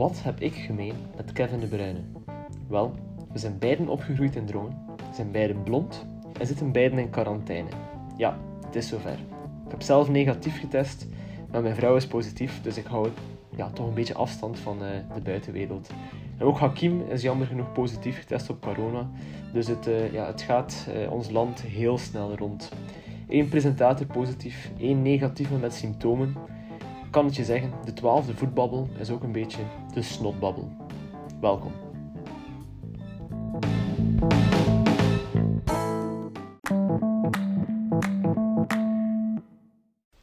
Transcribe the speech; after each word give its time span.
Wat 0.00 0.22
heb 0.22 0.40
ik 0.40 0.54
gemeen 0.54 0.94
met 1.16 1.32
Kevin 1.32 1.60
De 1.60 1.66
Bruyne? 1.66 2.00
Wel, 2.68 2.94
we 3.32 3.38
zijn 3.38 3.58
beiden 3.58 3.88
opgegroeid 3.88 4.36
in 4.36 4.46
we 4.46 5.14
zijn 5.14 5.30
beiden 5.30 5.62
blond 5.62 6.06
en 6.38 6.46
zitten 6.46 6.72
beiden 6.72 6.98
in 6.98 7.10
quarantaine. 7.10 7.68
Ja, 8.16 8.38
het 8.66 8.76
is 8.76 8.88
zover. 8.88 9.18
Ik 9.64 9.70
heb 9.70 9.82
zelf 9.82 10.08
negatief 10.08 10.60
getest, 10.60 11.06
maar 11.50 11.62
mijn 11.62 11.74
vrouw 11.74 11.96
is 11.96 12.06
positief, 12.06 12.62
dus 12.62 12.76
ik 12.76 12.86
hou 12.86 13.08
ja, 13.56 13.70
toch 13.70 13.86
een 13.86 13.94
beetje 13.94 14.14
afstand 14.14 14.58
van 14.58 14.82
uh, 14.82 14.88
de 15.14 15.20
buitenwereld. 15.20 15.90
En 16.38 16.46
ook 16.46 16.58
Hakim 16.58 17.02
is 17.08 17.22
jammer 17.22 17.46
genoeg 17.46 17.72
positief 17.72 18.18
getest 18.18 18.50
op 18.50 18.60
corona, 18.60 19.10
dus 19.52 19.66
het, 19.66 19.86
uh, 19.86 20.12
ja, 20.12 20.26
het 20.26 20.42
gaat 20.42 20.88
uh, 20.94 21.12
ons 21.12 21.30
land 21.30 21.62
heel 21.62 21.98
snel 21.98 22.36
rond. 22.36 22.72
Eén 23.28 23.48
presentator 23.48 24.06
positief, 24.06 24.70
één 24.78 25.02
negatieve 25.02 25.54
met 25.54 25.74
symptomen. 25.74 26.34
Ik 27.10 27.16
kan 27.16 27.24
het 27.24 27.36
je 27.36 27.44
zeggen, 27.44 27.72
de 27.84 27.92
twaalfde 27.92 28.34
voetbabbel 28.34 28.88
is 28.98 29.10
ook 29.10 29.22
een 29.22 29.32
beetje 29.32 29.60
de 29.94 30.02
snotbabbel. 30.02 30.72
Welkom. 31.40 31.72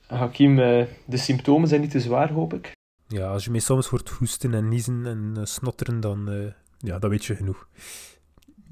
Hakim, 0.07 0.59
eh, 0.59 0.85
de 1.05 1.17
symptomen 1.17 1.67
zijn 1.67 1.81
niet 1.81 1.91
te 1.91 1.99
zwaar, 1.99 2.31
hoop 2.31 2.53
ik. 2.53 2.71
Ja, 3.07 3.27
als 3.31 3.43
je 3.43 3.51
mij 3.51 3.59
soms 3.59 3.87
hoort 3.87 4.09
hoesten 4.09 4.53
en 4.53 4.67
niezen 4.69 5.05
en 5.05 5.33
uh, 5.37 5.45
snotteren, 5.45 5.99
dan, 5.99 6.29
uh, 6.29 6.51
ja, 6.77 6.99
dan 6.99 7.09
weet 7.09 7.25
je 7.25 7.35
genoeg. 7.35 7.67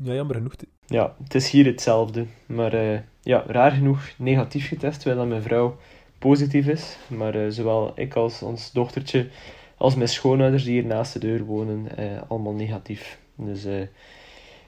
Ja, 0.02 0.14
jammer 0.14 0.36
genoeg. 0.36 0.54
Ja, 0.86 1.16
het 1.24 1.36
is 1.36 1.50
hier 1.50 1.66
hetzelfde. 1.66 2.26
Maar 2.46 2.74
uh, 2.74 3.00
ja, 3.22 3.44
raar 3.48 3.72
genoeg 3.72 4.10
negatief 4.18 4.68
getest, 4.68 5.02
terwijl 5.02 5.28
mijn 5.28 5.42
vrouw 5.42 5.78
positief 6.18 6.68
is. 6.68 6.98
Maar 7.08 7.52
zowel 7.52 7.92
ik 7.96 8.16
als 8.16 8.42
ons 8.42 8.72
dochtertje, 8.72 9.30
als 9.78 9.96
mijn 9.96 10.10
schoonouders 10.10 10.64
die 10.64 10.74
hier 10.74 10.86
naast 10.86 11.14
de 11.14 11.20
deur 11.20 11.44
wonen, 11.44 11.90
allemaal 12.28 12.54
negatief. 12.54 13.20
Dus 13.36 13.66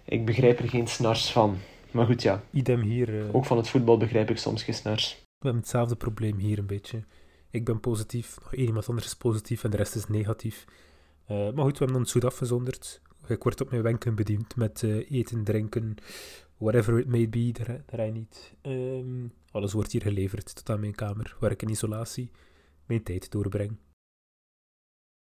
ik 0.05 0.25
begrijp 0.25 0.59
er 0.59 0.69
geen 0.69 0.88
snars 0.88 1.31
van. 1.31 1.58
Maar 1.91 2.05
goed, 2.05 2.21
ja. 2.21 2.44
Idem 2.52 2.81
hier. 2.81 3.33
Ook 3.33 3.45
van 3.45 3.58
het 3.58 3.69
voetbal 3.69 3.97
begrijp 3.97 4.30
ik 4.30 4.38
soms 4.38 4.63
geen 4.63 4.75
snars. 4.75 5.16
We 5.19 5.44
hebben 5.44 5.61
hetzelfde 5.61 5.95
probleem 5.95 6.38
hier 6.38 6.58
een 6.58 6.67
beetje. 6.67 7.03
Ik 7.52 7.66
ben 7.66 7.80
positief, 7.80 8.38
nog 8.41 8.53
één 8.53 8.66
iemand 8.66 8.88
anders 8.89 9.08
is 9.08 9.16
positief 9.16 9.64
en 9.64 9.69
de 9.69 9.77
rest 9.77 9.95
is 9.95 10.08
negatief. 10.08 10.66
Maar 11.27 11.64
goed, 11.64 11.77
we 11.77 11.83
hebben 11.83 11.95
ons 11.95 12.11
goed 12.11 12.25
afgezonderd. 12.25 13.02
Ik 13.27 13.43
word 13.43 13.61
op 13.61 13.69
mijn 13.69 13.81
wenken 13.81 14.16
bediend 14.16 14.55
met 14.55 14.83
eten, 15.09 15.43
drinken, 15.43 15.95
whatever 16.58 17.00
it 17.00 17.08
may 17.08 17.30
be, 17.30 17.52
daar, 17.52 17.83
daar 17.86 18.11
niet. 18.11 18.53
Um, 18.61 19.33
alles 19.52 19.73
wordt 19.73 19.91
hier 19.91 20.02
geleverd 20.02 20.55
tot 20.55 20.69
aan 20.69 20.80
mijn 20.80 20.95
kamer, 20.95 21.36
waar 21.39 21.52
ik 21.52 21.61
in 21.61 21.69
isolatie 21.69 22.31
mijn 22.86 23.03
tijd 23.03 23.31
doorbreng. 23.31 23.77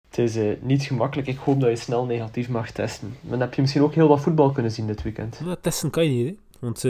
Het 0.09 0.17
is 0.17 0.37
uh, 0.37 0.61
niet 0.61 0.83
gemakkelijk. 0.83 1.27
Ik 1.27 1.37
hoop 1.37 1.59
dat 1.59 1.69
je 1.69 1.75
snel 1.75 2.05
negatief 2.05 2.49
mag 2.49 2.71
testen. 2.71 3.07
Maar 3.07 3.31
dan 3.31 3.39
heb 3.39 3.53
je 3.53 3.61
misschien 3.61 3.81
ook 3.81 3.93
heel 3.93 4.07
wat 4.07 4.21
voetbal 4.21 4.51
kunnen 4.51 4.71
zien 4.71 4.87
dit 4.87 5.03
weekend. 5.03 5.39
Nou, 5.39 5.57
testen 5.61 5.89
kan 5.89 6.03
je 6.05 6.23
niet, 6.23 6.27
hè? 6.27 6.59
want 6.59 6.83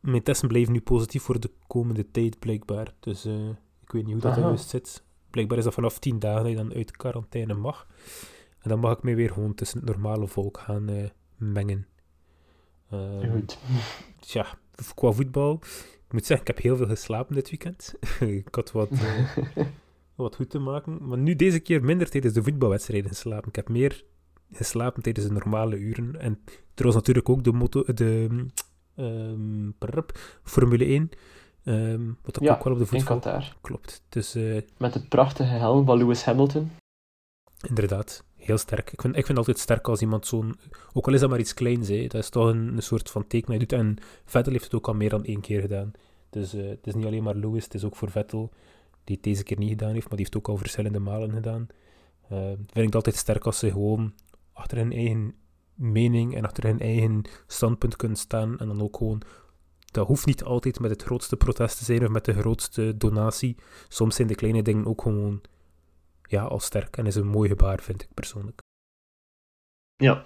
mijn 0.00 0.22
testen 0.22 0.48
blijven 0.48 0.72
nu 0.72 0.80
positief 0.80 1.22
voor 1.22 1.40
de 1.40 1.50
komende 1.66 2.10
tijd, 2.10 2.38
blijkbaar. 2.38 2.94
Dus 3.00 3.26
uh, 3.26 3.48
ik 3.82 3.92
weet 3.92 4.04
niet 4.04 4.12
hoe 4.12 4.22
dat 4.22 4.36
juist 4.36 4.68
zit. 4.68 5.04
Blijkbaar 5.30 5.58
is 5.58 5.64
dat 5.64 5.74
vanaf 5.74 5.98
10 5.98 6.18
dagen 6.18 6.42
dat 6.42 6.50
je 6.50 6.56
dan 6.56 6.74
uit 6.74 6.96
quarantaine 6.96 7.54
mag. 7.54 7.86
En 8.58 8.68
dan 8.68 8.78
mag 8.78 8.96
ik 8.96 9.02
mij 9.02 9.16
weer 9.16 9.30
gewoon 9.30 9.54
tussen 9.54 9.78
het 9.78 9.88
normale 9.88 10.26
volk 10.26 10.58
gaan 10.58 11.10
mengen. 11.36 11.86
Uh, 12.94 13.30
Goed. 13.30 13.58
Tja, 14.20 14.46
qua 14.94 15.12
voetbal. 15.12 15.60
Ik 16.06 16.12
moet 16.12 16.26
zeggen, 16.26 16.46
ik 16.46 16.54
heb 16.54 16.64
heel 16.64 16.76
veel 16.76 16.86
geslapen 16.86 17.34
dit 17.34 17.50
weekend. 17.50 17.94
ik 18.46 18.54
had 18.54 18.72
wat, 18.72 18.90
uh, 18.90 19.28
wat 20.14 20.36
goed 20.36 20.50
te 20.50 20.58
maken. 20.58 21.06
Maar 21.06 21.18
nu 21.18 21.36
deze 21.36 21.58
keer 21.58 21.84
minder 21.84 22.10
tijdens 22.10 22.34
de 22.34 22.42
voetbalwedstrijden 22.42 23.10
geslapen. 23.10 23.48
Ik 23.48 23.56
heb 23.56 23.68
meer 23.68 24.04
geslapen 24.52 25.02
tijdens 25.02 25.26
de 25.26 25.32
normale 25.32 25.76
uren. 25.76 26.20
En 26.20 26.40
er 26.74 26.84
was 26.84 26.94
natuurlijk 26.94 27.28
ook 27.28 27.44
de, 27.44 27.52
moto, 27.52 27.84
de 27.94 28.46
Um, 28.96 29.74
Formule 30.42 30.84
1. 30.84 31.10
Um, 31.64 31.74
ehm, 31.74 32.12
wat 32.22 32.38
ja, 32.40 32.54
ook 32.54 32.64
wel 32.64 32.72
op 32.72 32.78
de 32.78 32.86
voet. 32.86 33.58
Klopt. 33.60 34.02
Dus, 34.08 34.36
uh, 34.36 34.60
Met 34.76 34.92
de 34.92 35.06
prachtige 35.08 35.52
helm 35.52 35.84
van 35.84 35.98
Lewis 35.98 36.24
Hamilton. 36.24 36.70
Inderdaad, 37.68 38.24
heel 38.44 38.58
sterk. 38.58 38.92
Ik 38.92 39.00
vind, 39.00 39.16
ik 39.16 39.26
vind 39.26 39.38
altijd 39.38 39.58
sterk 39.58 39.88
als 39.88 40.00
iemand 40.00 40.26
zo'n... 40.26 40.54
Ook 40.92 41.06
al 41.06 41.14
is 41.14 41.20
dat 41.20 41.30
maar 41.30 41.38
iets 41.38 41.54
kleins, 41.54 41.88
hè, 41.88 42.06
dat 42.06 42.22
is 42.22 42.28
toch 42.28 42.46
een, 42.46 42.82
soort 42.82 43.10
van 43.10 43.26
teken 43.26 43.50
dat 43.50 43.60
doet. 43.60 43.72
En 43.72 43.96
Vettel 44.24 44.52
heeft 44.52 44.64
het 44.64 44.74
ook 44.74 44.88
al 44.88 44.94
meer 44.94 45.10
dan 45.10 45.24
één 45.24 45.40
keer 45.40 45.60
gedaan. 45.60 45.92
Dus 46.30 46.54
uh, 46.54 46.68
het 46.68 46.86
is 46.86 46.94
niet 46.94 47.06
alleen 47.06 47.22
maar 47.22 47.34
Lewis, 47.34 47.64
het 47.64 47.74
is 47.74 47.84
ook 47.84 47.96
voor 47.96 48.10
Vettel, 48.10 48.50
die 49.04 49.14
het 49.16 49.24
deze 49.24 49.42
keer 49.42 49.58
niet 49.58 49.68
gedaan 49.68 49.92
heeft, 49.92 50.08
maar 50.08 50.16
die 50.16 50.18
heeft 50.18 50.34
het 50.34 50.42
ook 50.42 50.48
al 50.48 50.56
verschillende 50.56 50.98
malen 50.98 51.32
gedaan. 51.32 51.66
Uh, 52.32 52.38
vind 52.46 52.76
ik 52.76 52.82
het 52.82 52.94
altijd 52.94 53.16
sterk 53.16 53.46
als 53.46 53.58
ze 53.58 53.70
gewoon 53.70 54.14
achter 54.52 54.78
hun 54.78 54.92
eigen 54.92 55.34
mening 55.74 56.36
en 56.36 56.44
achter 56.44 56.64
hun 56.64 56.80
eigen 56.80 57.22
standpunt 57.46 57.96
kunnen 57.96 58.18
staan. 58.18 58.58
En 58.58 58.66
dan 58.66 58.82
ook 58.82 58.96
gewoon, 58.96 59.22
dat 59.90 60.06
hoeft 60.06 60.26
niet 60.26 60.44
altijd 60.44 60.80
met 60.80 60.90
het 60.90 61.02
grootste 61.02 61.36
protest 61.36 61.78
te 61.78 61.84
zijn 61.84 62.04
of 62.04 62.10
met 62.10 62.24
de 62.24 62.32
grootste 62.32 62.96
donatie. 62.96 63.56
Soms 63.88 64.16
zijn 64.16 64.28
de 64.28 64.34
kleine 64.34 64.62
dingen 64.62 64.86
ook 64.86 65.02
gewoon, 65.02 65.40
ja, 66.32 66.42
al 66.42 66.60
sterk 66.60 66.96
en 66.96 67.06
is 67.06 67.14
een 67.14 67.26
mooi 67.26 67.48
gebaar, 67.48 67.80
vind 67.80 68.02
ik 68.02 68.08
persoonlijk. 68.14 68.60
Ja, 69.96 70.24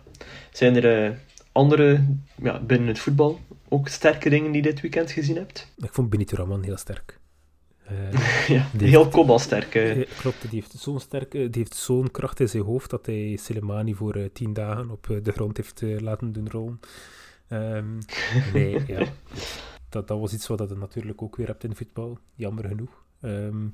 zijn 0.53 0.77
er 0.77 1.11
uh, 1.11 1.17
andere, 1.53 2.07
ja, 2.43 2.61
binnen 2.61 2.89
het 2.89 2.99
voetbal, 2.99 3.41
ook 3.69 3.89
sterke 3.89 4.31
dingen 4.31 4.53
die 4.53 4.63
je 4.63 4.69
dit 4.69 4.81
weekend 4.81 5.11
gezien 5.11 5.37
hebt? 5.37 5.73
Ik 5.77 5.95
vond 5.95 6.11
Benito 6.11 6.37
Raman 6.37 6.63
heel 6.63 6.77
sterk. 6.77 7.19
Uh, 7.91 8.49
ja, 8.49 8.67
heel 8.79 9.09
kopbalsterk. 9.09 9.71
klopt, 10.19 10.41
die 10.41 10.61
heeft 10.61 10.73
zo'n 10.73 11.01
sterke, 11.01 11.51
die 11.51 11.63
heeft 11.63 11.75
zo'n 11.75 12.11
kracht 12.11 12.41
in 12.41 12.49
zijn 12.49 12.63
hoofd 12.63 12.91
dat 12.91 13.07
hij 13.07 13.37
Soleimani 13.37 13.95
voor 13.95 14.17
uh, 14.17 14.29
tien 14.33 14.53
dagen 14.53 14.91
op 14.91 15.07
de 15.23 15.33
grond 15.33 15.57
heeft 15.57 15.83
laten 16.01 16.33
doen 16.33 16.51
rollen. 16.51 16.81
Um, 17.49 17.99
nee, 18.55 18.83
ja. 18.87 19.07
Dat, 19.89 20.09
dat 20.09 20.21
was 20.21 20.33
iets 20.33 20.47
wat 20.47 20.69
je 20.69 20.75
natuurlijk 20.75 21.23
ook 21.23 21.37
weer 21.37 21.47
hebt 21.47 21.65
in 21.65 21.75
voetbal, 21.75 22.19
jammer 22.35 22.65
genoeg. 22.65 23.05
Um, 23.21 23.73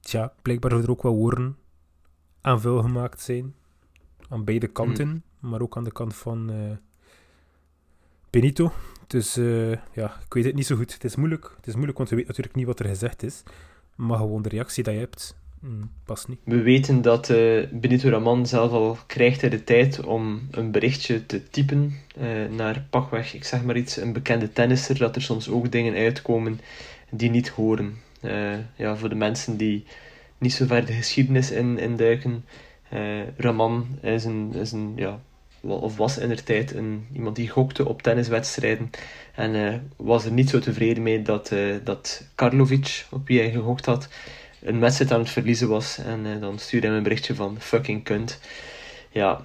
tja, 0.00 0.32
blijkbaar 0.42 0.72
er 0.72 0.90
ook 0.90 1.02
wel 1.02 1.14
woorden 1.14 1.56
aan 2.40 2.60
vuil 2.60 2.82
gemaakt 2.82 3.20
zijn. 3.20 3.54
Aan 4.28 4.44
beide 4.44 4.66
kanten, 4.66 5.08
mm. 5.08 5.50
maar 5.50 5.60
ook 5.60 5.76
aan 5.76 5.84
de 5.84 5.92
kant 5.92 6.14
van 6.14 6.50
Benito. 8.30 8.72
Dus 9.06 9.38
uh, 9.38 9.70
ja, 9.92 10.16
ik 10.24 10.34
weet 10.34 10.44
het 10.44 10.54
niet 10.54 10.66
zo 10.66 10.76
goed. 10.76 10.92
Het 10.92 11.04
is 11.04 11.16
moeilijk, 11.16 11.52
het 11.56 11.66
is 11.66 11.74
moeilijk 11.74 11.98
want 11.98 12.10
je 12.10 12.16
weet 12.16 12.26
natuurlijk 12.26 12.56
niet 12.56 12.66
wat 12.66 12.78
er 12.78 12.86
gezegd 12.86 13.22
is. 13.22 13.42
Maar 13.94 14.18
gewoon 14.18 14.42
de 14.42 14.48
reactie 14.48 14.84
die 14.84 14.92
je 14.92 14.98
hebt, 14.98 15.36
mm, 15.60 15.90
past 16.04 16.28
niet. 16.28 16.38
We 16.44 16.62
weten 16.62 17.02
dat 17.02 17.28
uh, 17.28 17.66
Benito 17.72 18.08
Raman 18.08 18.46
zelf 18.46 18.70
al 18.72 18.98
krijgt 19.06 19.40
hij 19.40 19.50
de 19.50 19.64
tijd 19.64 20.04
om 20.04 20.48
een 20.50 20.70
berichtje 20.70 21.26
te 21.26 21.48
typen 21.48 21.94
naar 22.50 22.86
pakweg, 22.90 23.34
ik 23.34 23.44
zeg 23.44 23.64
maar 23.64 23.76
iets, 23.76 23.96
een 23.96 24.12
bekende 24.12 24.52
tennisser, 24.52 24.98
dat 24.98 25.16
er 25.16 25.22
soms 25.22 25.48
ook 25.48 25.72
dingen 25.72 25.94
uitkomen 25.94 26.60
die 27.10 27.30
niet 27.30 27.48
horen. 27.48 27.96
Ja, 28.76 28.96
voor 28.96 29.08
de 29.08 29.14
mensen 29.14 29.56
die 29.56 29.84
niet 30.38 30.52
zo 30.52 30.66
ver 30.66 30.86
de 30.86 30.92
geschiedenis 30.92 31.50
in, 31.50 31.78
induiken. 31.78 32.44
Raman 33.36 33.86
is 34.02 34.24
een, 34.24 34.54
is 34.54 34.72
een 34.72 34.92
ja, 34.96 35.20
of 35.60 35.96
was 35.96 36.18
in 36.18 36.28
de 36.28 36.42
tijd 36.42 36.74
een, 36.74 37.06
iemand 37.12 37.36
die 37.36 37.48
gokte 37.48 37.88
op 37.88 38.02
tenniswedstrijden. 38.02 38.90
En 39.34 39.54
uh, 39.54 39.74
was 39.96 40.24
er 40.24 40.32
niet 40.32 40.50
zo 40.50 40.58
tevreden 40.58 41.02
mee 41.02 41.22
dat, 41.22 41.54
dat 41.84 42.28
Karlovic, 42.34 43.06
op 43.10 43.26
wie 43.26 43.38
hij 43.40 43.50
gegokt 43.50 43.86
had, 43.86 44.08
een 44.60 44.80
wedstrijd 44.80 45.12
aan 45.12 45.20
het 45.20 45.30
verliezen 45.30 45.68
was. 45.68 45.98
En 45.98 46.40
dan 46.40 46.58
stuurde 46.58 46.86
hij 46.86 46.96
een 46.96 47.02
berichtje 47.02 47.34
van 47.34 47.60
fucking 47.60 48.04
kunt. 48.04 48.40
Ja, 49.10 49.44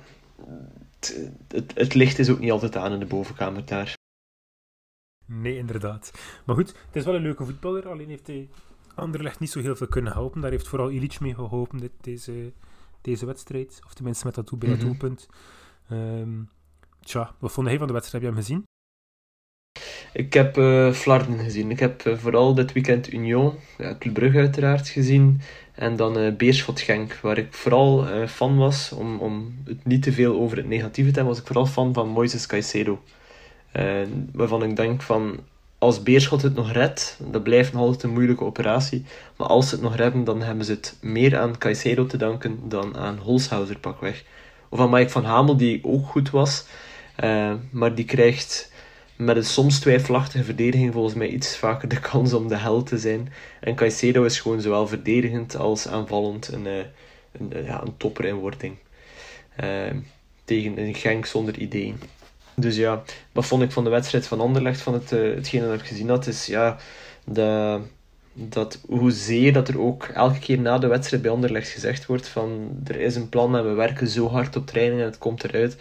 het, 1.48 1.72
het, 1.76 1.94
licht 1.94 2.20
is 2.20 2.30
ook 2.30 2.40
niet 2.40 2.52
altijd 2.52 2.76
aan 2.76 2.94
in 2.94 3.00
de 3.00 3.06
bovenkamer 3.06 3.66
daar. 3.66 3.94
Nee, 5.26 5.58
inderdaad. 5.58 6.12
Maar 6.46 6.56
goed, 6.56 6.68
het 6.68 6.96
is 6.96 7.04
wel 7.04 7.16
een 7.16 7.22
leuke 7.22 7.46
voetballer. 7.46 7.90
Alleen 7.90 8.10
heeft 8.10 8.28
hij 8.28 8.50
Anderlecht 8.96 9.40
niet 9.40 9.52
zo 9.52 9.60
heel 9.60 9.76
veel 9.76 9.88
kunnen 9.88 10.14
helpen. 10.14 10.42
Daar 10.42 10.52
heeft 10.52 10.68
vooral 10.68 10.92
Ilic 10.92 11.20
mee 11.20 11.36
geholpen, 11.36 11.80
dit, 11.80 11.92
deze, 12.02 12.52
deze 13.02 13.26
wedstrijd. 13.26 13.82
Of 13.86 13.94
tenminste 13.94 14.26
met 14.26 14.36
dat 14.36 14.60
bij 14.60 14.70
mm 14.70 14.80
doelpunt. 14.80 15.28
Um, 15.92 16.50
tja, 17.04 17.36
wat 17.40 17.52
vond 17.52 17.68
hij 17.68 17.78
van 17.78 17.88
de 17.88 17.94
wedstrijd? 17.94 18.24
Heb 18.24 18.34
je 18.34 18.40
hem 18.40 18.48
gezien? 18.48 18.64
Ik 20.14 20.34
heb 20.34 20.58
uh, 20.58 20.92
Flarden 20.92 21.40
gezien. 21.40 21.72
Ik 21.72 21.80
heb 21.80 22.06
uh, 22.06 22.18
vooral 22.18 22.54
dit 22.54 22.74
weekend 22.74 23.14
Union, 23.14 23.54
ja, 23.78 23.96
Club 23.98 24.14
Brugge 24.14 24.38
uiteraard 24.38 24.88
gezien. 24.88 25.42
En 25.74 25.96
dan 25.96 26.18
uh, 26.18 26.36
Beerschot 26.36 26.80
Genk, 26.80 27.14
waar 27.14 27.38
ik 27.38 27.54
vooral 27.54 28.06
fan 28.28 28.58
was, 28.58 28.92
om, 28.92 29.20
om 29.20 29.56
het 29.66 29.86
niet 29.86 30.04
te 30.04 30.12
veel 30.12 30.40
over 30.40 30.58
het 30.58 30.68
negatieve 30.68 31.10
te 31.10 31.16
hebben, 31.16 31.34
was 31.34 31.42
ik 31.42 31.48
vooral 31.48 31.66
fan 31.66 31.94
van 31.94 32.10
Moises 32.10 32.46
Caicedo. 32.46 33.04
waarvan 34.32 34.64
ik 34.64 34.76
denk 34.76 35.02
van, 35.02 35.40
als 35.86 36.04
Beerschot 36.04 36.42
het 36.42 36.56
nog 36.56 36.72
redt, 36.72 37.18
dat 37.32 37.44
blijft 37.44 37.74
nog 37.74 37.82
altijd 37.82 38.04
een 38.04 38.14
moeilijke 38.14 38.44
operatie. 38.44 39.06
Maar 39.36 39.48
als 39.48 39.70
ze 39.70 39.76
het 39.76 39.84
nog 39.84 39.96
redden, 39.96 40.24
dan 40.24 40.42
hebben 40.42 40.66
ze 40.66 40.72
het 40.72 40.98
meer 41.02 41.38
aan 41.38 41.58
Caicedo 41.58 42.06
te 42.06 42.18
danken 42.18 42.60
dan 42.64 42.98
aan 42.98 43.18
Holshouser 43.18 43.80
pakweg. 43.80 44.24
Of 44.70 44.80
aan 44.80 44.90
Mike 44.90 45.10
van 45.10 45.24
Hamel, 45.24 45.58
die 45.58 45.84
ook 45.84 46.06
goed 46.08 46.30
was. 46.30 46.66
Uh, 47.24 47.54
maar 47.72 47.96
die 47.96 48.06
krijgt 48.06 48.72
met 49.16 49.36
een 49.36 49.46
soms 49.46 49.80
twijfelachtige 49.80 50.44
verdediging 50.44 50.94
volgens 50.94 51.16
mij 51.16 51.28
iets 51.28 51.58
vaker 51.58 51.88
de 51.88 52.00
kans 52.00 52.34
om 52.34 52.48
de 52.48 52.56
held 52.56 52.88
te 52.88 52.98
zijn. 52.98 53.34
En 53.60 53.76
Caicedo 53.76 54.24
is 54.24 54.40
gewoon 54.40 54.62
zowel 54.62 54.88
verdedigend 54.88 55.56
als 55.56 55.88
aanvallend 55.88 56.48
een, 56.48 56.66
uh, 56.66 56.78
een, 57.32 57.64
ja, 57.66 57.82
een 57.82 57.98
topper 57.98 58.26
in 58.26 58.36
wording. 58.36 58.76
Tegen 60.46 60.80
een 60.80 60.96
Genk 60.96 61.26
zonder 61.26 61.58
ideeën. 61.58 62.00
Dus 62.56 62.76
ja, 62.76 63.04
wat 63.32 63.46
vond 63.46 63.62
ik 63.62 63.72
van 63.72 63.84
de 63.84 63.90
wedstrijd 63.90 64.28
van 64.28 64.40
Anderlecht, 64.40 64.82
van 64.82 64.94
het, 64.94 65.12
uh, 65.12 65.36
hetgene 65.36 65.68
dat 65.68 65.80
ik 65.80 65.86
gezien 65.86 66.10
had, 66.10 66.28
is 66.28 66.46
ja, 66.46 66.78
dat 68.34 68.80
hoezeer 68.88 69.54
dat 69.54 69.68
er 69.68 69.80
ook 69.80 70.04
elke 70.04 70.40
keer 70.40 70.60
na 70.60 70.78
de 70.78 70.88
wedstrijd 70.88 71.22
bij 71.22 71.32
Anderlecht 71.32 71.70
gezegd 71.70 72.06
wordt 72.06 72.28
van 72.28 72.80
er 72.88 73.00
is 73.00 73.16
een 73.16 73.30
plan 73.30 73.58
en 73.58 73.68
we 73.68 73.74
werken 73.74 74.08
zo 74.08 74.30
hard 74.30 74.56
op 74.56 74.68
training 74.68 75.00
en 75.00 75.06
het 75.06 75.18
komt 75.18 75.44
eruit. 75.44 75.78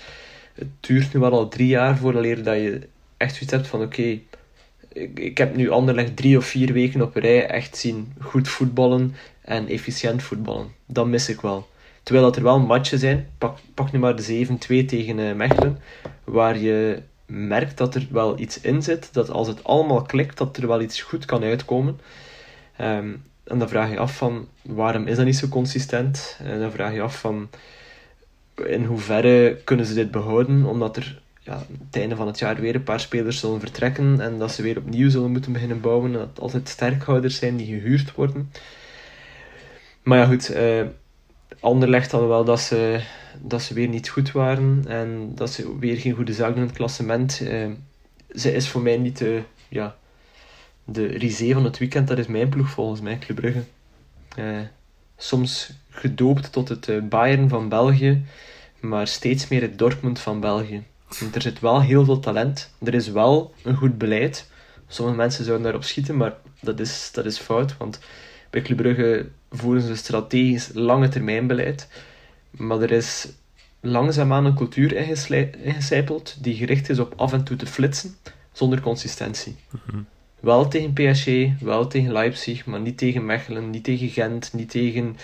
Het 0.55 0.69
duurt 0.81 1.13
nu 1.15 1.21
wel 1.21 1.33
al 1.33 1.49
drie 1.49 1.67
jaar 1.67 1.97
voordat 1.97 2.45
dat 2.45 2.57
je 2.57 2.89
echt 3.17 3.35
zoiets 3.35 3.53
hebt 3.53 3.67
van 3.67 3.83
oké, 3.83 4.19
ik, 4.93 5.19
ik 5.19 5.39
heb 5.39 5.57
nu 5.57 5.71
Anderlecht 5.71 6.17
drie 6.17 6.37
of 6.37 6.47
vier 6.47 6.73
weken 6.73 7.03
op 7.03 7.17
rij 7.17 7.47
echt 7.47 7.77
zien 7.77 8.13
goed 8.21 8.49
voetballen 8.49 9.15
en 9.41 9.69
efficiënt 9.69 10.23
voetballen. 10.23 10.73
Dat 10.87 11.07
mis 11.07 11.29
ik 11.29 11.41
wel. 11.41 11.69
Terwijl 12.05 12.27
dat 12.27 12.37
er 12.37 12.43
wel 12.43 12.61
matchen 12.61 12.99
zijn, 12.99 13.29
pak, 13.39 13.59
pak 13.75 13.93
nu 13.93 13.99
maar 13.99 14.17
de 14.17 14.47
7-2 14.47 14.87
tegen 14.87 15.19
uh, 15.19 15.35
Mechelen, 15.35 15.79
waar 16.25 16.59
je 16.59 17.03
merkt 17.27 17.79
dat 17.79 17.95
er 17.95 18.07
wel 18.11 18.39
iets 18.39 18.61
in 18.61 18.83
zit, 18.83 19.09
dat 19.13 19.31
als 19.31 19.49
het 19.49 19.65
allemaal 19.65 20.03
klikt, 20.03 20.39
dat 20.39 20.57
er 20.57 20.67
wel 20.67 20.81
iets 20.81 21.03
goed 21.03 21.25
kan 21.25 21.43
uitkomen. 21.43 22.01
Ehm, 22.77 23.13
en 23.45 23.59
dan 23.59 23.69
vraag 23.69 23.91
je 23.91 23.99
af 23.99 24.17
van, 24.17 24.49
waarom 24.63 25.07
is 25.07 25.17
dat 25.17 25.25
niet 25.25 25.37
zo 25.37 25.49
consistent? 25.49 26.39
En 26.43 26.61
dan 26.61 26.71
vraag 26.71 26.93
je 26.93 27.03
af 27.03 27.19
van, 27.19 27.49
in 28.67 28.85
hoeverre 28.85 29.61
kunnen 29.65 29.87
ze 29.87 29.95
dit 29.95 30.11
behouden, 30.11 30.65
omdat 30.65 30.97
er 30.97 31.23
ja, 31.41 31.67
het 31.89 31.97
einde 31.97 32.17
van 32.17 32.27
het 32.27 32.39
jaar 32.39 32.61
weer 32.61 32.75
een 32.75 32.83
paar 32.83 33.01
spelers 33.01 33.39
zullen 33.39 33.61
vertrekken 33.61 34.21
en 34.21 34.39
dat 34.39 34.53
ze 34.53 34.63
weer 34.63 34.79
opnieuw 34.79 35.11
zullen 35.11 35.31
moeten 35.31 35.53
beginnen 35.53 35.81
bouwen 35.81 36.13
en 36.13 36.19
dat 36.19 36.29
het 36.29 36.41
altijd 36.41 36.69
sterkhouders 36.69 37.37
zijn 37.37 37.57
die 37.57 37.67
gehuurd 37.67 38.15
worden. 38.15 38.51
Maar 40.03 40.19
ja, 40.19 40.27
goed, 40.27 40.51
uh, 40.51 40.83
Anderlecht 41.65 42.11
hadden 42.11 42.29
wel 42.29 42.45
dat 42.45 42.61
ze, 42.61 43.01
dat 43.41 43.63
ze 43.63 43.75
weer 43.75 43.89
niet 43.89 44.09
goed 44.09 44.33
waren 44.33 44.85
en 44.87 45.33
dat 45.35 45.51
ze 45.51 45.79
weer 45.79 45.97
geen 45.97 46.15
goede 46.15 46.33
zaak 46.33 46.49
doen 46.49 46.63
in 46.63 46.69
het 46.69 46.77
klassement. 46.77 47.41
Uh, 47.43 47.71
ze 48.35 48.53
is 48.53 48.69
voor 48.69 48.81
mij 48.81 48.97
niet 48.97 49.19
de, 49.19 49.43
ja, 49.69 49.97
de 50.85 51.07
risée 51.07 51.53
van 51.55 51.65
het 51.65 51.79
weekend, 51.79 52.09
dat 52.09 52.19
is 52.19 52.27
mijn 52.27 52.49
ploeg 52.49 52.69
volgens 52.69 53.01
mij, 53.01 53.19
Club 53.19 53.37
Brugge. 53.37 53.63
Uh, 54.39 54.61
soms 55.17 55.73
gedoopt 55.91 56.53
tot 56.53 56.69
het 56.69 57.09
Bayern 57.09 57.49
van 57.49 57.69
België, 57.69 58.25
maar 58.81 59.07
steeds 59.07 59.49
meer 59.49 59.61
het 59.61 59.79
Dortmund 59.79 60.19
van 60.19 60.41
België. 60.41 60.83
er 61.35 61.43
zit 61.43 61.61
wel 61.61 61.83
heel 61.83 62.05
veel 62.05 62.21
talent, 62.21 62.75
er 62.83 62.95
is 62.95 63.09
wel 63.09 63.55
een 63.63 63.77
goed 63.77 63.99
beleid. 63.99 64.51
Sommige 64.87 65.17
mensen 65.17 65.45
zouden 65.45 65.65
daarop 65.65 65.85
schieten, 65.85 66.17
maar 66.17 66.37
dat 66.61 66.81
is, 66.81 67.11
dat 67.13 67.25
is 67.25 67.39
fout, 67.39 67.77
want 67.77 67.99
bij 68.51 68.63
Club 68.63 68.77
Brugge 68.77 69.27
voeren 69.55 69.83
ze 69.83 69.97
strategisch 69.97 70.71
lange 70.73 71.09
termijn 71.09 71.47
beleid. 71.47 71.89
Maar 72.51 72.81
er 72.81 72.91
is 72.91 73.29
langzaamaan 73.81 74.45
een 74.45 74.55
cultuur 74.55 74.93
ingecijpeld 75.63 76.37
die 76.41 76.55
gericht 76.55 76.89
is 76.89 76.99
op 76.99 77.13
af 77.17 77.33
en 77.33 77.45
toe 77.45 77.57
te 77.57 77.67
flitsen 77.67 78.17
zonder 78.53 78.81
consistentie. 78.81 79.57
Mhm. 79.71 80.03
Wel 80.41 80.69
tegen 80.69 80.93
PSG, 80.93 81.61
wel 81.61 81.87
tegen 81.87 82.13
Leipzig, 82.13 82.67
maar 82.67 82.81
niet 82.81 82.99
tegen 82.99 83.27
Mechelen, 83.27 83.71
niet 83.71 83.85
tegen 83.85 84.09
Gent, 84.09 84.53
niet 84.53 84.71
tegen 84.71 85.17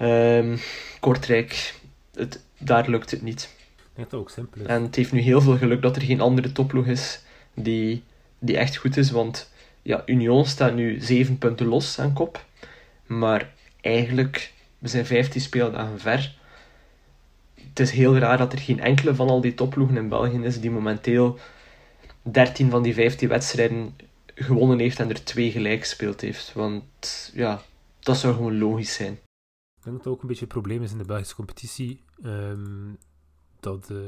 um, 0.00 0.58
Kortrijk. 1.00 1.74
Het, 2.14 2.40
daar 2.58 2.88
lukt 2.88 3.10
het 3.10 3.22
niet. 3.22 3.52
Ook 4.10 4.30
simpel 4.30 4.60
is. 4.60 4.66
En 4.66 4.82
het 4.82 4.94
heeft 4.94 5.12
nu 5.12 5.20
heel 5.20 5.40
veel 5.40 5.56
geluk 5.56 5.82
dat 5.82 5.96
er 5.96 6.02
geen 6.02 6.20
andere 6.20 6.52
topploeg 6.52 6.86
is 6.86 7.20
die, 7.54 8.02
die 8.38 8.56
echt 8.56 8.76
goed 8.76 8.96
is, 8.96 9.10
want 9.10 9.50
ja, 9.82 10.02
Union 10.06 10.44
staat 10.46 10.74
nu 10.74 11.00
7 11.00 11.38
punten 11.38 11.66
los 11.66 11.98
aan 11.98 12.12
kop. 12.12 12.44
Maar 13.06 13.54
eigenlijk, 13.80 14.52
we 14.78 14.88
zijn 14.88 15.06
15 15.06 15.40
speeldagen 15.40 16.00
ver. 16.00 16.34
Het 17.54 17.80
is 17.80 17.90
heel 17.90 18.16
raar 18.16 18.38
dat 18.38 18.52
er 18.52 18.58
geen 18.58 18.80
enkele 18.80 19.14
van 19.14 19.28
al 19.28 19.40
die 19.40 19.54
topploegen 19.54 19.96
in 19.96 20.08
België 20.08 20.42
is 20.42 20.60
die 20.60 20.70
momenteel 20.70 21.38
13 22.22 22.70
van 22.70 22.82
die 22.82 22.94
15 22.94 23.28
wedstrijden 23.28 23.96
gewonnen 24.34 24.78
heeft 24.78 25.00
en 25.00 25.08
er 25.08 25.24
twee 25.24 25.50
gelijk 25.50 25.80
gespeeld 25.80 26.20
heeft. 26.20 26.52
Want 26.52 27.30
ja, 27.34 27.62
dat 28.00 28.16
zou 28.16 28.34
gewoon 28.34 28.58
logisch 28.58 28.94
zijn. 28.94 29.12
Ik 29.12 29.84
denk 29.84 29.96
dat 29.96 30.04
het 30.04 30.14
ook 30.14 30.22
een 30.22 30.28
beetje 30.28 30.42
een 30.42 30.48
probleem 30.48 30.82
is 30.82 30.92
in 30.92 30.98
de 30.98 31.04
Belgische 31.04 31.34
competitie. 31.34 32.00
Ehm, 32.22 32.92
dat, 33.60 33.90
uh, 33.90 33.98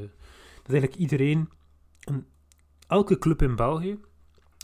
dat 0.63 0.73
eigenlijk 0.73 0.95
iedereen, 0.95 1.49
een, 2.01 2.27
elke 2.89 3.19
club 3.19 3.43
in 3.43 3.57
België, 3.57 3.99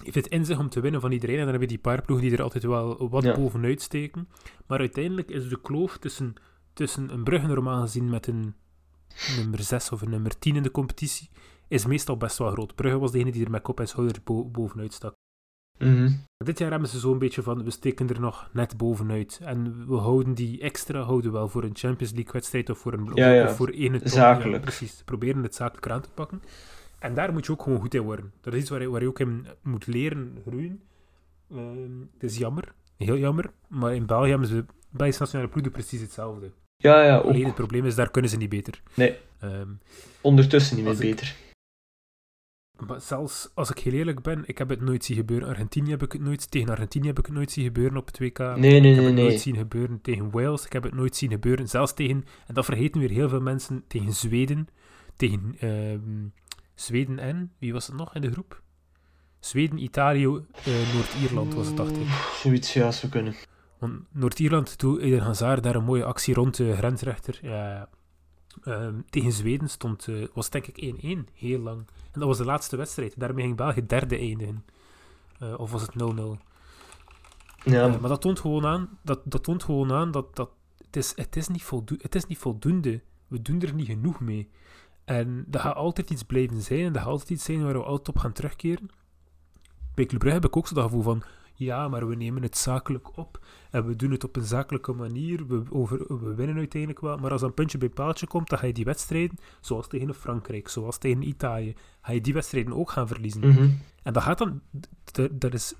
heeft 0.02 0.14
het 0.14 0.26
in 0.26 0.44
zich 0.44 0.58
om 0.58 0.68
te 0.68 0.80
winnen 0.80 1.00
van 1.00 1.12
iedereen. 1.12 1.38
En 1.38 1.44
dan 1.44 1.52
heb 1.52 1.60
je 1.60 1.66
die 1.66 1.78
paar 1.78 2.02
ploegen 2.02 2.26
die 2.26 2.36
er 2.36 2.42
altijd 2.42 2.64
wel 2.64 3.08
wat 3.08 3.34
bovenuit 3.34 3.82
steken. 3.82 4.28
Maar 4.66 4.78
uiteindelijk 4.78 5.30
is 5.30 5.48
de 5.48 5.60
kloof 5.60 5.98
tussen, 5.98 6.34
tussen 6.72 7.12
een 7.12 7.24
Brugge 7.24 7.46
normaal 7.46 7.80
gezien 7.80 8.10
met 8.10 8.26
een 8.26 8.54
nummer 9.36 9.62
6 9.62 9.90
of 9.90 10.02
een 10.02 10.10
nummer 10.10 10.38
10 10.38 10.56
in 10.56 10.62
de 10.62 10.70
competitie, 10.70 11.30
is 11.68 11.86
meestal 11.86 12.16
best 12.16 12.38
wel 12.38 12.50
groot. 12.50 12.74
Brugge 12.74 12.98
was 12.98 13.12
degene 13.12 13.32
die 13.32 13.44
er 13.44 13.50
met 13.50 13.62
kop 13.62 13.80
en 13.80 13.88
schouder 13.88 14.22
bovenuit 14.52 14.92
stak. 14.92 15.14
Mhm. 15.78 16.10
Dit 16.36 16.58
jaar 16.58 16.70
hebben 16.70 16.88
ze 16.88 16.98
zo'n 16.98 17.18
beetje 17.18 17.42
van, 17.42 17.64
we 17.64 17.70
steken 17.70 18.08
er 18.08 18.20
nog 18.20 18.48
net 18.52 18.76
bovenuit. 18.76 19.40
En 19.42 19.86
we 19.86 19.96
houden 19.96 20.34
die 20.34 20.60
extra 20.60 21.00
houden 21.00 21.32
wel 21.32 21.48
voor 21.48 21.64
een 21.64 21.76
Champions 21.76 22.12
League 22.12 22.32
wedstrijd 22.32 22.70
of 22.70 22.78
voor 22.78 22.92
een 22.92 23.10
ja, 23.14 23.44
of 23.44 23.56
voor 23.56 23.68
één 23.68 24.00
Zakelijk. 24.04 24.62
precies, 24.62 25.02
proberen 25.04 25.42
het 25.42 25.54
zakelijk 25.54 25.90
aan 25.90 26.00
te 26.00 26.10
pakken. 26.10 26.42
En 27.02 27.14
daar 27.14 27.32
moet 27.32 27.46
je 27.46 27.52
ook 27.52 27.62
gewoon 27.62 27.80
goed 27.80 27.94
in 27.94 28.02
worden. 28.02 28.32
Dat 28.40 28.54
is 28.54 28.60
iets 28.60 28.70
waar 28.70 28.80
je, 28.80 28.88
waar 28.88 29.00
je 29.00 29.08
ook 29.08 29.18
in 29.18 29.46
moet 29.62 29.86
leren 29.86 30.38
groeien. 30.46 30.82
Uh, 31.52 31.60
het 32.12 32.30
is 32.30 32.38
jammer, 32.38 32.74
heel 32.96 33.18
jammer, 33.18 33.50
maar 33.68 33.94
in 33.94 34.06
België 34.06 34.30
hebben 34.30 34.48
ze 34.48 34.64
bij 34.90 35.14
nationale 35.18 35.48
ploeg 35.48 35.70
precies 35.70 36.00
hetzelfde. 36.00 36.52
Ja, 36.76 37.02
ja. 37.02 37.16
Alleen 37.16 37.44
het 37.44 37.54
probleem 37.54 37.84
is, 37.84 37.94
daar 37.94 38.10
kunnen 38.10 38.30
ze 38.30 38.36
niet 38.36 38.48
beter. 38.48 38.82
Nee. 38.94 39.16
Um, 39.44 39.80
Ondertussen 40.20 40.76
niet 40.76 40.84
meer 40.84 40.96
beter. 40.96 41.36
Maar 42.86 43.00
zelfs 43.00 43.50
als 43.54 43.70
ik 43.70 43.78
heel 43.78 43.92
eerlijk 43.92 44.22
ben, 44.22 44.42
ik 44.46 44.58
heb 44.58 44.68
het 44.68 44.80
nooit 44.80 45.04
zien 45.04 45.16
gebeuren. 45.16 45.48
Argentinië 45.48 45.90
heb 45.90 46.02
ik 46.02 46.12
het 46.12 46.20
nooit, 46.20 46.50
tegen 46.50 46.68
Argentinië 46.68 47.06
heb 47.06 47.18
ik 47.18 47.26
het 47.26 47.34
nooit 47.34 47.50
zien 47.50 47.64
gebeuren 47.64 47.96
op 47.96 48.06
het 48.06 48.18
WK. 48.18 48.38
Nee, 48.38 48.56
nee, 48.56 48.90
ik 48.90 48.96
heb 48.96 49.04
het 49.04 49.14
nee. 49.14 49.24
nooit 49.24 49.40
zien 49.40 49.56
gebeuren 49.56 50.00
tegen 50.00 50.30
Wales. 50.30 50.66
Ik 50.66 50.72
heb 50.72 50.82
het 50.82 50.94
nooit 50.94 51.16
zien 51.16 51.30
gebeuren. 51.30 51.68
Zelfs 51.68 51.94
tegen, 51.94 52.24
en 52.46 52.54
dat 52.54 52.64
vergeten 52.64 53.00
weer 53.00 53.10
heel 53.10 53.28
veel 53.28 53.40
mensen, 53.40 53.84
tegen 53.88 54.12
Zweden. 54.12 54.68
Tegen 55.16 55.56
uh, 55.60 55.98
Zweden 56.82 57.18
en, 57.18 57.52
wie 57.58 57.72
was 57.72 57.86
het 57.86 57.96
nog 57.96 58.14
in 58.14 58.20
de 58.20 58.32
groep? 58.32 58.62
Zweden, 59.40 59.82
Italië, 59.82 60.26
uh, 60.26 60.94
Noord-Ierland 60.94 61.54
was 61.54 61.66
het, 61.66 61.76
dacht 61.76 61.96
ik. 61.96 62.06
Zoiets, 62.34 62.72
ja, 62.72 62.90
zou 62.90 63.12
kunnen. 63.12 63.34
Want 63.78 64.00
Noord-Ierland, 64.10 64.78
toen 64.78 64.98
Eden 64.98 65.20
Hazard 65.20 65.62
daar 65.62 65.74
een 65.74 65.84
mooie 65.84 66.04
actie 66.04 66.34
rond 66.34 66.56
de 66.56 66.76
grensrechter. 66.76 67.38
Ja, 67.42 67.88
uh, 68.64 68.88
tegen 69.10 69.32
Zweden 69.32 69.68
stond, 69.68 70.06
uh, 70.06 70.26
was 70.34 70.50
denk 70.50 70.66
ik 70.66 70.94
1-1, 71.28 71.32
heel 71.34 71.58
lang. 71.58 71.78
En 72.12 72.20
dat 72.20 72.28
was 72.28 72.38
de 72.38 72.44
laatste 72.44 72.76
wedstrijd. 72.76 73.20
Daarmee 73.20 73.44
ging 73.44 73.56
België 73.56 73.86
derde 73.86 74.18
eindigen. 74.18 74.64
Uh, 75.42 75.58
of 75.58 75.70
was 75.70 75.82
het 75.82 75.92
0-0? 75.92 75.96
Ja. 77.64 77.88
maar 77.88 78.08
dat 78.08 78.20
toont 78.20 78.40
gewoon 78.40 78.66
aan, 78.66 78.98
dat, 79.02 79.20
dat, 79.24 79.44
toont 79.44 79.62
gewoon 79.62 79.92
aan 79.92 80.10
dat, 80.10 80.36
dat 80.36 80.50
het, 80.86 80.96
is, 80.96 81.12
het, 81.16 81.36
is 81.36 81.48
niet 81.48 81.62
voldo 81.62 81.96
het 81.98 82.14
is 82.14 82.26
niet 82.26 82.38
voldoende. 82.38 83.00
We 83.26 83.42
doen 83.42 83.60
er 83.60 83.74
niet 83.74 83.86
genoeg 83.86 84.20
mee. 84.20 84.50
En 85.12 85.44
dat 85.46 85.60
gaat 85.60 85.74
altijd 85.74 86.10
iets 86.10 86.22
blijven 86.22 86.62
zijn 86.62 86.80
en 86.80 86.92
dat 86.92 87.02
gaat 87.02 87.10
altijd 87.10 87.30
iets 87.30 87.44
zijn 87.44 87.64
waar 87.64 87.72
we 87.72 87.82
altijd 87.82 88.08
op 88.08 88.18
gaan 88.18 88.32
terugkeren. 88.32 88.90
Bij 89.94 90.06
Club 90.06 90.20
Brugge 90.20 90.38
heb 90.40 90.48
ik 90.48 90.56
ook 90.56 90.66
zo 90.66 90.74
dat 90.74 90.84
gevoel 90.84 91.02
van, 91.02 91.22
ja, 91.54 91.88
maar 91.88 92.08
we 92.08 92.14
nemen 92.14 92.42
het 92.42 92.56
zakelijk 92.56 93.16
op 93.16 93.44
en 93.70 93.86
we 93.86 93.96
doen 93.96 94.10
het 94.10 94.24
op 94.24 94.36
een 94.36 94.44
zakelijke 94.44 94.92
manier. 94.92 95.46
We, 95.46 95.62
over, 95.70 95.98
we 96.24 96.34
winnen 96.34 96.56
uiteindelijk 96.56 97.00
wel, 97.00 97.16
maar 97.16 97.30
als 97.30 97.42
een 97.42 97.54
puntje 97.54 97.78
bij 97.78 97.88
paaltje 97.88 98.26
komt, 98.26 98.48
dan 98.48 98.58
ga 98.58 98.66
je 98.66 98.72
die 98.72 98.84
wedstrijden, 98.84 99.38
zoals 99.60 99.88
tegen 99.88 100.14
Frankrijk, 100.14 100.68
zoals 100.68 100.98
tegen 100.98 101.22
Italië, 101.22 101.74
ga 102.02 102.12
je 102.12 102.20
die 102.20 102.34
wedstrijden 102.34 102.72
ook 102.72 102.90
gaan 102.90 103.08
verliezen. 103.08 103.48
Mhm. 103.48 103.70
En 104.02 104.12
dat 104.12 104.22
gaat 104.22 104.38
dan, 104.38 104.60
dat 105.32 105.54
is, 105.54 105.74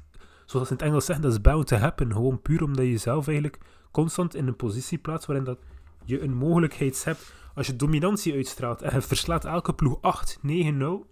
zoals 0.47 0.69
ze 0.69 0.73
in 0.73 0.79
het 0.79 0.89
Engels 0.89 1.05
zeggen, 1.05 1.25
dat 1.25 1.33
is 1.35 1.41
bound 1.41 1.67
to 1.67 1.77
happen. 1.77 2.13
Gewoon 2.13 2.43
puur 2.43 2.63
omdat 2.63 2.85
je 2.85 2.91
jezelf 2.91 3.27
eigenlijk 3.27 3.59
constant 3.91 4.35
in 4.35 4.47
een 4.47 4.57
positie 4.57 4.99
plaatst 4.99 5.27
waarin 5.27 5.45
dat 5.45 5.59
je 6.05 6.23
een 6.23 6.35
mogelijkheid 6.35 7.05
hebt 7.05 7.33
als 7.55 7.67
je 7.67 7.77
dominantie 7.77 8.35
uitstraalt 8.35 8.83
en 8.83 8.95
je 8.95 9.01
verslaat 9.01 9.45
elke 9.45 9.75
ploeg 9.75 9.99
8, 10.01 10.39
9, 10.41 10.77
0, 10.77 11.07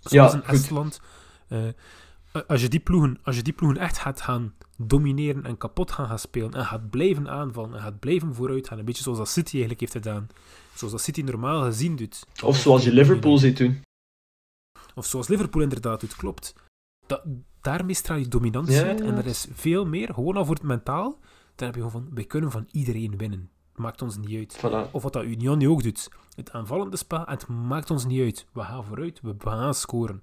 zoals 0.00 0.32
ja, 0.32 0.38
in 0.38 0.44
Estland, 0.44 1.00
uh, 1.48 1.68
als, 2.46 2.60
je 2.60 2.68
die 2.68 2.80
ploegen, 2.80 3.18
als 3.22 3.36
je 3.36 3.42
die 3.42 3.52
ploegen 3.52 3.80
echt 3.80 3.98
gaat 3.98 4.20
gaan 4.20 4.54
domineren 4.76 5.44
en 5.44 5.56
kapot 5.56 5.92
gaan, 5.92 6.06
gaan 6.06 6.18
spelen 6.18 6.52
en 6.52 6.64
gaat 6.64 6.90
blijven 6.90 7.28
aanvallen 7.28 7.74
en 7.74 7.80
gaat 7.80 7.98
blijven 7.98 8.34
vooruit 8.34 8.68
gaan, 8.68 8.78
een 8.78 8.84
beetje 8.84 9.02
zoals 9.02 9.18
dat 9.18 9.28
City 9.28 9.50
eigenlijk 9.50 9.80
heeft 9.80 9.92
gedaan, 9.92 10.26
zoals 10.74 10.92
dat 10.92 11.02
City 11.02 11.20
normaal 11.20 11.62
gezien 11.62 11.96
doet. 11.96 12.26
Of 12.42 12.56
zoals 12.56 12.84
je 12.84 12.92
Liverpool 12.92 13.38
ziet 13.38 13.56
doen. 13.56 13.82
Of 14.94 15.06
zoals 15.06 15.28
Liverpool 15.28 15.62
inderdaad 15.62 16.00
doet, 16.00 16.16
klopt. 16.16 16.54
Dat, 17.06 17.22
daarmee 17.60 17.94
straal 17.94 18.18
je 18.18 18.28
dominantie 18.28 18.80
uit 18.80 19.00
en 19.00 19.14
dat 19.14 19.24
is 19.24 19.46
veel 19.52 19.86
meer, 19.86 20.14
gewoon 20.14 20.36
al 20.36 20.44
voor 20.44 20.54
het 20.54 20.64
mentaal, 20.64 21.18
dan 21.54 21.66
heb 21.66 21.74
je 21.74 21.82
gewoon 21.82 22.02
van, 22.02 22.14
wij 22.14 22.24
kunnen 22.24 22.50
van 22.50 22.68
iedereen 22.70 23.16
winnen 23.16 23.50
maakt 23.76 24.02
ons 24.02 24.16
niet 24.16 24.36
uit. 24.38 24.58
Voilà. 24.58 24.90
Of 24.90 25.02
wat 25.02 25.12
dat 25.12 25.24
Union 25.24 25.58
nu 25.58 25.68
ook 25.68 25.82
doet. 25.82 26.08
Het 26.36 26.52
aanvallende 26.52 26.96
spel, 26.96 27.22
het 27.26 27.46
maakt 27.46 27.90
ons 27.90 28.06
niet 28.06 28.20
uit. 28.20 28.46
We 28.52 28.60
gaan 28.60 28.84
vooruit, 28.84 29.20
we 29.22 29.34
gaan 29.38 29.74
scoren. 29.74 30.22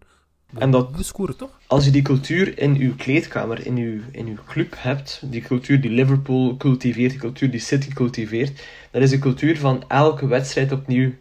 En 0.57 0.71
dat, 0.71 0.91
we 0.95 1.03
scoren 1.03 1.37
toch? 1.37 1.59
Als 1.67 1.85
je 1.85 1.91
die 1.91 2.01
cultuur 2.01 2.57
in 2.57 2.75
uw 2.75 2.95
kleedkamer, 2.95 3.65
in 3.65 3.77
uw, 3.77 4.01
in 4.11 4.27
uw 4.27 4.37
club 4.47 4.73
hebt, 4.77 5.21
die 5.25 5.41
cultuur 5.41 5.81
die 5.81 5.91
Liverpool 5.91 6.57
cultiveert, 6.57 7.11
die 7.11 7.19
cultuur 7.19 7.51
die 7.51 7.59
City 7.59 7.93
cultiveert, 7.93 8.67
dan 8.91 9.01
is 9.01 9.09
de 9.09 9.19
cultuur 9.19 9.57
van 9.57 9.83
elke 9.87 10.27
wedstrijd 10.27 10.71
opnieuw 10.71 11.11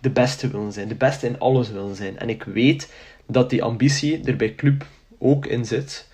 de 0.00 0.10
beste 0.10 0.48
willen 0.48 0.72
zijn. 0.72 0.88
De 0.88 0.94
beste 0.94 1.26
in 1.26 1.38
alles 1.38 1.70
willen 1.70 1.96
zijn. 1.96 2.18
En 2.18 2.28
ik 2.28 2.42
weet 2.42 2.92
dat 3.26 3.50
die 3.50 3.62
ambitie 3.62 4.24
er 4.24 4.36
bij 4.36 4.54
club 4.54 4.86
ook 5.18 5.46
in 5.46 5.64
zit. 5.64 6.08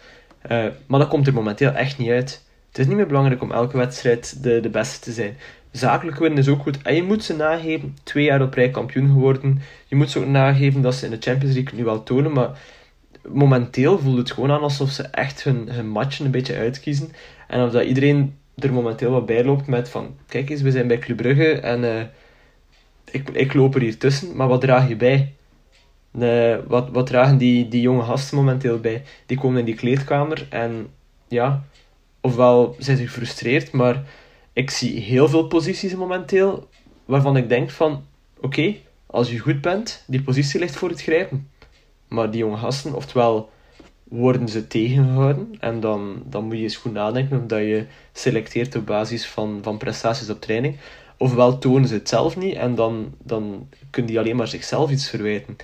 Uh, 0.51 0.67
maar 0.87 1.01
dat 1.01 1.09
komt 1.09 1.27
er 1.27 1.33
momenteel 1.33 1.71
echt 1.71 1.99
niet 1.99 2.11
uit. 2.11 2.44
Het 2.75 2.83
is 2.83 2.89
niet 2.89 2.99
meer 2.99 3.07
belangrijk 3.07 3.43
om 3.43 3.53
elke 3.53 3.77
wedstrijd 3.77 4.43
de, 4.43 4.61
de 4.61 4.69
beste 4.69 5.01
te 5.01 5.13
zijn. 5.13 5.37
Zakelijk 5.71 6.19
winnen 6.19 6.39
is 6.39 6.49
ook 6.49 6.63
goed. 6.63 6.83
En 6.83 6.95
je 6.95 7.03
moet 7.03 7.25
ze 7.25 7.37
nageven, 7.37 7.97
twee 8.03 8.25
jaar 8.25 8.43
op 8.43 8.55
rij 8.55 8.71
kampioen 8.71 9.07
geworden. 9.07 9.63
Je 9.87 9.97
moet 9.97 10.11
ze 10.11 10.19
ook 10.19 10.27
nageven 10.27 10.83
dat 10.83 10.95
ze 10.95 11.05
in 11.05 11.11
de 11.11 11.17
Champions 11.21 11.55
League 11.55 11.79
nu 11.79 11.85
wel 11.85 12.03
tonen. 12.03 12.33
Maar 12.33 12.59
momenteel 13.29 13.99
voelt 13.99 14.19
het 14.19 14.33
gewoon 14.33 14.51
aan 14.51 14.61
alsof 14.61 14.91
ze 14.91 15.03
echt 15.03 15.45
hun, 15.45 15.69
hun 15.71 15.89
matchen 15.89 16.25
een 16.25 16.31
beetje 16.31 16.57
uitkiezen. 16.57 17.09
En 17.49 17.65
of 17.65 17.71
dat 17.71 17.85
iedereen 17.85 18.37
er 18.57 18.73
momenteel 18.73 19.11
wat 19.11 19.27
bij 19.27 19.45
loopt 19.45 19.67
met 19.67 19.89
van... 19.89 20.17
Kijk 20.27 20.51
eens, 20.51 20.63
we 20.63 20.71
zijn 20.71 20.87
bij 20.87 20.99
Club 20.99 21.17
Brugge 21.17 21.53
en... 21.53 21.83
Uh, 21.83 22.03
ik, 23.11 23.29
ik 23.29 23.55
loop 23.55 23.75
er 23.75 23.81
hier 23.81 23.99
tussen, 23.99 24.37
maar 24.37 24.49
wat 24.49 24.61
draag 24.61 24.89
je 24.89 24.97
bij? 24.97 25.35
Wat, 26.67 26.91
wat 26.91 27.07
dragen 27.07 27.39
die, 27.39 27.69
die 27.69 27.81
jonge 27.81 28.03
gasten 28.03 28.37
momenteel 28.37 28.81
bij? 28.81 29.03
Die 29.27 29.39
komen 29.39 29.59
in 29.59 29.65
die 29.65 29.75
kleedkamer 29.75 30.47
en 30.51 30.87
ja, 31.29 31.65
ofwel 32.25 32.77
zijn 32.79 32.97
ze 32.97 33.07
gefrustreerd, 33.07 33.73
maar 33.73 34.03
ik 34.53 34.71
zie 34.71 35.01
heel 35.01 35.29
veel 35.29 35.47
posities 35.47 35.95
momenteel 35.95 36.69
waarvan 37.05 37.37
ik 37.37 37.49
denk 37.49 37.71
van, 37.71 38.05
oké, 38.41 38.75
als 39.07 39.31
je 39.31 39.39
goed 39.39 39.61
bent, 39.61 40.05
die 40.07 40.23
positie 40.23 40.61
ligt 40.61 40.77
voor 40.77 40.89
het 40.89 41.03
grijpen. 41.03 41.51
Maar 42.09 42.31
die 42.31 42.41
jonge 42.41 42.57
gasten, 42.57 42.95
oftewel 42.95 43.51
worden 44.05 44.49
ze 44.49 44.67
tegengehouden 44.67 45.57
en 45.61 45.81
dan, 45.81 46.23
dan 46.27 46.45
moet 46.45 46.57
je 46.57 46.63
eens 46.63 46.77
goed 46.77 46.93
nadenken 46.93 47.41
of 47.41 47.47
dat 47.47 47.59
je 47.59 47.87
selecteert 48.13 48.77
op 48.77 48.87
basis 48.87 49.27
van, 49.27 49.59
van 49.63 49.79
prestaties 49.79 50.31
op 50.31 50.41
training. 50.41 50.77
Ofwel 51.19 51.59
tonen 51.59 51.89
ze 51.89 51.95
het 51.95 52.09
zelf 52.09 52.37
niet 52.37 52.55
en 52.55 52.75
dan, 52.75 53.15
dan 53.23 53.69
kunnen 53.91 54.11
die 54.11 54.21
alleen 54.21 54.37
maar 54.37 54.49
zichzelf 54.49 54.91
iets 54.91 55.09
verwijten. 55.09 55.57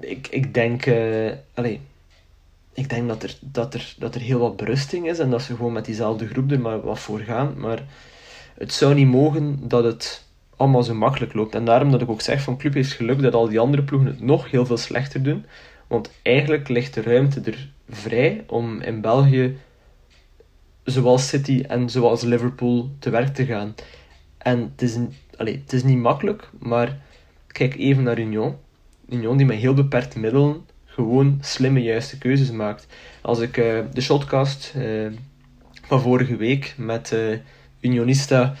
Ik, 0.00 0.28
ik 0.30 0.54
denk, 0.54 0.86
uh, 0.86 1.30
ik 2.72 2.88
denk 2.88 3.08
dat 3.08 3.22
er, 3.22 3.36
dat, 3.40 3.74
er, 3.74 3.94
dat 3.98 4.14
er 4.14 4.20
heel 4.20 4.38
wat 4.38 4.56
berusting 4.56 5.08
is 5.08 5.18
en 5.18 5.30
dat 5.30 5.42
ze 5.42 5.56
gewoon 5.56 5.72
met 5.72 5.84
diezelfde 5.84 6.26
groep 6.26 6.50
er 6.50 6.60
maar 6.60 6.80
wat 6.80 6.98
voor 6.98 7.20
gaan. 7.20 7.54
Maar 7.56 7.82
het 8.54 8.72
zou 8.72 8.94
niet 8.94 9.06
mogen 9.06 9.68
dat 9.68 9.84
het 9.84 10.26
allemaal 10.56 10.82
zo 10.82 10.94
makkelijk 10.94 11.34
loopt. 11.34 11.54
En 11.54 11.64
daarom 11.64 11.90
dat 11.90 12.02
ik 12.02 12.10
ook 12.10 12.20
zeg 12.20 12.42
van 12.42 12.56
club 12.56 12.74
heeft 12.74 12.92
geluk 12.92 13.22
dat 13.22 13.34
al 13.34 13.48
die 13.48 13.60
andere 13.60 13.82
ploegen 13.82 14.08
het 14.08 14.20
nog 14.20 14.50
heel 14.50 14.66
veel 14.66 14.76
slechter 14.76 15.22
doen. 15.22 15.44
Want 15.86 16.10
eigenlijk 16.22 16.68
ligt 16.68 16.94
de 16.94 17.02
ruimte 17.02 17.40
er 17.40 17.70
vrij 17.88 18.44
om 18.46 18.80
in 18.80 19.00
België 19.00 19.56
zoals 20.84 21.28
City 21.28 21.64
en 21.68 21.90
zoals 21.90 22.22
Liverpool 22.22 22.90
te 22.98 23.10
werk 23.10 23.34
te 23.34 23.44
gaan. 23.44 23.74
En 24.38 24.60
het 24.60 24.82
is, 24.82 24.98
allez, 25.36 25.54
het 25.54 25.72
is 25.72 25.82
niet 25.82 25.98
makkelijk, 25.98 26.50
maar 26.58 26.98
kijk 27.46 27.76
even 27.76 28.02
naar 28.02 28.18
Union. 28.18 28.56
Union 29.08 29.36
die 29.36 29.46
met 29.46 29.58
heel 29.58 29.74
beperkte 29.74 30.18
middelen 30.18 30.64
gewoon 30.94 31.38
slimme, 31.40 31.82
juiste 31.82 32.18
keuzes 32.18 32.50
maakt. 32.50 32.86
Als 33.22 33.40
ik 33.40 33.56
uh, 33.56 33.78
de 33.92 34.00
shotcast 34.00 34.72
uh, 34.76 35.12
van 35.86 36.00
vorige 36.00 36.36
week 36.36 36.74
met 36.76 37.10
uh, 37.14 37.38
Unionista 37.80 38.54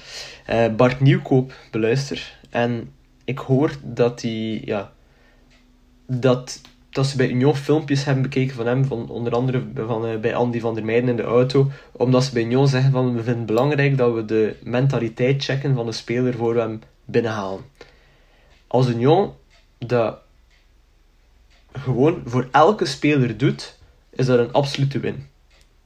Bart 0.76 1.00
Nieuwkoop 1.00 1.54
beluister 1.70 2.38
en 2.50 2.92
ik 3.24 3.38
hoor 3.38 3.70
dat 3.82 4.22
hij, 4.22 4.62
ja, 4.64 4.92
dat, 6.06 6.60
dat 6.90 7.06
ze 7.06 7.16
bij 7.16 7.28
Union 7.28 7.56
filmpjes 7.56 8.04
hebben 8.04 8.22
bekeken 8.22 8.54
van 8.54 8.66
hem, 8.66 8.84
van, 8.84 9.08
onder 9.08 9.32
andere 9.32 9.62
van, 9.74 10.20
bij 10.20 10.34
Andy 10.34 10.60
van 10.60 10.74
der 10.74 10.84
Meijden 10.84 11.08
in 11.08 11.16
de 11.16 11.22
auto, 11.22 11.70
omdat 11.92 12.24
ze 12.24 12.32
bij 12.32 12.42
Union 12.42 12.68
zeggen 12.68 12.92
van 12.92 13.06
we 13.06 13.22
vinden 13.22 13.36
het 13.36 13.46
belangrijk 13.46 13.96
dat 13.96 14.14
we 14.14 14.24
de 14.24 14.56
mentaliteit 14.62 15.44
checken 15.44 15.74
van 15.74 15.86
de 15.86 15.92
speler 15.92 16.34
voor 16.34 16.54
we 16.54 16.60
hem 16.60 16.80
binnenhalen. 17.04 17.60
Als 18.66 18.88
Union 18.88 19.32
dat 19.78 20.21
gewoon 21.72 22.22
voor 22.24 22.48
elke 22.50 22.84
speler 22.84 23.36
doet, 23.36 23.78
is 24.10 24.26
dat 24.26 24.38
een 24.38 24.52
absolute 24.52 25.00
win. 25.00 25.26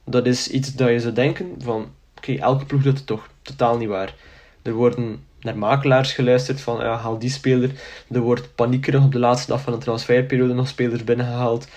Dat 0.05 0.25
is 0.25 0.47
iets 0.47 0.75
dat 0.75 0.89
je 0.89 0.99
zou 0.99 1.13
denken 1.13 1.55
van, 1.57 1.87
oké, 2.17 2.33
elke 2.33 2.65
ploeg 2.65 2.81
doet 2.81 2.97
het 2.97 3.07
toch. 3.07 3.29
Totaal 3.41 3.77
niet 3.77 3.87
waar. 3.87 4.15
Er 4.61 4.73
worden 4.73 5.25
naar 5.39 5.57
makelaars 5.57 6.13
geluisterd 6.13 6.61
van, 6.61 6.79
ja, 6.79 6.95
haal 6.95 7.19
die 7.19 7.29
speler. 7.29 7.71
Er 8.11 8.19
wordt 8.19 8.55
paniekerig 8.55 9.03
op 9.03 9.11
de 9.11 9.19
laatste 9.19 9.51
dag 9.51 9.61
van 9.61 9.73
de 9.73 9.79
transferperiode 9.79 10.53
nog 10.53 10.67
spelers 10.67 11.03
binnengehaald. 11.03 11.67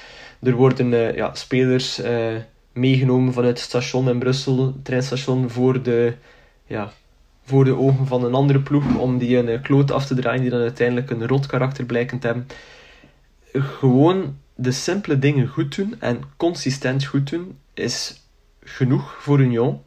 Er 0.43 0.55
worden 0.55 0.93
uh, 0.93 1.15
ja, 1.17 1.35
spelers 1.35 2.01
uh, 2.01 2.37
meegenomen 2.73 3.33
vanuit 3.33 3.59
het 3.59 3.67
station 3.67 4.09
in 4.09 4.19
Brussel, 4.19 4.67
het 4.67 4.85
treinstation, 4.85 5.51
voor 5.51 5.83
de, 5.83 6.15
ja, 6.67 6.93
voor 7.45 7.65
de 7.65 7.77
ogen 7.77 8.07
van 8.07 8.25
een 8.25 8.35
andere 8.35 8.61
ploeg, 8.61 8.97
om 8.97 9.19
die 9.19 9.37
een 9.37 9.49
uh, 9.49 9.63
kloot 9.63 9.91
af 9.91 10.07
te 10.07 10.15
draaien 10.15 10.41
die 10.41 10.51
dan 10.51 10.61
uiteindelijk 10.61 11.11
een 11.11 11.27
rot 11.27 11.47
karakter 11.47 11.85
blijken 11.85 12.19
te 12.19 12.27
hebben 12.27 12.47
gewoon 13.53 14.37
de 14.55 14.73
simpele 14.73 15.19
dingen 15.19 15.47
goed 15.47 15.77
doen 15.77 16.01
en 16.01 16.23
consistent 16.37 17.05
goed 17.05 17.31
doen 17.31 17.59
is 17.75 18.21
genoeg 18.63 19.17
voor 19.21 19.41
Union 19.41 19.83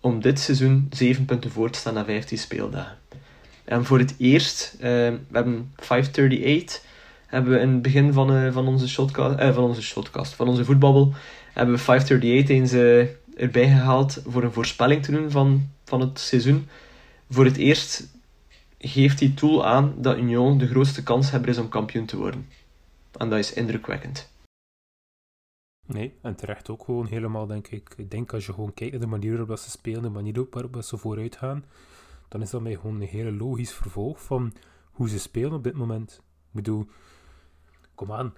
om 0.00 0.20
dit 0.20 0.40
seizoen 0.40 0.86
7 0.90 1.24
punten 1.24 1.50
voor 1.50 1.70
te 1.70 1.78
staan 1.78 1.94
na 1.94 2.04
15 2.04 2.38
speeldagen. 2.38 2.98
En 3.64 3.84
voor 3.84 3.98
het 3.98 4.14
eerst, 4.18 4.74
uh, 4.76 4.80
we 4.80 5.18
hebben 5.32 5.72
538, 5.76 6.82
hebben 7.26 7.52
we 7.52 7.58
in 7.58 7.68
het 7.68 7.82
begin 7.82 8.12
van, 8.12 8.36
uh, 8.36 8.52
van, 8.52 8.66
onze 8.66 8.88
shotcast, 8.88 9.38
uh, 9.38 9.54
van 9.54 9.64
onze 9.64 9.82
shotcast, 9.82 10.34
van 10.34 10.48
onze 10.48 10.64
voetbabbel, 10.64 11.14
hebben 11.52 11.74
we 11.74 11.80
538 11.80 12.56
eens 12.56 12.72
erbij 13.36 13.68
gehaald 13.68 14.22
voor 14.26 14.42
een 14.42 14.52
voorspelling 14.52 15.02
te 15.02 15.12
doen 15.12 15.30
van, 15.30 15.70
van 15.84 16.00
het 16.00 16.18
seizoen. 16.18 16.68
Voor 17.30 17.44
het 17.44 17.56
eerst 17.56 18.08
geeft 18.78 19.18
die 19.18 19.34
tool 19.34 19.66
aan 19.66 19.94
dat 19.96 20.16
Union 20.16 20.58
de 20.58 20.68
grootste 20.68 21.02
kans 21.02 21.30
hebben 21.30 21.50
is 21.50 21.58
om 21.58 21.68
kampioen 21.68 22.04
te 22.04 22.16
worden. 22.16 22.46
En 23.18 23.30
dat 23.30 23.38
is 23.38 23.52
indrukwekkend. 23.52 24.30
Nee, 25.86 26.18
en 26.22 26.36
terecht 26.36 26.70
ook 26.70 26.84
gewoon 26.84 27.06
helemaal, 27.06 27.46
denk 27.46 27.68
ik. 27.68 27.94
Ik 27.96 28.10
denk 28.10 28.32
als 28.32 28.46
je 28.46 28.52
gewoon 28.52 28.74
kijkt 28.74 28.92
naar 28.92 29.00
de 29.00 29.06
manier 29.06 29.36
waarop 29.36 29.58
ze 29.58 29.70
spelen, 29.70 30.02
de 30.02 30.08
manier 30.08 30.46
waarop 30.50 30.82
ze 30.82 30.96
vooruit 30.96 31.36
gaan, 31.36 31.64
dan 32.28 32.42
is 32.42 32.50
dat 32.50 32.62
mij 32.62 32.74
gewoon 32.74 33.00
een 33.00 33.08
hele 33.08 33.32
logisch 33.32 33.72
vervolg 33.72 34.22
van 34.22 34.52
hoe 34.90 35.08
ze 35.08 35.18
spelen 35.18 35.52
op 35.52 35.64
dit 35.64 35.74
moment. 35.74 36.12
Ik 36.22 36.52
bedoel, 36.52 36.86
kom 37.94 38.12
aan, 38.12 38.34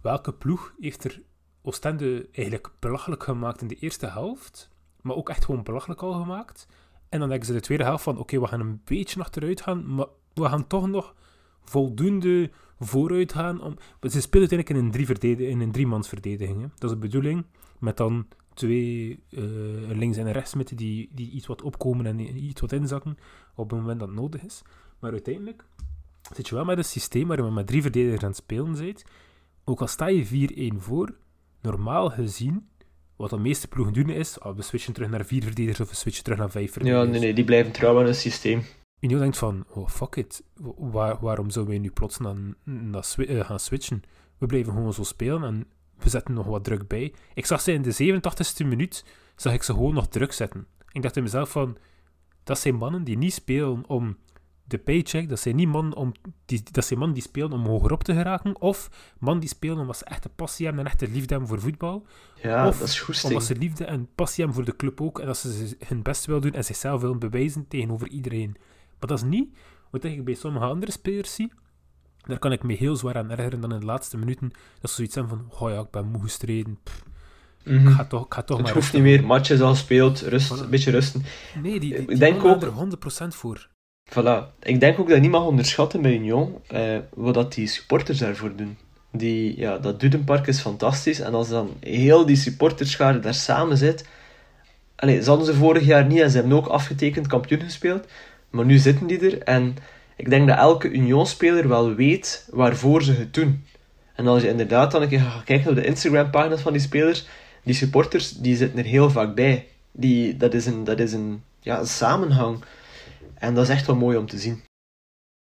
welke 0.00 0.32
ploeg 0.32 0.74
heeft 0.80 1.04
er 1.04 1.22
Oostende 1.62 2.28
eigenlijk 2.32 2.70
belachelijk 2.78 3.22
gemaakt 3.22 3.60
in 3.60 3.68
de 3.68 3.74
eerste 3.74 4.06
helft, 4.06 4.70
maar 5.00 5.16
ook 5.16 5.28
echt 5.28 5.44
gewoon 5.44 5.62
belachelijk 5.62 6.02
al 6.02 6.12
gemaakt? 6.12 6.66
En 7.08 7.18
dan 7.18 7.28
denken 7.28 7.46
ze 7.46 7.52
de 7.52 7.60
tweede 7.60 7.84
helft 7.84 8.02
van, 8.02 8.18
oké, 8.18 8.40
we 8.40 8.46
gaan 8.46 8.60
een 8.60 8.80
beetje 8.84 9.20
achteruit 9.20 9.60
gaan, 9.60 9.94
maar 9.94 10.06
we 10.34 10.44
gaan 10.44 10.66
toch 10.66 10.88
nog 10.88 11.14
voldoende 11.60 12.50
vooruit 12.78 13.32
gaan. 13.32 13.62
Om... 13.62 13.76
Ze 14.00 14.20
spelen 14.20 14.48
uiteindelijk 14.48 14.68
in 14.68 14.76
een, 14.76 14.90
drie 14.90 15.06
verdedig 15.06 15.48
in 15.48 15.60
een 15.60 15.72
driemansverdediging. 15.72 16.60
Hè. 16.60 16.66
Dat 16.78 16.90
is 16.90 16.96
de 16.96 17.02
bedoeling. 17.02 17.44
Met 17.78 17.96
dan 17.96 18.26
twee 18.54 19.20
uh, 19.30 19.42
links 19.88 20.16
en 20.16 20.32
rechts 20.32 20.54
die, 20.74 21.10
die 21.12 21.30
iets 21.30 21.46
wat 21.46 21.62
opkomen 21.62 22.06
en 22.06 22.44
iets 22.44 22.60
wat 22.60 22.72
inzakken 22.72 23.16
op 23.54 23.70
het 23.70 23.80
moment 23.80 24.00
dat 24.00 24.08
het 24.08 24.18
nodig 24.18 24.44
is. 24.44 24.62
Maar 24.98 25.10
uiteindelijk 25.10 25.64
zit 26.34 26.48
je 26.48 26.54
wel 26.54 26.64
met 26.64 26.78
een 26.78 26.84
systeem 26.84 27.28
waar 27.28 27.44
je 27.44 27.50
met 27.50 27.66
drie 27.66 27.82
verdedigers 27.82 28.22
aan 28.22 28.28
het 28.28 28.36
spelen 28.36 28.76
bent. 28.78 29.04
Ook 29.64 29.80
al 29.80 29.86
sta 29.86 30.06
je 30.06 30.72
4-1 30.72 30.76
voor, 30.76 31.14
normaal 31.60 32.10
gezien, 32.10 32.68
wat 33.16 33.30
de 33.30 33.38
meeste 33.38 33.68
ploegen 33.68 33.94
doen 33.94 34.10
is, 34.10 34.38
oh, 34.38 34.56
we 34.56 34.62
switchen 34.62 34.92
terug 34.92 35.10
naar 35.10 35.24
vier 35.24 35.42
verdedigers 35.42 35.80
of 35.80 35.88
we 35.88 35.96
switchen 35.96 36.24
terug 36.24 36.38
naar 36.38 36.50
vijf 36.50 36.72
verdedigers. 36.72 37.06
Ja, 37.06 37.10
nee, 37.10 37.20
nee, 37.20 37.34
die 37.34 37.44
blijven 37.44 37.72
trouw 37.72 37.98
aan 37.98 38.06
het 38.06 38.16
systeem. 38.16 38.62
Union 39.00 39.20
denkt 39.20 39.38
van, 39.38 39.64
oh 39.68 39.88
fuck 39.88 40.16
it, 40.16 40.42
Waar, 40.76 41.18
waarom 41.20 41.50
zouden 41.50 41.74
wij 41.74 41.82
nu 41.82 41.90
plots 41.90 42.18
naar, 42.18 42.36
uh, 43.16 43.44
gaan 43.44 43.60
switchen? 43.60 44.02
We 44.38 44.46
blijven 44.46 44.72
gewoon 44.72 44.92
zo 44.92 45.02
spelen 45.02 45.42
en 45.42 45.66
we 45.98 46.08
zetten 46.08 46.34
nog 46.34 46.46
wat 46.46 46.64
druk 46.64 46.88
bij. 46.88 47.14
Ik 47.34 47.46
zag 47.46 47.60
ze 47.60 47.72
in 47.72 47.82
de 47.82 48.20
87e 48.20 48.66
minuut, 48.66 49.04
zag 49.36 49.52
ik 49.52 49.62
ze 49.62 49.72
gewoon 49.72 49.94
nog 49.94 50.08
druk 50.08 50.32
zetten. 50.32 50.66
Ik 50.92 51.02
dacht 51.02 51.16
in 51.16 51.22
mezelf 51.22 51.50
van, 51.50 51.76
dat 52.44 52.58
zijn 52.58 52.74
mannen 52.74 53.04
die 53.04 53.18
niet 53.18 53.32
spelen 53.32 53.88
om 53.88 54.16
de 54.64 54.78
paycheck, 54.78 55.28
dat 55.28 55.40
zijn 55.40 55.56
niet 55.56 55.68
mannen, 55.68 55.94
om 55.96 56.12
die, 56.44 56.62
dat 56.70 56.84
zijn 56.84 56.98
mannen 56.98 57.18
die 57.18 57.26
spelen 57.26 57.52
om 57.52 57.66
hogerop 57.66 58.04
te 58.04 58.14
geraken, 58.14 58.60
of 58.60 58.90
mannen 59.18 59.40
die 59.40 59.48
spelen 59.48 59.78
omdat 59.78 59.96
ze 59.96 60.04
echt 60.04 60.24
een 60.24 60.34
passie 60.34 60.66
hebben 60.66 60.84
en 60.84 60.90
echt 60.90 61.02
een 61.02 61.12
liefde 61.12 61.30
hebben 61.30 61.48
voor 61.48 61.60
voetbal. 61.60 62.06
Ja, 62.42 62.68
of 62.68 62.78
dat 62.78 62.88
is 62.88 63.00
goed. 63.00 63.24
Omdat 63.24 63.44
ze 63.44 63.56
liefde 63.56 63.84
en 63.84 64.08
passie 64.14 64.44
hebben 64.44 64.64
voor 64.64 64.72
de 64.72 64.78
club 64.78 65.00
ook, 65.00 65.18
en 65.18 65.26
dat 65.26 65.36
ze 65.36 65.76
hun 65.86 66.02
best 66.02 66.26
willen 66.26 66.42
doen 66.42 66.52
en 66.52 66.64
zichzelf 66.64 67.00
willen 67.00 67.18
bewijzen 67.18 67.68
tegenover 67.68 68.08
iedereen. 68.08 68.56
Maar 68.98 69.08
dat 69.08 69.18
is 69.18 69.24
niet 69.24 69.48
wat 69.90 70.04
ik 70.04 70.24
bij 70.24 70.34
sommige 70.34 70.64
andere 70.64 70.92
spelers 70.92 71.34
zie. 71.34 71.52
Daar 72.26 72.38
kan 72.38 72.52
ik 72.52 72.62
me 72.62 72.72
heel 72.74 72.96
zwaar 72.96 73.16
aan 73.16 73.30
ergeren 73.30 73.60
dan 73.60 73.72
in 73.72 73.80
de 73.80 73.86
laatste 73.86 74.16
minuten. 74.16 74.50
Dat 74.80 74.90
ze 74.90 74.96
zoiets 74.96 75.14
zijn 75.14 75.28
van, 75.28 75.50
oh 75.58 75.70
ja, 75.70 75.80
ik 75.80 75.90
ben 75.90 76.06
moe 76.06 76.22
gestreden. 76.22 76.78
Mm 77.64 77.76
-hmm. 77.76 77.88
Ik 77.88 77.94
ga 77.94 78.04
toch, 78.04 78.24
ik 78.24 78.34
ga 78.34 78.42
toch 78.42 78.56
het 78.56 78.66
maar 78.66 78.74
hoeft 78.74 78.92
niet 78.92 79.02
meer, 79.02 79.24
matches 79.24 79.60
al 79.60 79.74
speelt, 79.74 80.20
rust, 80.20 80.50
een 80.50 80.70
beetje 80.70 80.90
rusten. 80.90 81.22
Nee, 81.62 81.80
die, 81.80 81.94
die, 81.94 82.10
ik 82.10 82.18
denk 82.18 82.44
ook, 82.44 82.62
er 82.62 82.72
100% 83.24 83.28
voor. 83.28 83.68
Voilà. 84.10 84.58
Ik 84.62 84.80
denk 84.80 84.98
ook 84.98 85.06
dat 85.06 85.16
je 85.16 85.22
niet 85.22 85.30
mag 85.30 85.44
onderschatten 85.44 86.02
bij 86.02 86.14
Union, 86.14 86.58
eh, 86.66 86.98
wat 87.14 87.34
dat 87.34 87.54
die 87.54 87.66
supporters 87.66 88.18
daarvoor 88.18 88.56
doen. 88.56 88.78
Die, 89.12 89.58
ja, 89.58 89.78
dat 89.78 90.00
Dudenpark 90.00 90.46
is 90.46 90.60
fantastisch. 90.60 91.20
En 91.20 91.34
als 91.34 91.48
dan 91.48 91.70
heel 91.80 92.26
die 92.26 92.36
supporterschade 92.36 93.18
daar 93.18 93.34
samen 93.34 93.76
zit... 93.76 94.08
Allee, 94.96 95.22
ze 95.22 95.28
hadden 95.28 95.46
ze 95.46 95.54
vorig 95.54 95.84
jaar 95.84 96.06
niet 96.06 96.20
en 96.20 96.30
ze 96.30 96.36
hebben 96.36 96.56
ook 96.56 96.66
afgetekend 96.66 97.26
kampioen 97.26 97.60
gespeeld. 97.60 98.06
Maar 98.50 98.64
nu 98.64 98.78
zitten 98.78 99.06
die 99.06 99.30
er 99.30 99.42
en 99.42 99.76
ik 100.16 100.30
denk 100.30 100.48
dat 100.48 100.58
elke 100.58 100.90
Union-speler 100.90 101.68
wel 101.68 101.94
weet 101.94 102.48
waarvoor 102.50 103.02
ze 103.02 103.12
het 103.12 103.34
doen. 103.34 103.64
En 104.14 104.26
als 104.26 104.42
je 104.42 104.48
inderdaad 104.48 104.90
dan 104.90 105.02
een 105.02 105.08
keer 105.08 105.20
gaat 105.20 105.44
kijken 105.44 105.70
op 105.70 105.76
de 105.76 105.84
Instagram-pagina's 105.84 106.60
van 106.60 106.72
die 106.72 106.80
spelers, 106.80 107.26
die 107.62 107.74
supporters, 107.74 108.30
die 108.30 108.56
zitten 108.56 108.78
er 108.78 108.84
heel 108.84 109.10
vaak 109.10 109.34
bij. 109.34 109.68
Die, 109.92 110.36
dat 110.36 110.54
is 110.54 110.66
een, 110.66 110.84
dat 110.84 110.98
is 110.98 111.12
een, 111.12 111.42
ja, 111.60 111.78
een 111.78 111.86
samenhang. 111.86 112.64
En 113.34 113.54
dat 113.54 113.64
is 113.64 113.70
echt 113.70 113.86
wel 113.86 113.96
mooi 113.96 114.16
om 114.16 114.26
te 114.26 114.38
zien. 114.38 114.62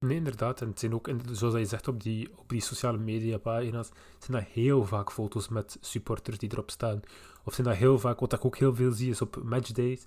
Nee, 0.05 0.17
inderdaad. 0.17 0.61
En 0.61 0.67
het 0.67 0.79
zijn 0.79 0.93
ook, 0.93 1.09
zoals 1.31 1.55
je 1.55 1.65
zegt, 1.65 1.87
op 1.87 2.03
die, 2.03 2.29
op 2.35 2.49
die 2.49 2.61
sociale 2.61 2.97
media 2.97 3.37
pagina's, 3.37 3.89
zijn 4.19 4.37
dat 4.37 4.47
heel 4.51 4.85
vaak 4.85 5.11
foto's 5.11 5.49
met 5.49 5.77
supporters 5.81 6.37
die 6.37 6.51
erop 6.51 6.71
staan. 6.71 7.01
Of 7.43 7.53
zijn 7.53 7.67
dat 7.67 7.75
heel 7.75 7.99
vaak, 7.99 8.19
wat 8.19 8.33
ik 8.33 8.45
ook 8.45 8.57
heel 8.57 8.75
veel 8.75 8.91
zie, 8.91 9.09
is 9.09 9.21
op 9.21 9.41
matchdays, 9.43 10.03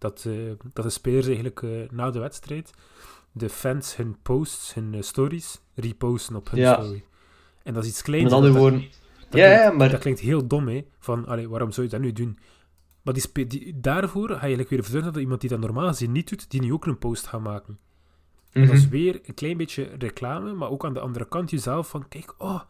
dat, 0.00 0.24
uh, 0.26 0.52
dat 0.72 0.84
de 0.84 0.90
spelers 0.90 1.26
eigenlijk 1.26 1.60
uh, 1.60 1.90
na 1.90 2.10
de 2.10 2.18
wedstrijd 2.18 2.72
de 3.32 3.48
fans 3.48 3.96
hun 3.96 4.16
posts, 4.22 4.74
hun 4.74 4.92
uh, 4.92 5.02
stories, 5.02 5.60
reposten 5.74 6.36
op 6.36 6.50
hun 6.50 6.60
ja. 6.60 6.74
story. 6.74 7.04
En 7.62 7.74
dat 7.74 7.84
is 7.84 7.90
iets 7.90 8.02
kleins. 8.02 8.24
Met 8.24 8.32
andere 8.32 8.58
woorden... 8.58 8.84
Dat, 9.28 9.40
ja, 9.40 9.56
klinkt, 9.56 9.76
maar... 9.76 9.90
dat 9.90 10.00
klinkt 10.00 10.20
heel 10.20 10.46
dom, 10.46 10.68
hè. 10.68 10.84
Van, 10.98 11.26
allee, 11.26 11.48
waarom 11.48 11.72
zou 11.72 11.86
je 11.86 11.92
dat 11.92 12.00
nu 12.00 12.12
doen? 12.12 12.38
Maar 13.02 13.14
die, 13.14 13.46
die, 13.46 13.80
daarvoor 13.80 14.28
ga 14.28 14.34
je 14.34 14.40
eigenlijk 14.40 14.68
weer 14.68 14.84
zorgen 14.84 15.12
dat 15.12 15.22
iemand 15.22 15.40
die 15.40 15.50
dat 15.50 15.60
normaal 15.60 15.88
gezien 15.88 16.12
niet 16.12 16.28
doet, 16.28 16.50
die 16.50 16.60
nu 16.60 16.72
ook 16.72 16.86
een 16.86 16.98
post 16.98 17.26
gaat 17.26 17.40
maken. 17.40 17.78
En 18.52 18.66
dat 18.66 18.76
is 18.76 18.82
mhm. 18.82 18.90
weer 18.90 19.20
een 19.24 19.34
klein 19.34 19.56
beetje 19.56 19.90
reclame, 19.98 20.52
maar 20.52 20.70
ook 20.70 20.84
aan 20.84 20.94
de 20.94 21.00
andere 21.00 21.28
kant 21.28 21.50
jezelf 21.50 21.88
van, 21.88 22.08
kijk, 22.08 22.34
oh, 22.38 22.60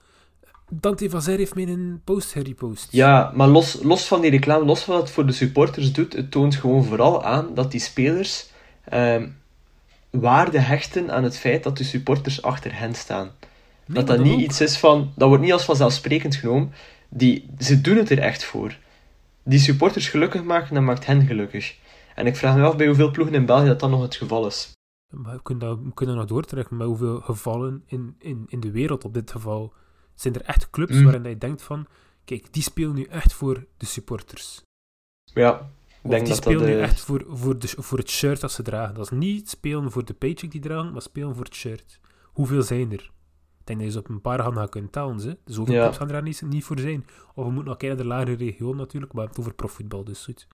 Dante 0.70 1.10
Vazer 1.10 1.38
heeft 1.38 1.54
mij 1.54 1.68
een 1.68 2.00
post 2.04 2.32
gerepost. 2.32 2.92
Ja, 2.92 3.32
maar 3.34 3.48
los, 3.48 3.82
los 3.82 4.06
van 4.06 4.20
die 4.20 4.30
reclame, 4.30 4.64
los 4.64 4.82
van 4.82 4.94
wat 4.94 5.02
het 5.02 5.12
voor 5.12 5.26
de 5.26 5.32
supporters 5.32 5.92
doet, 5.92 6.12
het 6.12 6.30
toont 6.30 6.54
gewoon 6.54 6.84
vooral 6.84 7.24
aan 7.24 7.54
dat 7.54 7.70
die 7.70 7.80
spelers 7.80 8.50
ehm, 8.84 9.28
waarde 10.10 10.58
hechten 10.58 11.10
aan 11.10 11.24
het 11.24 11.38
feit 11.38 11.62
dat 11.62 11.76
de 11.76 11.84
supporters 11.84 12.42
achter 12.42 12.78
hen 12.78 12.94
staan. 12.94 13.30
dat 13.86 14.06
dat 14.06 14.18
niet 14.18 14.40
iets 14.40 14.60
is 14.60 14.78
van, 14.78 15.12
dat 15.16 15.28
wordt 15.28 15.42
niet 15.42 15.52
als 15.52 15.64
vanzelfsprekend 15.64 16.36
genomen. 16.36 16.72
Die, 17.08 17.50
ze 17.58 17.80
doen 17.80 17.96
het 17.96 18.10
er 18.10 18.18
echt 18.18 18.44
voor. 18.44 18.76
Die 19.42 19.58
supporters 19.58 20.08
gelukkig 20.08 20.42
maken, 20.42 20.74
dat 20.74 20.82
maakt 20.82 21.06
hen 21.06 21.26
gelukkig. 21.26 21.76
En 22.14 22.26
ik 22.26 22.36
vraag 22.36 22.56
me 22.56 22.62
af 22.62 22.76
bij 22.76 22.86
hoeveel 22.86 23.10
ploegen 23.10 23.34
in 23.34 23.46
België 23.46 23.66
dat 23.66 23.80
dan 23.80 23.90
nog 23.90 24.02
het 24.02 24.16
geval 24.16 24.46
is. 24.46 24.72
Maar 25.10 25.34
we 25.34 25.42
kunnen, 25.42 25.68
dat, 25.68 25.78
we 25.82 25.94
kunnen 25.94 26.16
nog 26.16 26.24
doortrekken 26.24 26.76
met 26.76 26.86
hoeveel 26.86 27.20
gevallen 27.20 27.82
in, 27.86 28.14
in, 28.18 28.44
in 28.48 28.60
de 28.60 28.70
wereld 28.70 29.04
op 29.04 29.14
dit 29.14 29.30
geval. 29.30 29.72
Zijn 30.20 30.34
er 30.34 30.42
echt 30.42 30.70
clubs 30.70 30.92
mm. 30.92 31.04
waarin 31.04 31.22
je 31.22 31.38
denkt 31.38 31.62
van, 31.62 31.86
kijk, 32.24 32.52
die 32.52 32.62
spelen 32.62 32.94
nu 32.94 33.04
echt 33.04 33.32
voor 33.32 33.66
de 33.76 33.86
supporters. 33.86 34.62
Ja, 35.24 35.70
denk 36.02 36.20
die 36.20 36.28
dat 36.28 36.36
spelen 36.36 36.58
dat, 36.58 36.68
nu 36.68 36.80
echt 36.80 37.00
voor, 37.00 37.24
voor, 37.28 37.58
de, 37.58 37.68
voor 37.68 37.98
het 37.98 38.10
shirt 38.10 38.40
dat 38.40 38.52
ze 38.52 38.62
dragen. 38.62 38.94
Dat 38.94 39.04
is 39.04 39.18
niet 39.18 39.50
spelen 39.50 39.90
voor 39.90 40.04
de 40.04 40.14
paycheck 40.14 40.50
die 40.50 40.60
dragen, 40.60 40.92
maar 40.92 41.02
spelen 41.02 41.34
voor 41.34 41.44
het 41.44 41.54
shirt. 41.54 42.00
Hoeveel 42.24 42.62
zijn 42.62 42.92
er? 42.92 43.10
Ik 43.58 43.66
denk 43.66 43.78
dat 43.78 43.88
je 43.88 43.92
ze 43.92 43.98
op 43.98 44.08
een 44.08 44.20
paar 44.20 44.40
handen 44.40 44.68
kunt 44.68 44.92
tellen. 44.92 45.20
Ze. 45.20 45.38
Zoveel 45.44 45.74
ja. 45.74 45.80
clubs 45.80 45.96
gaan 45.96 46.10
er 46.10 46.22
niet, 46.22 46.42
niet 46.42 46.64
voor 46.64 46.78
zijn. 46.78 47.06
Of 47.34 47.44
we 47.44 47.50
moeten 47.50 47.64
nog 47.64 47.76
kijken 47.76 47.96
naar 47.96 48.06
de 48.06 48.12
lagere 48.12 48.44
regio 48.44 48.74
natuurlijk, 48.74 49.12
maar 49.12 49.26
het 49.26 49.38
over 49.38 49.54
profvoetbal, 49.54 50.04
dus 50.04 50.24
goed. 50.24 50.46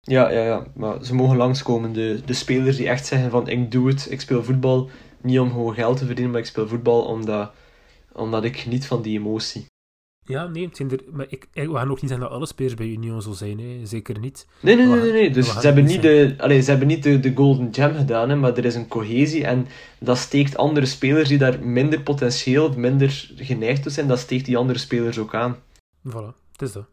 Ja, 0.00 0.30
ja, 0.30 0.44
ja. 0.44 0.66
Maar 0.74 1.04
ze 1.04 1.14
mogen 1.14 1.36
langskomen. 1.36 1.92
De, 1.92 2.22
de 2.24 2.32
spelers 2.32 2.76
die 2.76 2.88
echt 2.88 3.06
zeggen 3.06 3.30
van 3.30 3.48
ik 3.48 3.70
doe 3.70 3.88
het, 3.88 4.10
ik 4.10 4.20
speel 4.20 4.44
voetbal. 4.44 4.90
Niet 5.20 5.38
om 5.38 5.50
gewoon 5.50 5.74
geld 5.74 5.96
te 5.96 6.06
verdienen, 6.06 6.32
maar 6.32 6.40
ik 6.40 6.46
speel 6.46 6.68
voetbal 6.68 7.04
omdat, 7.04 7.52
omdat 8.18 8.44
ik 8.44 8.56
geniet 8.56 8.86
van 8.86 9.02
die 9.02 9.18
emotie. 9.18 9.66
Ja, 10.28 10.46
nee, 10.46 10.66
het 10.66 10.76
zijn 10.76 10.90
er, 10.90 11.00
maar 11.12 11.26
ik, 11.28 11.48
we 11.52 11.74
gaan 11.74 11.90
ook 11.90 12.00
niet 12.00 12.10
zeggen 12.10 12.26
dat 12.28 12.36
alle 12.36 12.46
spelers 12.46 12.74
bij 12.74 12.86
Union 12.86 13.22
zo 13.22 13.32
zijn, 13.32 13.58
hè. 13.60 13.86
zeker 13.86 14.18
niet. 14.18 14.46
Nee, 14.60 14.76
nee, 14.76 14.86
nee, 14.86 15.00
nee, 15.00 15.12
nee. 15.12 15.30
Dus 15.30 15.52
ze 15.52 15.66
hebben, 15.66 15.84
niet 15.84 16.02
de, 16.02 16.34
allez, 16.38 16.64
ze 16.64 16.70
hebben 16.70 16.88
niet 16.88 17.02
de, 17.02 17.20
de 17.20 17.34
Golden 17.34 17.74
Gem 17.74 17.94
gedaan, 17.94 18.28
hè, 18.28 18.36
maar 18.36 18.56
er 18.56 18.64
is 18.64 18.74
een 18.74 18.88
cohesie 18.88 19.44
en 19.44 19.66
dat 19.98 20.18
steekt 20.18 20.56
andere 20.56 20.86
spelers 20.86 21.28
die 21.28 21.38
daar 21.38 21.60
minder 21.60 22.00
potentieel, 22.00 22.72
minder 22.76 23.30
geneigd 23.36 23.82
toe 23.82 23.92
zijn, 23.92 24.08
dat 24.08 24.18
steekt 24.18 24.44
die 24.44 24.56
andere 24.56 24.78
spelers 24.78 25.18
ook 25.18 25.34
aan. 25.34 25.56
Voilà, 26.08 26.34
het 26.52 26.62
is 26.62 26.72
dat. 26.72 26.86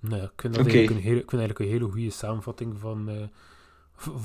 Nou 0.00 0.16
ja, 0.16 0.22
ik 0.22 0.40
vind, 0.40 0.54
dat 0.54 0.66
eigenlijk, 0.66 0.90
een 0.90 1.02
hele, 1.02 1.20
ik 1.20 1.30
vind 1.30 1.40
eigenlijk 1.40 1.58
een 1.58 1.78
hele 1.78 1.92
goede 1.92 2.10
samenvatting 2.10 2.78
van, 2.78 3.10
uh, 3.10 3.22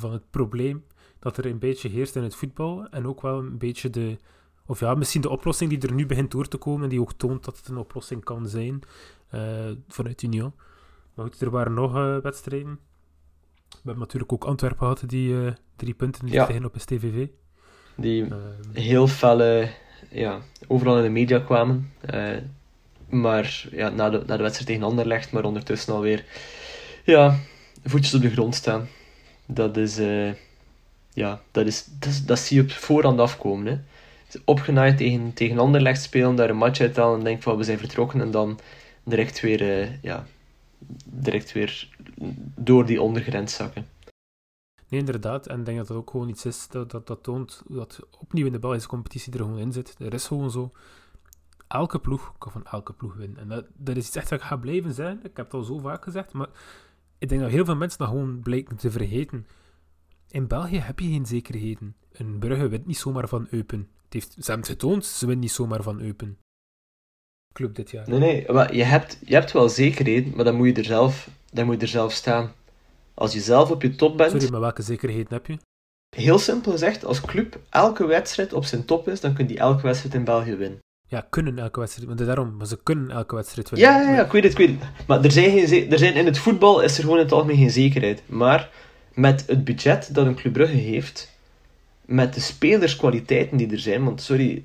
van 0.02 0.12
het 0.12 0.30
probleem 0.30 0.84
dat 1.20 1.38
er 1.38 1.46
een 1.46 1.60
beetje 1.60 1.90
heerst 1.90 2.16
in 2.16 2.24
het 2.24 2.36
voetbal 2.36 2.88
en 2.90 3.08
ook 3.08 3.22
wel 3.22 3.38
een 3.38 3.58
beetje 3.58 3.90
de 3.90 4.18
of 4.66 4.80
ja, 4.80 4.94
misschien 4.94 5.22
de 5.22 5.30
oplossing 5.30 5.70
die 5.70 5.90
er 5.90 5.94
nu 5.94 6.06
begint 6.06 6.32
door 6.32 6.48
te 6.48 6.58
komen 6.58 6.84
en 6.84 6.90
die 6.90 7.02
ook 7.02 7.14
toont 7.14 7.46
dat 7.46 7.58
het 7.58 7.68
een 7.68 7.78
oplossing 7.78 8.24
kan 8.24 8.48
zijn 8.48 8.82
uh, 9.34 9.42
vanuit 9.88 10.22
Union. 10.22 10.54
Maar 11.14 11.26
goed, 11.26 11.42
er 11.42 11.50
waren 11.50 11.74
nog 11.74 11.96
uh, 11.96 12.18
wedstrijden. 12.18 12.80
We 13.70 13.92
hebben 13.92 14.00
natuurlijk 14.00 14.34
ook 14.34 14.44
Antwerpen 14.44 14.80
gehad 14.80 15.04
die 15.06 15.30
uh, 15.30 15.52
drie 15.76 15.94
punten 15.94 16.28
ja. 16.28 16.46
tegen 16.46 16.66
op 16.66 16.76
STVV. 16.78 17.28
Die 17.96 18.28
heel 18.74 19.08
felle, 19.08 19.70
ja, 20.10 20.40
overal 20.68 20.98
in 20.98 21.04
de 21.04 21.10
media 21.10 21.40
kwamen. 21.40 21.92
maar 23.10 23.68
ja, 23.72 23.90
na 23.90 24.10
de, 24.10 24.24
na 24.26 24.38
de 24.38 24.44
wedstrijd 24.44 24.68
tegen 24.68 24.84
Anderlecht, 24.84 25.32
maar 25.32 25.44
ondertussen 25.44 25.94
alweer 25.94 26.26
ja, 27.04 27.40
voetjes 27.84 28.14
op 28.14 28.22
de 28.22 28.30
grond 28.30 28.56
staan. 28.56 28.88
Dat 29.46 29.78
is, 29.78 29.98
ja, 31.14 31.42
dat, 31.52 31.66
is, 31.66 31.86
dat, 32.00 32.24
dat 32.26 32.40
zie 32.40 32.58
je 32.58 32.64
op 32.64 32.72
voorhand 32.72 33.20
afkomen. 33.20 33.66
Hè 33.66 33.80
opgenaaid 34.46 34.98
tegen, 34.98 35.34
tegen 35.34 35.96
spelen, 35.96 36.36
daar 36.36 36.50
een 36.50 36.58
match 36.58 36.80
uithalen 36.80 37.18
en 37.18 37.24
denk 37.24 37.42
van 37.42 37.58
we 37.58 37.64
zijn 37.64 37.78
vertrokken 37.78 38.22
en 38.22 38.32
dan 38.32 38.60
direct 39.04 39.40
weer, 39.42 39.62
uh, 39.62 40.02
ja, 40.02 40.26
direct 41.06 41.52
weer 41.52 41.90
door 42.56 42.86
die 42.86 43.02
ondergrens 43.02 43.56
zakken. 43.56 43.88
Nee, 44.90 45.00
inderdaad. 45.00 45.48
En 45.48 45.60
ik 45.60 45.66
denk 45.66 45.78
dat 45.78 45.88
dat 45.88 45.98
ook 45.98 46.10
gewoon 46.10 46.30
iets 46.30 46.46
is 46.46 46.68
dat, 46.68 46.92
dat, 46.92 47.24
toont 47.24 47.64
dat 47.68 48.00
opnieuw 48.20 48.46
in 48.46 48.52
de 48.52 48.60
Belgische 48.60 48.90
competitie 48.90 49.34
er 49.34 49.40
gewoon 49.40 49.58
in 49.58 49.72
zit. 49.72 49.96
Er 50.00 50.14
is 50.14 50.28
gewoon 50.28 50.52
zo. 50.52 50.72
Elke 51.68 52.00
ploeg 52.00 52.34
kan 52.38 52.52
van 52.52 52.66
elke 52.66 52.94
ploeg 52.94 53.16
winnen. 53.16 53.38
En 53.38 53.48
dat, 53.48 53.66
dat 53.74 53.96
is 53.96 54.08
iets 54.08 54.16
echt 54.16 54.30
dat 54.30 54.40
ik 54.40 54.46
ga 54.46 54.56
blijven 54.56 54.94
zijn. 54.94 55.18
Ik 55.18 55.38
heb 55.38 55.46
het 55.46 55.54
al 55.54 55.64
zo 55.64 55.78
vaak 55.78 56.04
gezegd. 56.04 56.34
Maar 56.34 56.50
ik 57.18 57.30
denk 57.30 57.42
dat 57.42 57.52
heel 57.52 57.66
veel 57.66 57.76
mensen 57.76 58.00
dat 58.00 58.08
gewoon 58.08 58.40
blijken 58.40 58.76
te 58.76 58.92
vergeten. 58.92 59.48
In 60.30 60.48
België 60.48 60.80
heb 60.80 61.00
je 61.00 61.10
geen 61.10 61.26
zekerheden. 61.26 61.96
Een 62.12 62.40
Brugge 62.40 62.68
wint 62.68 62.86
niet 62.86 62.98
zomaar 62.98 63.28
van 63.28 63.48
Eupen 63.50 63.90
heeft, 64.16 64.32
ze 64.32 64.52
hebben 64.52 64.68
het 64.68 64.80
getoond, 64.80 65.06
ze 65.06 65.26
winnen 65.26 65.44
niet 65.44 65.52
zomaar 65.52 65.84
van 65.84 66.00
Eupen. 66.00 66.38
Club 67.54 67.76
dit 67.76 67.92
jaar. 67.92 68.10
Nee, 68.10 68.20
nee, 68.20 68.52
maar 68.52 68.76
je 68.76 68.84
hebt, 68.84 69.20
je 69.26 69.34
hebt 69.34 69.52
wel 69.52 69.70
zekerheden, 69.70 70.36
maar 70.36 70.46
dan 70.46 70.56
moet 70.56 70.68
je 70.68 70.74
er 70.74 70.86
zelf, 70.86 71.30
dan 71.52 71.66
moet 71.66 71.76
je 71.76 71.82
er 71.82 71.88
zelf 71.88 72.14
staan. 72.14 72.52
Als 73.14 73.34
je 73.34 73.40
zelf 73.40 73.72
op 73.72 73.82
je 73.82 73.96
top 73.96 74.18
bent... 74.18 74.32
Sorry, 74.32 74.52
maar 74.52 74.60
welke 74.60 74.82
zekerheden 74.82 75.34
heb 75.34 75.46
je? 75.46 75.58
Heel 76.16 76.40
simpel 76.40 76.72
gezegd, 76.72 77.06
als 77.06 77.22
club 77.22 77.60
elke 77.70 78.06
wedstrijd 78.06 78.54
op 78.54 78.66
zijn 78.66 78.86
top 78.86 79.08
is, 79.08 79.20
dan 79.20 79.34
kun 79.34 79.48
je 79.48 79.58
elke 79.58 79.82
wedstrijd 79.82 80.16
in 80.16 80.24
België 80.24 80.56
winnen. 80.56 80.80
Ja, 81.08 81.28
kunnen 81.30 81.60
elke 81.60 81.80
wedstrijd, 81.80 82.08
maar 82.08 82.26
daarom, 82.26 82.58
maar 82.58 82.68
ze 82.68 82.80
kunnen 82.84 83.12
elke 83.12 83.36
wedstrijd 83.36 83.70
winnen. 83.70 83.90
Ja, 83.90 84.02
ja, 84.02 84.16
ja, 84.16 84.26
ik 84.26 84.32
weet 84.32 84.44
het, 84.44 84.52
ik 84.52 84.58
weet 84.58 84.70
het. 84.80 85.08
Maar 85.08 85.24
er 85.24 85.32
zijn, 85.32 85.68
geen, 85.68 85.92
er 85.92 85.98
zijn 85.98 86.14
in 86.14 86.26
het 86.26 86.38
voetbal 86.38 86.82
is 86.82 86.98
er 86.98 87.04
gewoon 87.04 87.18
in 87.18 87.24
het 87.24 87.34
algemeen 87.34 87.58
geen 87.58 87.72
zekerheid. 87.72 88.22
Maar 88.26 88.70
met 89.14 89.44
het 89.48 89.64
budget 89.64 90.14
dat 90.14 90.26
een 90.26 90.36
Club 90.36 90.54
Brugge 90.54 90.76
heeft, 90.76 91.35
met 92.06 92.34
de 92.34 92.40
spelerskwaliteiten 92.40 93.58
die 93.58 93.72
er 93.72 93.80
zijn. 93.80 94.04
Want 94.04 94.22
sorry, 94.22 94.64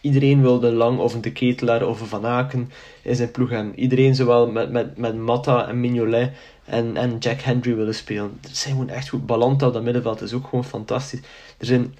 iedereen 0.00 0.40
wilde 0.40 0.72
Lang 0.72 0.98
of 0.98 1.14
een 1.14 1.20
De 1.20 1.32
Ketelaar 1.32 1.86
of 1.86 2.00
een 2.00 2.06
Van 2.06 2.26
Aken 2.26 2.70
in 3.02 3.16
zijn 3.16 3.30
ploeg 3.30 3.50
hebben. 3.50 3.78
Iedereen 3.78 4.14
zowel 4.14 4.50
met, 4.50 4.70
met, 4.70 4.96
met 4.96 5.16
Matta 5.16 5.68
en 5.68 5.80
Mignolet 5.80 6.32
en, 6.64 6.96
en 6.96 7.18
Jack 7.18 7.40
Hendry 7.40 7.74
willen 7.74 7.94
spelen. 7.94 8.38
Er 8.42 8.48
zijn 8.52 8.74
gewoon 8.74 8.90
echt 8.90 9.08
goed. 9.08 9.26
Balanta 9.26 9.66
op 9.66 9.72
dat 9.72 9.82
middenveld 9.82 10.20
is 10.20 10.32
ook 10.32 10.46
gewoon 10.46 10.64
fantastisch. 10.64 11.20
Er 11.58 11.66
zijn 11.66 11.94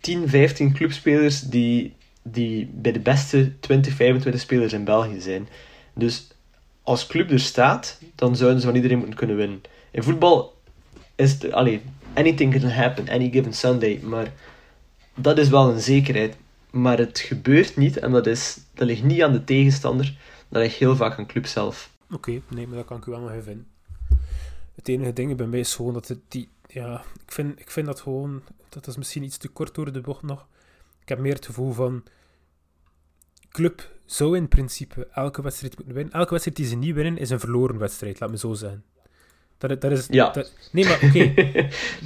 10, 0.00 0.28
15 0.28 0.72
clubspelers 0.72 1.40
die, 1.40 1.94
die 2.22 2.70
bij 2.72 2.92
de 2.92 3.00
beste 3.00 3.52
20, 3.60 3.94
25 3.94 4.42
spelers 4.42 4.72
in 4.72 4.84
België 4.84 5.20
zijn. 5.20 5.48
Dus 5.94 6.28
als 6.82 7.06
club 7.06 7.30
er 7.30 7.40
staat, 7.40 8.00
dan 8.14 8.36
zouden 8.36 8.60
ze 8.60 8.66
van 8.66 8.76
iedereen 8.76 8.98
moeten 8.98 9.16
kunnen 9.16 9.36
winnen. 9.36 9.60
In 9.90 10.02
voetbal 10.02 10.54
is 11.14 11.32
het, 11.32 11.52
anything 12.14 12.52
can 12.52 12.70
happen 12.70 13.08
any 13.08 13.30
given 13.30 13.52
Sunday. 13.52 14.00
Maar 14.02 14.32
dat 15.14 15.38
is 15.38 15.48
wel 15.48 15.70
een 15.70 15.80
zekerheid. 15.80 16.36
Maar 16.70 16.98
het 16.98 17.18
gebeurt 17.18 17.76
niet 17.76 17.96
en 17.96 18.10
dat, 18.10 18.26
is, 18.26 18.58
dat 18.74 18.86
ligt 18.86 19.02
niet 19.02 19.22
aan 19.22 19.32
de 19.32 19.44
tegenstander. 19.44 20.18
Dat 20.48 20.62
ligt 20.62 20.76
heel 20.76 20.96
vaak 20.96 21.18
aan 21.18 21.26
club 21.26 21.46
zelf. 21.46 21.90
Oké, 22.10 22.40
nee, 22.48 22.66
maar 22.66 22.76
dat 22.76 22.86
kan 22.86 22.96
ik 22.96 23.06
u 23.06 23.10
wel 23.10 23.20
nog 23.20 23.32
even. 23.32 23.66
Het 24.74 24.88
enige 24.88 25.12
ding 25.12 25.36
bij 25.36 25.46
mij 25.46 25.60
is 25.60 25.74
gewoon 25.74 25.94
dat 25.94 26.08
het 26.08 26.18
die... 26.28 26.48
Ja, 26.66 27.02
ik 27.24 27.32
vind, 27.32 27.60
ik 27.60 27.70
vind 27.70 27.86
dat 27.86 28.00
gewoon... 28.00 28.42
Dat 28.68 28.86
is 28.86 28.96
misschien 28.96 29.22
iets 29.22 29.36
te 29.36 29.48
kort 29.48 29.74
door 29.74 29.92
de 29.92 30.00
bocht 30.00 30.22
nog. 30.22 30.46
Ik 31.02 31.08
heb 31.08 31.18
meer 31.18 31.34
het 31.34 31.46
gevoel 31.46 31.72
van... 31.72 32.04
Club 33.50 33.90
zou 34.04 34.36
in 34.36 34.48
principe 34.48 35.08
elke 35.12 35.42
wedstrijd 35.42 35.76
moeten 35.76 35.94
winnen. 35.94 36.14
Elke 36.14 36.30
wedstrijd 36.30 36.56
die 36.56 36.66
ze 36.66 36.74
niet 36.76 36.94
winnen 36.94 37.18
is 37.18 37.30
een 37.30 37.40
verloren 37.40 37.78
wedstrijd, 37.78 38.20
laat 38.20 38.30
me 38.30 38.38
zo 38.38 38.54
zijn. 38.54 38.84
Dat, 39.60 39.80
dat 39.80 39.90
is, 39.90 40.06
ja. 40.10 40.30
Dat, 40.30 40.52
nee, 40.72 40.84
maar 40.84 41.00
oké. 41.02 41.34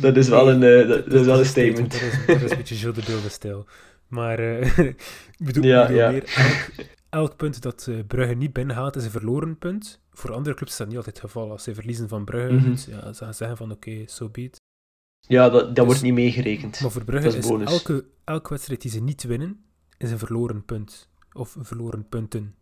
dat 0.01 0.17
is 0.17 0.29
wel 0.29 0.51
een, 0.51 0.62
uh, 0.62 0.88
dat, 0.88 1.11
dat, 1.11 1.21
is 1.21 1.27
wel 1.27 1.38
een 1.38 1.45
statement. 1.45 1.93
Dat 1.93 2.01
is, 2.01 2.27
dat 2.27 2.43
is 2.43 2.51
een 2.51 2.57
beetje 2.57 2.75
Gilles 2.75 2.95
de 2.95 3.03
Beelde 3.07 3.29
stijl. 3.29 3.67
Maar 4.09 4.40
uh, 4.40 4.79
ik 4.79 4.97
bedoel, 5.38 5.64
ja, 5.64 5.83
bedoel 5.87 5.97
ja. 5.97 6.11
meer, 6.11 6.25
elk, 6.37 6.87
elk 7.09 7.37
punt 7.37 7.62
dat 7.62 7.87
uh, 7.88 8.05
Brugge 8.07 8.35
niet 8.35 8.53
binnenhaalt 8.53 8.97
is 8.97 9.05
een 9.05 9.11
verloren 9.11 9.59
punt. 9.59 10.01
Voor 10.12 10.33
andere 10.33 10.57
clubs 10.57 10.73
is 10.73 10.79
dat 10.79 10.87
niet 10.87 10.97
altijd 10.97 11.17
het 11.17 11.25
geval. 11.25 11.51
Als 11.51 11.62
ze 11.62 11.75
verliezen 11.75 12.09
van 12.09 12.25
Brugge, 12.25 12.53
mm 12.53 12.59
-hmm. 12.59 12.77
ja, 12.88 13.12
ze 13.12 13.25
gaan 13.25 13.35
zeggen 13.35 13.57
van 13.57 13.71
oké, 13.71 13.90
okay, 13.90 14.07
so 14.07 14.29
be 14.29 14.43
it. 14.43 14.61
Ja, 15.21 15.49
dat, 15.49 15.64
dat 15.64 15.75
dus, 15.75 15.85
wordt 15.85 16.03
niet 16.03 16.14
meegerekend. 16.14 16.81
Maar 16.81 16.90
voor 16.90 17.05
Brugge 17.05 17.29
is, 17.29 17.35
is 17.35 17.49
elke, 17.49 18.05
elke 18.25 18.49
wedstrijd 18.49 18.83
die 18.83 18.90
ze 18.90 19.01
niet 19.01 19.23
winnen, 19.23 19.64
is 19.99 20.11
een 20.11 20.19
verloren 20.19 20.64
punt. 20.64 21.09
Of 21.33 21.57
verloren 21.61 22.09
punten. 22.09 22.55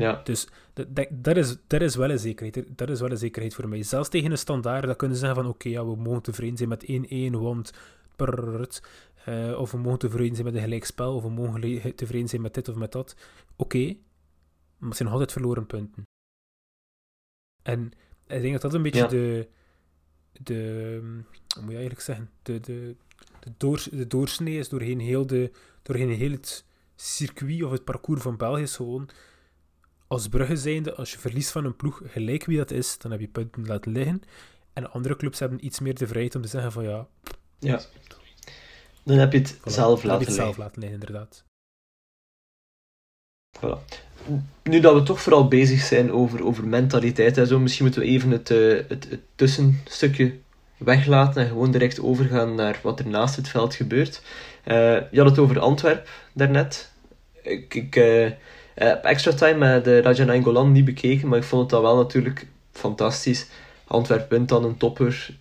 Ja. 0.00 0.20
Dus 0.24 0.48
dat, 0.72 0.96
dat, 0.96 1.06
dat, 1.10 1.36
is, 1.36 1.56
dat 1.66 1.80
is 1.80 1.96
wel 1.96 2.10
een 2.10 2.18
zekerheid. 2.18 2.78
Dat 2.78 2.90
is 2.90 3.00
wel 3.00 3.10
een 3.10 3.16
zekerheid 3.16 3.54
voor 3.54 3.68
mij. 3.68 3.82
Zelfs 3.82 4.08
tegen 4.08 4.30
een 4.30 4.38
standaard, 4.38 4.86
dan 4.86 4.96
kunnen 4.96 5.16
ze 5.16 5.24
zeggen 5.24 5.42
van 5.42 5.50
oké, 5.50 5.66
okay, 5.66 5.72
ja, 5.72 5.86
we 5.86 5.96
mogen 5.96 6.22
tevreden 6.22 6.56
zijn 6.56 6.68
met 6.68 6.84
1-1, 6.84 7.40
want... 7.40 7.72
Prrrt, 8.16 8.82
uh, 9.28 9.58
of 9.58 9.70
we 9.70 9.78
mogen 9.78 9.98
tevreden 9.98 10.34
zijn 10.34 10.46
met 10.46 10.54
een 10.54 10.62
gelijkspel, 10.62 11.14
of 11.14 11.22
we 11.22 11.30
mogen 11.30 11.94
tevreden 11.94 12.28
zijn 12.28 12.42
met 12.42 12.54
dit 12.54 12.68
of 12.68 12.74
met 12.74 12.92
dat. 12.92 13.16
Oké, 13.56 13.76
okay, 13.76 13.98
maar 14.78 14.88
het 14.88 14.98
zijn 14.98 15.08
altijd 15.08 15.32
verloren 15.32 15.66
punten. 15.66 16.02
En 17.62 17.92
ik 18.26 18.40
denk 18.40 18.52
dat 18.52 18.62
dat 18.62 18.74
een 18.74 18.82
beetje 18.82 19.00
ja. 19.00 19.06
de, 19.06 19.48
de... 20.32 20.98
Hoe 21.54 21.62
moet 21.62 21.70
je 21.70 21.76
eigenlijk 21.76 22.00
zeggen? 22.00 22.30
De, 22.42 22.60
de, 22.60 22.96
de, 23.40 23.52
door, 23.56 23.86
de 23.90 24.06
doorsnee 24.06 24.58
is 24.58 24.68
doorheen 24.68 25.00
heel, 25.00 25.26
de, 25.26 25.50
doorheen 25.82 26.10
heel 26.10 26.30
het 26.30 26.64
circuit 26.94 27.62
of 27.62 27.70
het 27.70 27.84
parcours 27.84 28.22
van 28.22 28.36
België 28.36 28.62
is 28.62 28.76
gewoon 28.76 29.08
als 30.06 30.28
Brugge 30.28 30.56
zijnde, 30.56 30.94
als 30.94 31.12
je 31.12 31.18
verliest 31.18 31.50
van 31.50 31.64
een 31.64 31.76
ploeg, 31.76 32.02
gelijk 32.04 32.44
wie 32.44 32.56
dat 32.56 32.70
is, 32.70 32.98
dan 32.98 33.10
heb 33.10 33.20
je 33.20 33.28
punten 33.28 33.66
laten 33.66 33.92
liggen. 33.92 34.22
En 34.72 34.90
andere 34.90 35.16
clubs 35.16 35.38
hebben 35.38 35.64
iets 35.64 35.80
meer 35.80 35.94
de 35.94 36.06
vrijheid 36.06 36.34
om 36.34 36.42
te 36.42 36.48
zeggen 36.48 36.72
van 36.72 36.84
ja... 36.84 37.06
Ja. 37.58 37.80
Dan 39.02 39.18
heb 39.18 39.32
je 39.32 39.38
het 39.38 39.56
voilà, 39.56 39.62
zelf 39.62 40.00
dan 40.00 40.10
laten 40.10 40.10
heb 40.10 40.20
je 40.20 40.26
het 40.26 40.26
liggen. 40.26 40.44
zelf 40.44 40.56
laten 40.56 40.80
liggen, 40.80 41.00
inderdaad. 41.00 41.44
Voilà. 43.58 44.04
Nu 44.62 44.80
dat 44.80 44.94
we 44.94 45.02
toch 45.02 45.20
vooral 45.20 45.48
bezig 45.48 45.80
zijn 45.80 46.12
over, 46.12 46.44
over 46.44 46.66
mentaliteit 46.66 47.38
en 47.38 47.46
zo, 47.46 47.58
misschien 47.58 47.84
moeten 47.84 48.02
we 48.02 48.08
even 48.08 48.30
het, 48.30 48.50
uh, 48.50 48.82
het, 48.88 49.10
het 49.10 49.20
tussenstukje 49.34 50.38
weglaten 50.76 51.42
en 51.42 51.48
gewoon 51.48 51.70
direct 51.70 52.00
overgaan 52.00 52.54
naar 52.54 52.80
wat 52.82 52.98
er 52.98 53.06
naast 53.06 53.36
het 53.36 53.48
veld 53.48 53.74
gebeurt. 53.74 54.22
Uh, 54.64 54.74
je 55.10 55.18
had 55.18 55.30
het 55.30 55.38
over 55.38 55.58
Antwerp 55.58 56.08
daarnet. 56.32 56.92
Ik, 57.42 57.74
ik 57.74 57.96
uh, 57.96 58.30
heb 58.84 59.04
extra 59.04 59.32
time 59.32 59.58
met 59.58 59.84
de 59.84 60.00
Raja 60.00 60.24
Nainggolan 60.24 60.72
niet 60.72 60.84
bekeken, 60.84 61.28
maar 61.28 61.38
ik 61.38 61.44
vond 61.44 61.62
het 61.62 61.70
dan 61.70 61.82
wel 61.82 61.96
natuurlijk 61.96 62.46
fantastisch. 62.72 63.46
Antwerp 63.86 64.30
wint 64.30 64.48
dan 64.48 64.64
een 64.64 64.76
topper 64.76 65.36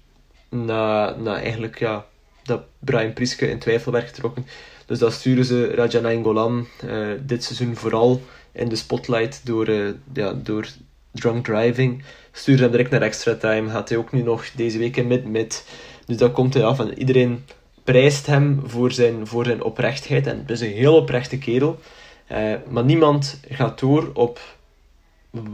na, 0.49 1.15
na 1.15 1.41
eigenlijk 1.41 1.79
ja, 1.79 2.05
dat 2.43 2.61
Brian 2.79 3.13
Priske 3.13 3.49
in 3.49 3.59
twijfel 3.59 3.91
werd 3.91 4.07
getrokken. 4.07 4.45
Dus 4.85 4.99
dat 4.99 5.13
sturen 5.13 5.45
ze 5.45 5.71
Raja 5.75 5.99
Nainggolan 5.99 6.67
uh, 6.85 7.07
dit 7.21 7.43
seizoen 7.43 7.75
vooral 7.75 8.21
in 8.51 8.69
de 8.69 8.75
spotlight 8.75 9.45
door, 9.45 9.69
uh, 9.69 9.89
ja, 10.13 10.33
door 10.33 10.67
drunk 11.11 11.45
driving. 11.45 12.03
Sturen 12.31 12.61
hem 12.61 12.71
direct 12.71 12.89
naar 12.89 13.01
extra 13.01 13.35
time. 13.35 13.69
Gaat 13.69 13.89
hij 13.89 13.97
ook 13.97 14.11
nu 14.11 14.21
nog 14.21 14.51
deze 14.51 14.77
week 14.77 14.97
in 14.97 15.07
mid-mid. 15.07 15.65
Dus 16.05 16.17
dat 16.17 16.31
komt 16.31 16.53
hij 16.53 16.63
af. 16.63 16.79
En 16.79 16.99
iedereen 16.99 17.45
prijst 17.83 18.25
hem 18.25 18.61
voor 18.65 18.91
zijn, 18.91 19.27
voor 19.27 19.45
zijn 19.45 19.63
oprechtheid. 19.63 20.27
En 20.27 20.37
het 20.37 20.49
is 20.49 20.61
een 20.61 20.71
heel 20.71 20.95
oprechte 20.95 21.37
kerel. 21.37 21.79
Uh, 22.31 22.53
maar 22.69 22.83
niemand 22.83 23.39
gaat 23.49 23.79
door 23.79 24.11
op 24.13 24.39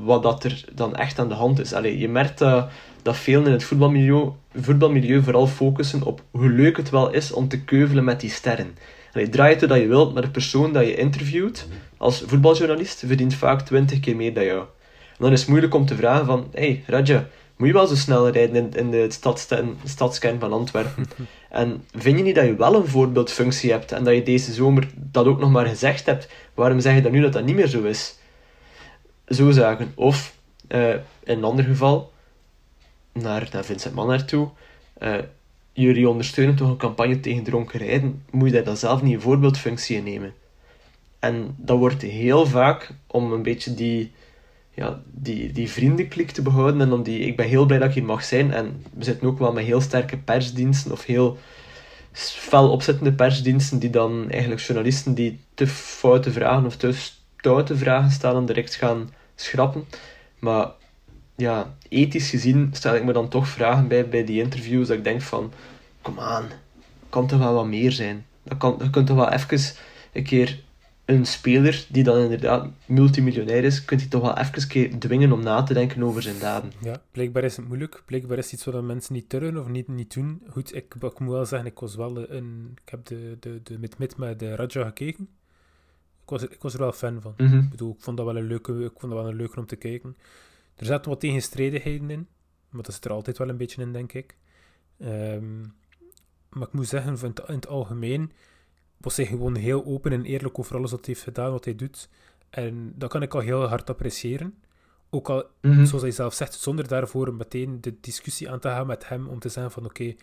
wat 0.03 0.23
dat 0.23 0.43
er 0.43 0.63
dan 0.73 0.95
echt 0.95 1.19
aan 1.19 1.27
de 1.27 1.33
hand 1.33 1.59
is. 1.59 1.73
Allee, 1.73 1.97
je 1.97 2.09
merkt 2.09 2.37
dat, 2.37 2.69
dat 3.01 3.17
veel 3.17 3.45
in 3.45 3.51
het 3.51 3.63
voetbalmilieu, 3.63 4.29
voetbalmilieu 4.55 5.23
vooral 5.23 5.47
focussen 5.47 6.03
op 6.03 6.23
hoe 6.31 6.49
leuk 6.49 6.77
het 6.77 6.89
wel 6.89 7.11
is 7.11 7.31
om 7.31 7.47
te 7.47 7.61
keuvelen 7.61 8.03
met 8.03 8.19
die 8.19 8.29
sterren. 8.29 8.77
Allee, 9.13 9.29
draai 9.29 9.55
het 9.55 9.69
dat 9.69 9.79
je 9.79 9.87
wilt, 9.87 10.13
maar 10.13 10.21
de 10.21 10.29
persoon 10.29 10.73
dat 10.73 10.85
je 10.85 10.95
interviewt 10.95 11.67
als 11.97 12.23
voetbaljournalist 12.25 13.03
verdient 13.07 13.33
vaak 13.33 13.61
20 13.61 13.99
keer 13.99 14.15
meer 14.15 14.33
dan 14.33 14.45
jou. 14.45 14.59
En 14.59 15.17
dan 15.17 15.31
is 15.31 15.39
het 15.39 15.49
moeilijk 15.49 15.73
om 15.73 15.85
te 15.85 15.95
vragen 15.95 16.25
van, 16.25 16.47
hey 16.51 16.83
Raja, 16.87 17.27
moet 17.61 17.69
je 17.69 17.75
wel 17.75 17.87
zo 17.87 17.95
snel 17.95 18.29
rijden 18.29 18.55
in, 18.55 18.73
in 18.73 18.91
de 18.91 19.11
stadskern, 19.11 19.77
stadskern 19.83 20.39
van 20.39 20.53
Antwerpen? 20.53 21.05
en 21.49 21.83
vind 21.95 22.17
je 22.17 22.23
niet 22.23 22.35
dat 22.35 22.45
je 22.45 22.55
wel 22.55 22.75
een 22.75 22.87
voorbeeldfunctie 22.87 23.71
hebt 23.71 23.91
en 23.91 24.03
dat 24.03 24.15
je 24.15 24.23
deze 24.23 24.53
zomer 24.53 24.89
dat 24.95 25.25
ook 25.25 25.39
nog 25.39 25.51
maar 25.51 25.65
gezegd 25.65 26.05
hebt? 26.05 26.29
Waarom 26.53 26.79
zeg 26.79 26.95
je 26.95 27.01
dan 27.01 27.11
nu 27.11 27.21
dat 27.21 27.33
dat 27.33 27.45
niet 27.45 27.55
meer 27.55 27.67
zo 27.67 27.83
is? 27.83 28.17
Zo 29.27 29.51
zagen. 29.51 29.91
Of, 29.95 30.35
uh, 30.67 30.89
in 30.89 31.01
een 31.23 31.43
ander 31.43 31.65
geval, 31.65 32.11
naar, 33.11 33.49
naar 33.51 33.65
Vincent 33.65 33.95
Mannaert 33.95 34.27
toe, 34.27 34.49
uh, 34.99 35.15
jullie 35.73 36.09
ondersteunen 36.09 36.55
toch 36.55 36.69
een 36.69 36.77
campagne 36.77 37.19
tegen 37.19 37.43
dronken 37.43 37.79
rijden, 37.79 38.23
moet 38.29 38.47
je 38.47 38.53
daar 38.53 38.63
dan 38.63 38.77
zelf 38.77 39.01
niet 39.01 39.13
een 39.13 39.21
voorbeeldfunctie 39.21 39.97
in 39.97 40.03
nemen? 40.03 40.33
En 41.19 41.55
dat 41.57 41.77
wordt 41.77 42.01
heel 42.01 42.45
vaak 42.45 42.93
om 43.07 43.31
een 43.31 43.43
beetje 43.43 43.73
die, 43.73 44.11
ja, 44.73 45.01
die, 45.11 45.51
die 45.51 45.71
vriendenklik 45.71 46.31
te 46.31 46.41
behouden. 46.41 46.81
En 46.81 46.91
om 46.91 47.03
die, 47.03 47.19
ik 47.19 47.35
ben 47.35 47.47
heel 47.47 47.65
blij 47.65 47.79
dat 47.79 47.87
ik 47.87 47.93
hier 47.93 48.03
mag 48.03 48.23
zijn. 48.23 48.53
En 48.53 48.83
we 48.93 49.03
zitten 49.03 49.27
ook 49.27 49.39
wel 49.39 49.53
met 49.53 49.65
heel 49.65 49.81
sterke 49.81 50.17
persdiensten 50.17 50.91
of 50.91 51.05
heel 51.05 51.37
fel 52.13 52.71
opzettende 52.71 53.13
persdiensten 53.13 53.79
die 53.79 53.89
dan 53.89 54.29
eigenlijk 54.29 54.61
journalisten 54.61 55.13
die 55.13 55.39
te 55.53 55.67
foute 55.67 56.31
vragen 56.31 56.65
of 56.65 56.75
te 56.75 56.93
stoute 56.93 57.77
vragen 57.77 58.11
stellen 58.11 58.45
direct 58.45 58.75
gaan 58.75 59.09
schrappen. 59.35 59.85
Maar 60.39 60.71
ja, 61.35 61.75
ethisch 61.89 62.29
gezien 62.29 62.69
stel 62.73 62.95
ik 62.95 63.03
me 63.03 63.13
dan 63.13 63.29
toch 63.29 63.47
vragen 63.47 63.87
bij, 63.87 64.09
bij 64.09 64.25
die 64.25 64.41
interviews 64.41 64.87
dat 64.87 64.97
ik 64.97 65.03
denk 65.03 65.21
van, 65.21 65.51
kom 66.01 66.19
aan, 66.19 66.45
kan 67.09 67.27
toch 67.27 67.39
wel 67.39 67.53
wat 67.53 67.65
meer 67.65 67.91
zijn. 67.91 68.25
Dat 68.43 68.57
kan, 68.57 68.75
je 68.81 68.89
kunt 68.89 69.07
toch 69.07 69.15
wel 69.15 69.29
even 69.29 69.59
een 70.13 70.23
keer 70.23 70.59
een 71.11 71.25
speler 71.25 71.85
die 71.89 72.03
dan 72.03 72.17
inderdaad 72.17 72.69
multimiljonair 72.85 73.63
is, 73.63 73.85
kunt 73.85 74.01
hij 74.01 74.09
toch 74.09 74.21
wel 74.21 74.37
even 74.37 74.99
dwingen 74.99 75.31
om 75.31 75.43
na 75.43 75.63
te 75.63 75.73
denken 75.73 76.03
over 76.03 76.21
zijn 76.21 76.39
daden. 76.39 76.71
Ja, 76.81 77.01
blijkbaar 77.11 77.43
is 77.43 77.57
het 77.57 77.67
moeilijk. 77.67 78.03
Blijkbaar 78.05 78.37
is 78.37 78.43
het 78.43 78.53
iets 78.53 78.65
wat 78.65 78.83
mensen 78.83 79.13
niet 79.13 79.29
durven 79.29 79.59
of 79.59 79.67
niet, 79.67 79.87
niet 79.87 80.13
doen. 80.13 80.41
Goed, 80.49 80.75
ik, 80.75 80.95
ik 80.99 81.19
moet 81.19 81.31
wel 81.31 81.45
zeggen, 81.45 81.69
ik 81.69 81.79
was 81.79 81.95
wel 81.95 82.29
een... 82.31 82.71
Ik 82.83 82.89
heb 82.89 83.05
de, 83.05 83.37
de, 83.39 83.59
de, 83.63 83.79
met, 83.79 83.97
met, 83.97 84.17
met 84.17 84.39
de 84.39 84.55
Raja 84.55 84.85
gekeken. 84.85 85.29
Ik 86.23 86.29
was, 86.29 86.43
ik 86.43 86.61
was 86.61 86.73
er 86.73 86.79
wel 86.79 86.91
fan 86.91 87.21
van. 87.21 87.33
Mm 87.37 87.47
-hmm. 87.47 87.59
Ik 87.59 87.69
bedoel, 87.69 87.91
ik 87.91 88.01
vond 88.01 88.17
dat 88.17 88.25
wel 88.25 88.37
een 88.37 88.47
leuke, 88.47 88.83
ik 88.83 88.99
vond 88.99 89.11
dat 89.11 89.21
wel 89.21 89.31
een 89.31 89.37
leuke 89.37 89.59
om 89.59 89.65
te 89.65 89.75
kijken. 89.75 90.15
Er 90.75 90.85
zaten 90.85 91.09
wat 91.09 91.19
tegenstrijdigheden 91.19 92.09
in, 92.09 92.27
maar 92.69 92.83
dat 92.83 92.93
zit 92.93 93.05
er 93.05 93.11
altijd 93.11 93.37
wel 93.37 93.49
een 93.49 93.57
beetje 93.57 93.81
in, 93.81 93.93
denk 93.93 94.13
ik. 94.13 94.35
Um, 94.99 95.73
maar 96.49 96.67
ik 96.67 96.73
moet 96.73 96.87
zeggen, 96.87 97.15
in 97.15 97.31
het, 97.35 97.39
in 97.47 97.55
het 97.55 97.67
algemeen 97.67 98.31
was 99.01 99.17
hij 99.17 99.25
gewoon 99.25 99.55
heel 99.55 99.85
open 99.85 100.11
en 100.11 100.25
eerlijk 100.25 100.59
over 100.59 100.75
alles 100.75 100.91
wat 100.91 101.05
hij 101.05 101.13
heeft 101.13 101.25
gedaan, 101.25 101.51
wat 101.51 101.65
hij 101.65 101.75
doet. 101.75 102.09
En 102.49 102.93
dat 102.95 103.09
kan 103.09 103.21
ik 103.21 103.33
al 103.33 103.39
heel 103.39 103.67
hard 103.67 103.89
appreciëren. 103.89 104.53
Ook 105.09 105.29
al, 105.29 105.45
mm 105.61 105.71
-hmm. 105.71 105.85
zoals 105.85 106.03
hij 106.03 106.11
zelf 106.11 106.33
zegt, 106.33 106.53
zonder 106.53 106.87
daarvoor 106.87 107.33
meteen 107.33 107.81
de 107.81 107.95
discussie 108.01 108.51
aan 108.51 108.59
te 108.59 108.67
gaan 108.67 108.87
met 108.87 109.07
hem, 109.07 109.27
om 109.27 109.39
te 109.39 109.49
zeggen 109.49 109.71
van 109.71 109.85
oké, 109.85 110.01
okay, 110.01 110.17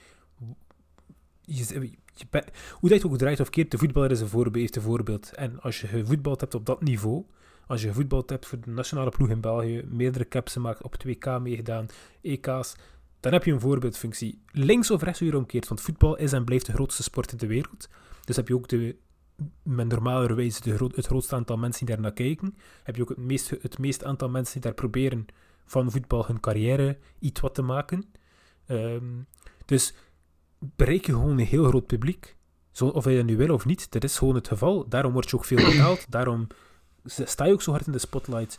je, 1.41 1.91
je 2.15 2.27
ben, 2.31 2.45
hoe 2.73 2.89
dat 2.89 3.01
je 3.01 3.09
ook 3.09 3.19
draait 3.19 3.41
of 3.41 3.51
keert, 3.51 3.71
de 3.71 3.79
voetballer 3.79 4.11
is 4.11 4.21
een 4.21 4.29
voorbeeld, 4.29 4.57
heeft 4.57 4.77
een 4.77 4.83
voorbeeld. 4.83 5.33
En 5.33 5.61
als 5.61 5.81
je 5.81 5.87
gevoetbald 5.87 6.41
hebt 6.41 6.55
op 6.55 6.67
dat 6.67 6.83
niveau, 6.83 7.25
als 7.67 7.83
je 7.83 7.89
gevoetbald 7.89 8.31
hebt 8.31 8.47
voor 8.47 8.61
de 8.61 8.71
nationale 8.71 9.11
ploeg 9.11 9.29
in 9.29 9.41
België, 9.41 9.85
meerdere 9.89 10.29
caps 10.29 10.53
gemaakt, 10.53 10.83
op 10.83 10.95
2K 11.07 11.43
meegedaan, 11.43 11.87
EK's, 12.21 12.77
dan 13.21 13.33
heb 13.33 13.45
je 13.45 13.53
een 13.53 13.61
voorbeeldfunctie. 13.61 14.43
Links 14.53 14.91
of 14.91 15.03
rechts 15.03 15.21
weer 15.21 15.37
omkeert, 15.37 15.69
want 15.69 15.81
voetbal 15.81 16.17
is 16.17 16.33
en 16.33 16.45
blijft 16.45 16.67
de 16.67 16.73
grootste 16.73 17.03
sport 17.03 17.33
in 17.33 17.39
de 17.39 17.47
wereld. 17.47 17.89
Dus 18.25 18.37
heb 18.37 18.49
je 18.49 18.55
ook 18.55 18.69
de, 18.69 18.97
met 19.63 19.89
normalerwijze 19.89 20.61
de 20.61 20.75
groot, 20.75 20.97
het 20.97 21.07
grootste 21.07 21.35
aantal 21.35 21.57
mensen 21.57 21.87
die 21.87 21.95
daar 21.95 22.05
naar 22.05 22.13
kijken. 22.13 22.57
Heb 22.83 22.97
je 22.97 23.03
ook 23.03 23.09
het 23.09 23.19
meest, 23.19 23.51
het 23.51 23.79
meest 23.79 24.05
aantal 24.05 24.29
mensen 24.29 24.53
die 24.53 24.63
daar 24.63 24.75
proberen 24.75 25.27
van 25.65 25.91
voetbal 25.91 26.27
hun 26.27 26.41
carrière 26.41 26.99
iets 27.19 27.41
wat 27.41 27.55
te 27.55 27.63
maken. 27.63 28.05
Um, 28.67 29.27
dus 29.65 29.95
bereik 30.59 31.07
je 31.07 31.13
gewoon 31.13 31.39
een 31.39 31.47
heel 31.47 31.65
groot 31.65 31.87
publiek. 31.87 32.37
Zo, 32.73 32.87
of 32.87 33.05
je 33.05 33.17
dat 33.17 33.25
nu 33.25 33.37
wil 33.37 33.55
of 33.55 33.65
niet, 33.65 33.91
dat 33.91 34.05
is 34.05 34.19
gewoon 34.19 34.35
het 34.35 34.49
geval. 34.49 34.89
Daarom 34.89 35.13
word 35.13 35.31
je 35.31 35.37
ook 35.37 35.45
veel 35.45 35.65
betaald. 35.71 36.11
Daarom 36.11 36.47
sta 37.05 37.45
je 37.45 37.53
ook 37.53 37.63
zo 37.63 37.71
hard 37.71 37.87
in 37.87 37.93
de 37.93 37.99
spotlight. 37.99 38.59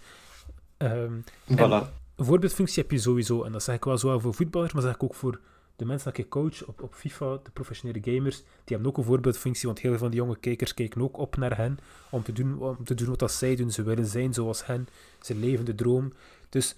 Um, 0.78 1.24
voilà. 1.52 1.99
Een 2.20 2.26
voorbeeldfunctie 2.26 2.82
heb 2.82 2.92
je 2.92 3.00
sowieso. 3.00 3.44
En 3.44 3.52
dat 3.52 3.64
zeg 3.64 3.76
ik 3.76 3.84
wel 3.84 3.98
zo 3.98 4.20
voor 4.20 4.34
voetballers, 4.34 4.74
maar 4.74 4.82
dat 4.82 4.92
zeg 4.92 5.02
ik 5.02 5.10
ook 5.10 5.16
voor 5.16 5.40
de 5.76 5.86
mensen 5.86 6.14
die 6.14 6.24
ik 6.24 6.30
coach 6.30 6.66
op, 6.66 6.82
op 6.82 6.94
FIFA, 6.94 7.40
de 7.44 7.52
professionele 7.54 8.14
gamers. 8.14 8.38
Die 8.38 8.46
hebben 8.66 8.88
ook 8.88 8.98
een 8.98 9.04
voorbeeldfunctie, 9.04 9.68
want 9.68 9.80
heel 9.80 9.92
veel 9.92 10.00
van 10.00 10.10
die 10.10 10.20
jonge 10.20 10.38
kijkers 10.38 10.74
kijken 10.74 11.02
ook 11.02 11.18
op 11.18 11.38
naar 11.38 11.58
hen. 11.58 11.78
Om 12.10 12.24
te 12.24 12.32
doen, 12.32 12.60
om 12.60 12.84
te 12.84 12.94
doen 12.94 13.08
wat 13.08 13.20
dat 13.20 13.32
zij 13.32 13.56
doen. 13.56 13.72
Ze 13.72 13.84
willen 13.84 14.06
zijn 14.06 14.34
zoals 14.34 14.66
hen. 14.66 14.88
Ze 15.22 15.36
leven 15.36 15.66
de 15.66 15.76
droom. 15.76 16.14
Dus 16.50 16.76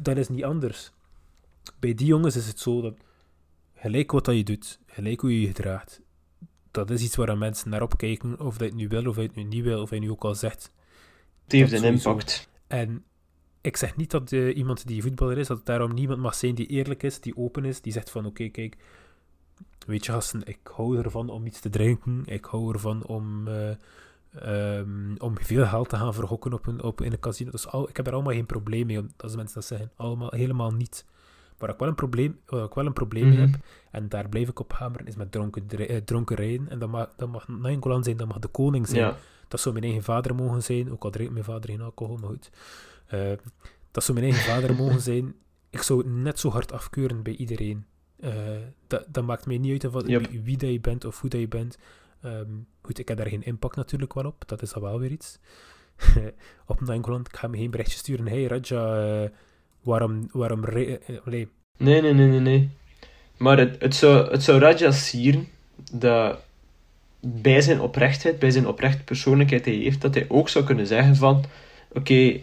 dat 0.00 0.16
is 0.16 0.28
niet 0.28 0.44
anders. 0.44 0.90
Bij 1.78 1.94
die 1.94 2.06
jongens 2.06 2.36
is 2.36 2.46
het 2.46 2.60
zo 2.60 2.80
dat 2.80 2.94
gelijk 3.74 4.12
wat 4.12 4.24
dat 4.24 4.36
je 4.36 4.44
doet, 4.44 4.78
gelijk 4.86 5.20
hoe 5.20 5.32
je 5.32 5.40
je 5.40 5.46
gedraagt, 5.46 6.00
dat 6.70 6.90
is 6.90 7.02
iets 7.02 7.16
waar 7.16 7.38
mensen 7.38 7.70
naar 7.70 7.82
opkijken, 7.82 8.40
of 8.40 8.56
dat 8.56 8.60
je 8.60 8.64
het 8.64 8.74
nu 8.74 8.88
wil, 8.88 9.06
of 9.06 9.14
dat 9.14 9.14
je 9.14 9.20
het 9.22 9.34
nu 9.34 9.42
niet 9.42 9.64
wil, 9.64 9.82
of 9.82 9.90
je 9.90 9.98
nu 9.98 10.10
ook 10.10 10.24
al 10.24 10.34
zegt. 10.34 10.72
Het 11.42 11.52
heeft 11.52 11.72
een 11.72 11.84
impact. 11.84 12.48
En 12.66 13.04
ik 13.66 13.76
zeg 13.76 13.96
niet 13.96 14.10
dat 14.10 14.32
uh, 14.32 14.56
iemand 14.56 14.86
die 14.86 15.02
voetballer 15.02 15.38
is, 15.38 15.46
dat 15.46 15.56
het 15.56 15.66
daarom 15.66 15.94
niemand 15.94 16.20
mag 16.20 16.34
zijn 16.34 16.54
die 16.54 16.66
eerlijk 16.66 17.02
is, 17.02 17.20
die 17.20 17.36
open 17.36 17.64
is, 17.64 17.80
die 17.80 17.92
zegt 17.92 18.10
van 18.10 18.26
oké, 18.26 18.30
okay, 18.30 18.48
kijk, 18.50 18.76
weet 19.86 20.06
je 20.06 20.12
gasten, 20.12 20.42
ik 20.44 20.58
hou 20.72 20.98
ervan 20.98 21.28
om 21.28 21.46
iets 21.46 21.60
te 21.60 21.70
drinken, 21.70 22.22
ik 22.26 22.44
hou 22.44 22.72
ervan 22.72 23.04
om 23.04 23.48
uh, 23.48 23.70
om 25.18 25.38
veel 25.40 25.66
geld 25.66 25.88
te 25.88 25.96
gaan 25.96 26.14
verhokken 26.14 26.52
op 26.52 26.66
een, 26.66 26.82
op, 26.82 27.00
in 27.00 27.12
een 27.12 27.18
casino. 27.18 27.50
Dus 27.50 27.66
al, 27.66 27.88
ik 27.88 27.96
heb 27.96 28.06
er 28.06 28.12
allemaal 28.12 28.32
geen 28.32 28.46
probleem 28.46 28.86
mee, 28.86 29.00
als 29.16 29.36
mensen 29.36 29.54
dat 29.54 29.64
zeggen. 29.64 29.90
Allemaal, 29.96 30.30
helemaal 30.30 30.72
niet. 30.72 31.04
Waar 31.58 31.70
ik 31.70 31.78
wel 31.78 31.88
een 31.88 31.94
probleem, 31.94 32.38
waar 32.46 32.64
ik 32.64 32.74
wel 32.74 32.86
een 32.86 32.92
probleem 32.92 33.28
mee 33.28 33.38
Mhm. 33.38 33.50
heb, 33.50 33.60
en 33.90 34.08
daar 34.08 34.28
blijf 34.28 34.48
ik 34.48 34.58
op 34.60 34.72
hameren, 34.72 35.06
is 35.06 35.16
met 35.16 35.32
dronken, 35.32 35.68
eh, 35.68 35.96
dronken 35.96 36.36
rijden. 36.36 36.68
En 36.68 36.78
dat 36.78 36.88
mag, 36.88 37.08
dat 37.16 37.28
mag 37.28 37.48
Nainggolan 37.48 38.04
zijn, 38.04 38.16
dat 38.16 38.28
mag 38.28 38.38
de 38.38 38.48
koning 38.48 38.88
zijn. 38.88 39.00
Ja. 39.00 39.16
Dat 39.48 39.60
zou 39.60 39.74
mijn 39.74 39.86
eigen 39.86 40.04
vader 40.04 40.34
mogen 40.34 40.62
zijn, 40.62 40.92
ook 40.92 41.04
al 41.04 41.10
drinkt 41.10 41.32
mijn 41.32 41.44
vader 41.44 41.70
geen 41.70 41.80
alcohol, 41.80 42.16
maar 42.16 42.30
goed. 42.30 42.50
Eh, 43.06 43.32
dat 43.90 44.04
zou 44.04 44.18
mijn 44.18 44.32
eigen 44.32 44.52
vader 44.52 44.74
mogen 44.84 45.00
zijn. 45.00 45.34
Ik 45.70 45.82
zou 45.82 46.08
net 46.08 46.38
zo 46.38 46.48
hard 46.50 46.72
afkeuren 46.72 47.22
bij 47.22 47.34
iedereen. 47.34 47.84
Eh, 48.20 48.32
dat, 48.86 49.04
dat 49.08 49.24
maakt 49.24 49.46
mij 49.46 49.58
niet 49.58 49.72
uit 49.72 49.84
of 49.84 49.92
wat- 49.92 50.06
Yep. 50.08 50.30
wie, 50.30 50.40
wie 50.40 50.56
dat 50.56 50.70
je 50.70 50.80
bent 50.80 51.04
of 51.04 51.20
hoe 51.20 51.30
dat 51.30 51.40
je 51.40 51.48
bent. 51.48 51.78
Ehm, 52.22 52.50
goed, 52.82 52.98
ik 52.98 53.08
heb 53.08 53.16
daar 53.16 53.26
geen 53.28 53.44
impact 53.44 53.76
natuurlijk 53.76 54.14
wel 54.14 54.24
op, 54.24 54.42
dat 54.46 54.62
is 54.62 54.72
dan 54.72 54.82
wel 54.82 54.98
weer 55.00 55.10
iets. 55.10 55.38
op 56.66 56.80
Nainggolan, 56.80 57.20
ik 57.30 57.36
ga 57.36 57.48
me 57.48 57.56
geen 57.56 57.70
berichtje 57.70 57.98
sturen. 57.98 58.26
Hey 58.28 58.44
Raja, 58.46 59.22
eh, 59.22 59.30
waarom, 59.82 60.28
waarom 60.32 60.64
Nee, 60.72 61.48
nee, 61.76 62.00
nee, 62.02 62.12
nee, 62.12 62.40
nee. 62.40 62.70
Maar 63.36 63.58
het, 63.58 63.80
het, 63.80 63.94
zou, 63.94 64.30
het 64.30 64.42
zou 64.42 64.58
Raja 64.58 64.90
sieren 64.90 65.48
dat 65.92 66.38
bij 67.20 67.60
zijn 67.60 67.80
oprechtheid, 67.80 68.38
bij 68.38 68.50
zijn 68.50 68.66
oprechte 68.66 69.04
persoonlijkheid 69.04 69.64
die 69.64 69.74
hij 69.74 69.82
heeft, 69.82 70.00
dat 70.00 70.14
hij 70.14 70.26
ook 70.28 70.48
zou 70.48 70.64
kunnen 70.64 70.86
zeggen 70.86 71.16
van 71.16 71.44
oké, 71.92 72.40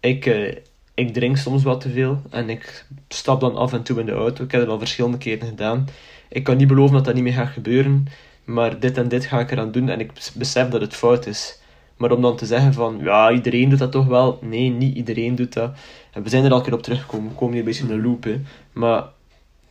ik, 0.00 0.26
eh, 0.26 0.56
ik 0.94 1.12
drink 1.12 1.36
soms 1.36 1.62
wat 1.62 1.80
te 1.80 1.90
veel 1.90 2.22
en 2.30 2.50
ik 2.50 2.86
stap 3.08 3.40
dan 3.40 3.56
af 3.56 3.72
en 3.72 3.82
toe 3.82 4.00
in 4.00 4.06
de 4.06 4.12
auto. 4.12 4.44
Ik 4.44 4.50
heb 4.50 4.60
dat 4.60 4.70
al 4.70 4.78
verschillende 4.78 5.18
keren 5.18 5.48
gedaan. 5.48 5.88
Ik 6.28 6.44
kan 6.44 6.56
niet 6.56 6.68
beloven 6.68 6.94
dat 6.94 7.04
dat 7.04 7.14
niet 7.14 7.22
meer 7.22 7.32
gaat 7.32 7.52
gebeuren, 7.52 8.06
maar 8.44 8.80
dit 8.80 8.96
en 8.98 9.08
dit 9.08 9.24
ga 9.24 9.40
ik 9.40 9.50
eraan 9.50 9.72
doen 9.72 9.88
en 9.88 10.00
ik 10.00 10.12
bes- 10.12 10.32
besef 10.32 10.68
dat 10.68 10.80
het 10.80 10.94
fout 10.94 11.26
is. 11.26 11.58
Maar 11.96 12.12
om 12.12 12.22
dan 12.22 12.36
te 12.36 12.46
zeggen 12.46 12.72
van, 12.72 12.98
ja, 13.02 13.30
iedereen 13.30 13.68
doet 13.68 13.78
dat 13.78 13.92
toch 13.92 14.06
wel? 14.06 14.38
Nee, 14.42 14.70
niet 14.70 14.96
iedereen 14.96 15.34
doet 15.34 15.52
dat. 15.52 15.72
En 16.12 16.22
we 16.22 16.28
zijn 16.28 16.44
er 16.44 16.52
al 16.52 16.60
keer 16.60 16.72
op 16.72 16.82
teruggekomen, 16.82 17.28
we 17.28 17.34
komen 17.34 17.52
hier 17.52 17.62
een 17.62 17.68
beetje 17.68 17.84
in 17.84 17.90
een 17.90 18.02
loop, 18.02 18.24
hè. 18.24 18.40
Maar 18.72 19.04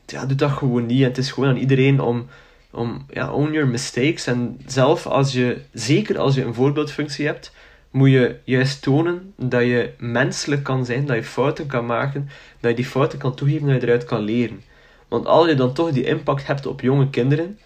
ja, 0.05 0.25
doe 0.25 0.37
dat 0.37 0.51
gewoon 0.51 0.85
niet. 0.85 1.01
En 1.01 1.07
het 1.07 1.17
is 1.17 1.31
gewoon 1.31 1.49
aan 1.49 1.57
iedereen 1.57 1.99
om, 2.01 2.27
om 2.71 3.05
ja, 3.09 3.31
own 3.33 3.51
your 3.51 3.67
mistakes. 3.67 4.27
En 4.27 4.59
zelf 4.65 5.05
als 5.05 5.33
je, 5.33 5.61
zeker 5.73 6.19
als 6.19 6.35
je 6.35 6.43
een 6.43 6.53
voorbeeldfunctie 6.53 7.25
hebt, 7.25 7.51
moet 7.91 8.09
je 8.09 8.35
juist 8.43 8.81
tonen 8.81 9.33
dat 9.37 9.61
je 9.61 9.93
menselijk 9.97 10.63
kan 10.63 10.85
zijn, 10.85 11.05
dat 11.05 11.15
je 11.15 11.23
fouten 11.23 11.67
kan 11.67 11.85
maken, 11.85 12.29
dat 12.59 12.69
je 12.69 12.75
die 12.75 12.85
fouten 12.85 13.19
kan 13.19 13.35
toegeven, 13.35 13.67
dat 13.67 13.81
je 13.81 13.87
eruit 13.87 14.05
kan 14.05 14.21
leren. 14.21 14.61
Want 15.07 15.25
als 15.25 15.47
je 15.47 15.55
dan 15.55 15.73
toch 15.73 15.91
die 15.91 16.03
impact 16.03 16.47
hebt 16.47 16.65
op 16.65 16.81
jonge 16.81 17.09
kinderen, 17.09 17.59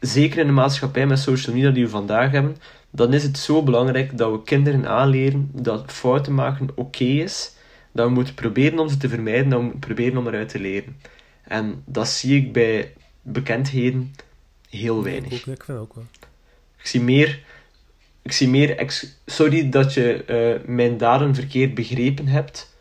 zeker 0.00 0.38
in 0.38 0.46
de 0.46 0.52
maatschappij 0.52 1.06
met 1.06 1.18
social 1.18 1.54
media 1.54 1.70
die 1.70 1.84
we 1.84 1.90
vandaag 1.90 2.30
hebben, 2.30 2.56
dan 2.90 3.12
is 3.12 3.22
het 3.22 3.38
zo 3.38 3.62
belangrijk 3.62 4.18
dat 4.18 4.32
we 4.32 4.42
kinderen 4.42 4.88
aanleren 4.88 5.50
dat 5.52 5.92
fouten 5.92 6.34
maken 6.34 6.68
oké 6.74 7.04
is, 7.04 7.54
dat 7.92 8.06
we 8.06 8.12
moeten 8.12 8.34
proberen 8.34 8.78
om 8.78 8.88
ze 8.88 8.96
te 8.96 9.08
vermijden, 9.08 9.48
dat 9.48 9.58
we 9.58 9.64
moeten 9.64 9.80
proberen 9.80 10.16
om 10.16 10.26
eruit 10.26 10.48
te 10.48 10.60
leren. 10.60 10.96
En 11.42 11.82
dat 11.84 12.08
zie 12.08 12.36
ik 12.36 12.52
bij 12.52 12.92
bekendheden 13.22 14.14
heel 14.68 14.98
ik, 14.98 15.04
weinig. 15.04 15.32
ook, 15.32 15.46
ik 15.46 15.64
vind 15.64 15.78
ook 15.78 15.94
wel. 15.94 16.04
Ik 16.78 16.86
zie 16.86 17.00
meer, 17.00 17.42
ik 18.30 18.36
zie 18.36 18.48
meer 18.48 18.76
ex- 18.76 19.20
sorry 19.26 19.68
dat 19.68 19.94
je 19.94 20.24
eh, 20.24 20.66
mijn 20.68 20.96
daden 20.98 21.34
verkeerd 21.34 21.74
begrepen 21.74 22.26
hebt, 22.26 22.76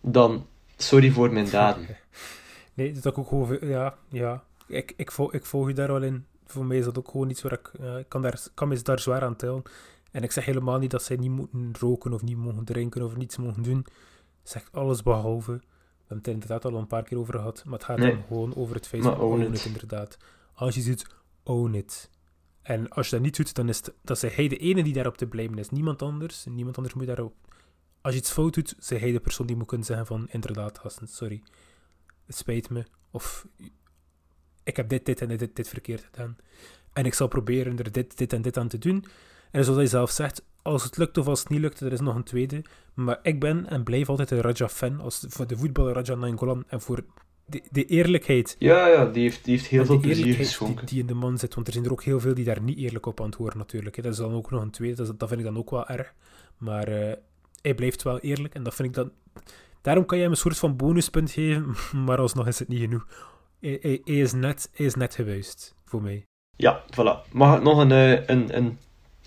dan 0.00 0.46
sorry 0.76 1.10
voor 1.10 1.32
mijn 1.32 1.50
daden. 1.50 1.86
Nee, 2.74 2.92
dat 2.92 3.14
ook 3.14 3.28
gewoon... 3.28 3.58
Ja, 3.60 3.94
ja. 4.08 4.42
Ik, 4.66 4.92
ik, 4.96 5.10
volg, 5.12 5.32
ik 5.32 5.46
volg 5.46 5.68
je 5.68 5.74
daar 5.74 5.88
wel 5.88 6.02
in. 6.02 6.24
Voor 6.46 6.64
mij 6.64 6.76
is 6.78 6.84
dat 6.84 6.98
ook 6.98 7.08
gewoon 7.10 7.30
iets 7.30 7.42
waar 7.42 7.52
ik... 7.52 7.70
ik 7.98 8.08
kan, 8.08 8.22
daar, 8.22 8.40
kan 8.54 8.68
me 8.68 8.82
daar 8.82 8.98
zwaar 9.00 9.22
aan 9.22 9.36
tellen. 9.36 9.62
En 10.10 10.22
ik 10.22 10.32
zeg 10.32 10.44
helemaal 10.44 10.78
niet 10.78 10.90
dat 10.90 11.02
zij 11.02 11.16
niet 11.16 11.30
moeten 11.30 11.72
roken 11.80 12.12
of 12.12 12.22
niet 12.22 12.36
mogen 12.36 12.64
drinken 12.64 13.02
of 13.02 13.16
niets 13.16 13.36
mogen 13.36 13.62
doen. 13.62 13.78
Ik 13.78 13.86
zeg 14.42 14.68
alles 14.72 15.02
behalve. 15.02 15.52
We 15.52 15.60
hebben 15.98 16.16
het 16.16 16.26
er 16.26 16.32
inderdaad 16.32 16.64
al 16.64 16.74
een 16.74 16.86
paar 16.86 17.02
keer 17.02 17.18
over 17.18 17.34
gehad. 17.34 17.62
Maar 17.64 17.74
het 17.78 17.84
gaat 17.84 17.98
Nee. 17.98 18.10
dan 18.12 18.22
gewoon 18.28 18.54
over 18.56 18.74
het 18.74 18.86
feit 18.86 19.02
van 19.02 19.18
own 19.18 19.42
own 19.42 19.52
it. 19.52 19.58
it, 19.58 19.64
inderdaad. 19.64 20.16
Als 20.54 20.74
je 20.74 20.80
ziet, 20.80 21.06
own 21.42 21.74
it. 21.74 22.10
En 22.68 22.88
als 22.88 23.08
je 23.08 23.14
dat 23.14 23.24
niet 23.24 23.36
doet, 23.36 23.54
dan 23.54 23.68
is 23.68 23.82
dat 24.02 24.22
is 24.22 24.34
hij 24.34 24.48
de 24.48 24.56
ene 24.56 24.82
die 24.82 24.92
daarop 24.92 25.16
te 25.16 25.26
blijven 25.26 25.58
is. 25.58 25.70
Niemand 25.70 26.02
anders. 26.02 26.44
Niemand 26.44 26.76
anders 26.76 26.94
moet 26.94 27.06
daarop... 27.06 27.34
Als 28.00 28.14
je 28.14 28.20
iets 28.20 28.30
fout 28.30 28.54
doet, 28.54 28.74
is 28.78 28.88
hij 28.88 29.12
de 29.12 29.20
persoon 29.20 29.46
die 29.46 29.56
moet 29.56 29.66
kunnen 29.66 29.86
zeggen 29.86 30.06
van... 30.06 30.28
Inderdaad, 30.30 30.78
gasten, 30.78 31.08
sorry. 31.08 31.42
Het 32.26 32.36
spijt 32.36 32.70
me. 32.70 32.84
Of... 33.10 33.46
Ik 34.62 34.76
heb 34.76 34.88
dit, 34.88 35.06
dit 35.06 35.20
en 35.20 35.28
dit, 35.28 35.56
dit 35.56 35.68
verkeerd 35.68 36.04
gedaan. 36.04 36.36
En 36.92 37.04
ik 37.04 37.14
zal 37.14 37.28
proberen 37.28 37.78
er 37.78 37.92
dit, 37.92 38.18
dit 38.18 38.32
en 38.32 38.42
dit 38.42 38.56
aan 38.56 38.68
te 38.68 38.78
doen. 38.78 39.04
En 39.50 39.64
zoals 39.64 39.78
hij 39.78 39.88
zelf 39.88 40.10
zegt, 40.10 40.44
als 40.62 40.84
het 40.84 40.96
lukt 40.96 41.18
of 41.18 41.26
als 41.26 41.40
het 41.40 41.48
niet 41.48 41.60
lukt, 41.60 41.80
er 41.80 41.92
is 41.92 42.00
nog 42.00 42.14
een 42.14 42.24
tweede. 42.24 42.64
Maar 42.94 43.18
ik 43.22 43.40
ben 43.40 43.66
en 43.66 43.84
blijf 43.84 44.08
altijd 44.08 44.30
een 44.30 44.40
Raja-fan. 44.40 45.12
Voor 45.12 45.46
de 45.46 45.56
voetballer 45.56 45.94
Raja 45.94 46.14
Nainggolan. 46.14 46.64
En 46.66 46.80
voor 46.80 47.04
de, 47.48 47.62
de 47.70 47.84
eerlijkheid 47.84 48.56
Ja, 48.58 48.86
ja, 48.86 49.04
die 49.04 49.22
heeft, 49.22 49.44
die 49.44 49.56
heeft 49.56 49.68
heel 49.68 49.84
veel 49.84 49.98
plezier 49.98 50.34
geschonken. 50.34 50.86
Die, 50.86 50.94
die 50.94 51.00
in 51.00 51.06
de 51.06 51.14
man 51.14 51.38
zit, 51.38 51.54
want 51.54 51.66
er 51.66 51.72
zijn 51.72 51.84
er 51.84 51.92
ook 51.92 52.02
heel 52.02 52.20
veel 52.20 52.34
die 52.34 52.44
daar 52.44 52.62
niet 52.62 52.78
eerlijk 52.78 53.06
op 53.06 53.20
antwoorden 53.20 53.58
natuurlijk. 53.58 53.96
hè. 53.96 54.02
Dat 54.02 54.12
is 54.12 54.18
dan 54.18 54.32
ook 54.32 54.50
nog 54.50 54.62
een 54.62 54.70
tweede, 54.70 55.04
dat, 55.04 55.18
dat 55.18 55.28
vind 55.28 55.40
ik 55.40 55.46
dan 55.46 55.58
ook 55.58 55.70
wel 55.70 55.88
erg. 55.88 56.14
Maar 56.56 56.88
eh, 56.88 57.16
hij 57.62 57.74
blijft 57.74 58.02
wel 58.02 58.18
eerlijk 58.18 58.54
en 58.54 58.62
dat 58.62 58.74
vind 58.74 58.88
ik 58.88 58.94
dan... 58.94 59.12
Daarom 59.80 60.06
kan 60.06 60.16
je 60.16 60.22
hem 60.22 60.32
een 60.32 60.38
soort 60.38 60.58
van 60.58 60.76
bonuspunt 60.76 61.30
geven, 61.30 61.74
maar 62.04 62.18
alsnog 62.18 62.46
is 62.46 62.58
het 62.58 62.68
niet 62.68 62.80
genoeg. 62.80 63.06
Hij, 63.60 63.78
hij, 63.80 64.00
hij 64.04 64.14
is, 64.14 64.32
net, 64.32 64.70
hij 64.72 64.86
is 64.86 64.94
net 64.94 65.14
geweest, 65.14 65.74
voor 65.84 66.02
mij. 66.02 66.24
Ja, 66.56 66.84
voilà. 66.92 67.32
Mag 67.32 67.56
ik 67.56 67.62
nog 67.62 67.78
een, 67.78 67.92
eh, 67.92 68.26
een, 68.26 68.56
een, 68.56 68.78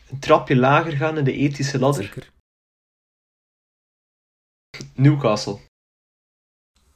een 0.10 0.20
trapje 0.20 0.56
lager 0.56 0.92
gaan 0.92 1.18
in 1.18 1.24
de 1.24 1.34
ethische 1.34 1.80
ladder? 1.80 2.04
Zeker. 2.04 2.32
Newcastle. 4.96 5.60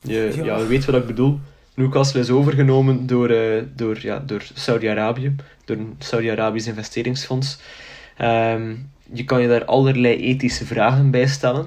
Je, 0.06 0.32
Ja. 0.36 0.44
ja. 0.44 0.58
je 0.58 0.68
weet 0.68 0.86
wat 0.86 0.96
ik 0.96 1.06
bedoel. 1.06 1.40
Newcastle 1.74 2.20
is 2.20 2.30
overgenomen 2.30 3.08
door, 3.08 3.30
eh, 3.30 3.64
door, 3.76 3.98
ja, 4.02 4.20
door 4.20 4.44
Saudi-Arabië, 4.54 5.36
door 5.66 5.78
een 5.78 5.96
Saudi-Arabisch 6.00 6.68
investeringsfonds. 6.68 7.60
Ehm, 8.18 8.76
je 9.14 9.24
kan 9.24 9.42
je 9.42 9.48
daar 9.48 9.66
allerlei 9.66 10.16
ethische 10.16 10.66
vragen 10.66 11.12
bij 11.12 11.28
stellen. 11.28 11.66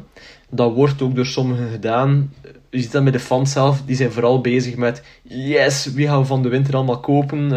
Dat 0.51 0.75
wordt 0.75 1.03
ook 1.03 1.15
door 1.15 1.27
sommigen 1.27 1.71
gedaan. 1.71 2.33
Je 2.71 2.81
ziet 2.81 2.93
dat 2.93 3.03
met 3.03 3.13
de 3.13 3.21
fans 3.21 3.53
zelf, 3.53 3.83
die 3.83 3.97
zijn 3.97 4.13
vooral 4.13 4.41
bezig 4.41 4.77
met 4.77 5.03
yes, 5.23 5.93
wie 5.93 6.07
gaan 6.07 6.21
we 6.21 6.27
van 6.27 6.43
de 6.43 6.49
winter 6.49 6.75
allemaal 6.75 7.01
kopen? 7.01 7.49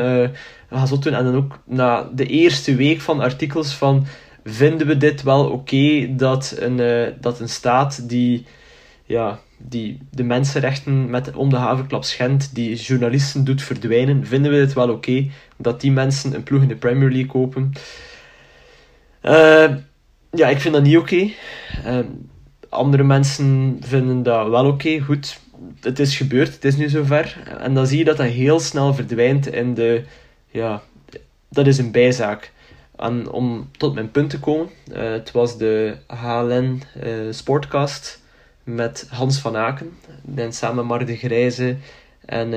we 0.72 0.78
gaan 0.78 0.88
zo 0.88 1.00
doen. 1.00 1.14
En 1.14 1.24
dan 1.24 1.36
ook 1.36 1.60
na 1.66 2.10
de 2.14 2.26
eerste 2.26 2.76
week 2.76 3.02
van 3.02 3.20
artikels 3.20 3.74
van 3.74 4.06
vinden 4.44 4.88
we 4.88 4.98
dit 4.98 5.24
wel 5.24 5.50
oké 5.50 6.16
dat, 6.16 6.56
een, 6.60 6.80
eh, 6.80 7.14
dat 7.20 7.40
een 7.40 7.50
staat 7.50 8.10
die, 8.10 8.46
ja, 9.06 9.40
die 9.68 10.00
de 10.10 10.24
mensenrechten 10.24 11.10
met 11.10 11.36
om 11.36 11.50
de 11.50 11.56
havenklap 11.56 12.04
schendt, 12.04 12.56
die 12.56 12.76
journalisten 12.76 13.44
doet 13.44 13.62
verdwijnen, 13.62 14.26
vinden 14.26 14.52
we 14.52 14.58
het 14.58 14.74
wel 14.74 14.90
oké 14.90 15.30
dat 15.58 15.82
die 15.82 15.92
mensen 15.92 16.34
een 16.34 16.44
ploeg 16.44 16.62
in 16.62 16.68
de 16.68 16.76
Premier 16.76 17.10
League 17.10 17.32
kopen? 17.32 17.72
Eh, 19.22 19.76
ja, 20.32 20.48
ik 20.48 20.60
vind 20.60 20.74
dat 20.74 20.84
niet 20.84 20.98
oké. 20.98 21.30
Eh, 21.84 22.00
andere 22.70 23.04
mensen 23.04 23.78
vinden 23.82 24.24
dat 24.24 24.50
wel 24.50 24.66
oké. 24.66 25.00
Goed, 25.00 25.40
het 25.82 26.00
is 26.00 26.18
gebeurd, 26.18 26.54
het 26.54 26.66
is 26.66 26.76
nu 26.76 26.90
zover. 26.90 27.38
En 27.60 27.74
dan 27.74 27.88
zie 27.88 27.98
je 27.98 28.04
dat 28.04 28.18
dat 28.18 28.28
heel 28.28 28.60
snel 28.60 28.94
verdwijnt 28.94 29.48
in 29.48 29.74
de... 29.74 30.04
Ja, 30.48 30.82
dat 31.50 31.68
is 31.68 31.78
een 31.78 31.92
bijzaak. 31.92 32.52
En 32.96 33.30
om 33.30 33.70
tot 33.78 33.94
mijn 33.94 34.12
punt 34.12 34.30
te 34.30 34.40
komen, 34.40 34.70
eh, 34.92 35.12
het 35.12 35.32
was 35.32 35.58
de 35.58 35.96
HLN 36.08 36.82
Sportcast 37.30 38.21
met 38.76 39.08
Hans 39.10 39.40
van 39.40 39.58
Aken. 39.58 39.98
En 40.36 40.54
samen 40.54 40.86
Mar 40.86 41.06
de 41.06 41.16
Grijze 41.16 41.78
en 42.26 42.50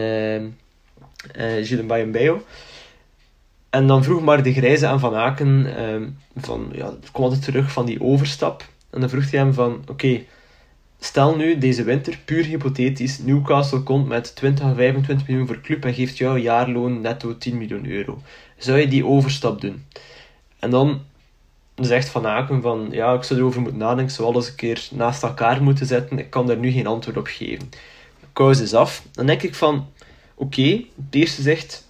Gilles 1.62 1.86
Bayembejo. 1.86 2.42
En 3.74 3.86
dan 3.86 4.04
vroeg 4.04 4.22
Mar 4.22 4.42
de 4.42 4.52
Grijze 4.52 4.86
aan 4.86 5.00
Van 5.00 5.14
Aken, 5.14 5.76
eh, 5.76 6.00
van, 6.36 6.68
ja, 6.72 6.94
kwam 7.12 7.24
altijd 7.24 7.42
terug 7.42 7.72
van 7.72 7.86
die 7.86 8.00
overstap. 8.00 8.64
En 8.90 9.00
dan 9.00 9.08
vroeg 9.08 9.30
hij 9.30 9.40
hem 9.40 9.52
van, 9.52 9.82
oké, 9.86 10.22
stel 11.00 11.36
nu 11.36 11.58
deze 11.58 11.82
winter, 11.82 12.18
puur 12.24 12.44
hypothetisch, 12.44 13.18
Newcastle 13.18 13.82
komt 13.82 14.08
met 14.08 14.36
20 14.36 14.64
à 14.64 14.74
25 14.74 15.28
miljoen 15.28 15.46
voor 15.46 15.60
club 15.60 15.84
en 15.84 15.94
geeft 15.94 16.18
jou 16.18 16.38
jaarloon 16.38 17.00
netto 17.00 17.38
10 17.38 17.58
miljoen 17.58 17.86
euro. 17.86 18.22
Zou 18.58 18.78
je 18.78 18.88
die 18.88 19.06
overstap 19.06 19.60
doen? 19.60 19.84
En 20.58 20.70
dan 20.70 21.00
zegt 21.74 22.08
Van 22.08 22.26
Aken 22.26 22.62
van, 22.62 22.88
ja, 22.90 23.14
ik 23.14 23.22
zou 23.22 23.40
erover 23.40 23.60
moeten 23.60 23.78
nadenken, 23.78 24.14
zou 24.14 24.28
alles 24.28 24.48
een 24.48 24.54
keer 24.54 24.88
naast 24.90 25.22
elkaar 25.22 25.62
moeten 25.62 25.86
zetten, 25.86 26.18
ik 26.18 26.30
kan 26.30 26.46
daar 26.46 26.56
nu 26.56 26.70
geen 26.70 26.86
antwoord 26.86 27.16
op 27.16 27.26
geven. 27.26 27.70
Kous 28.32 28.60
is 28.60 28.74
af. 28.74 29.02
Dan 29.12 29.26
denk 29.26 29.42
ik 29.42 29.54
van, 29.54 29.86
oké, 30.34 30.70
het 30.96 31.14
eerste 31.14 31.42
zegt, 31.42 31.88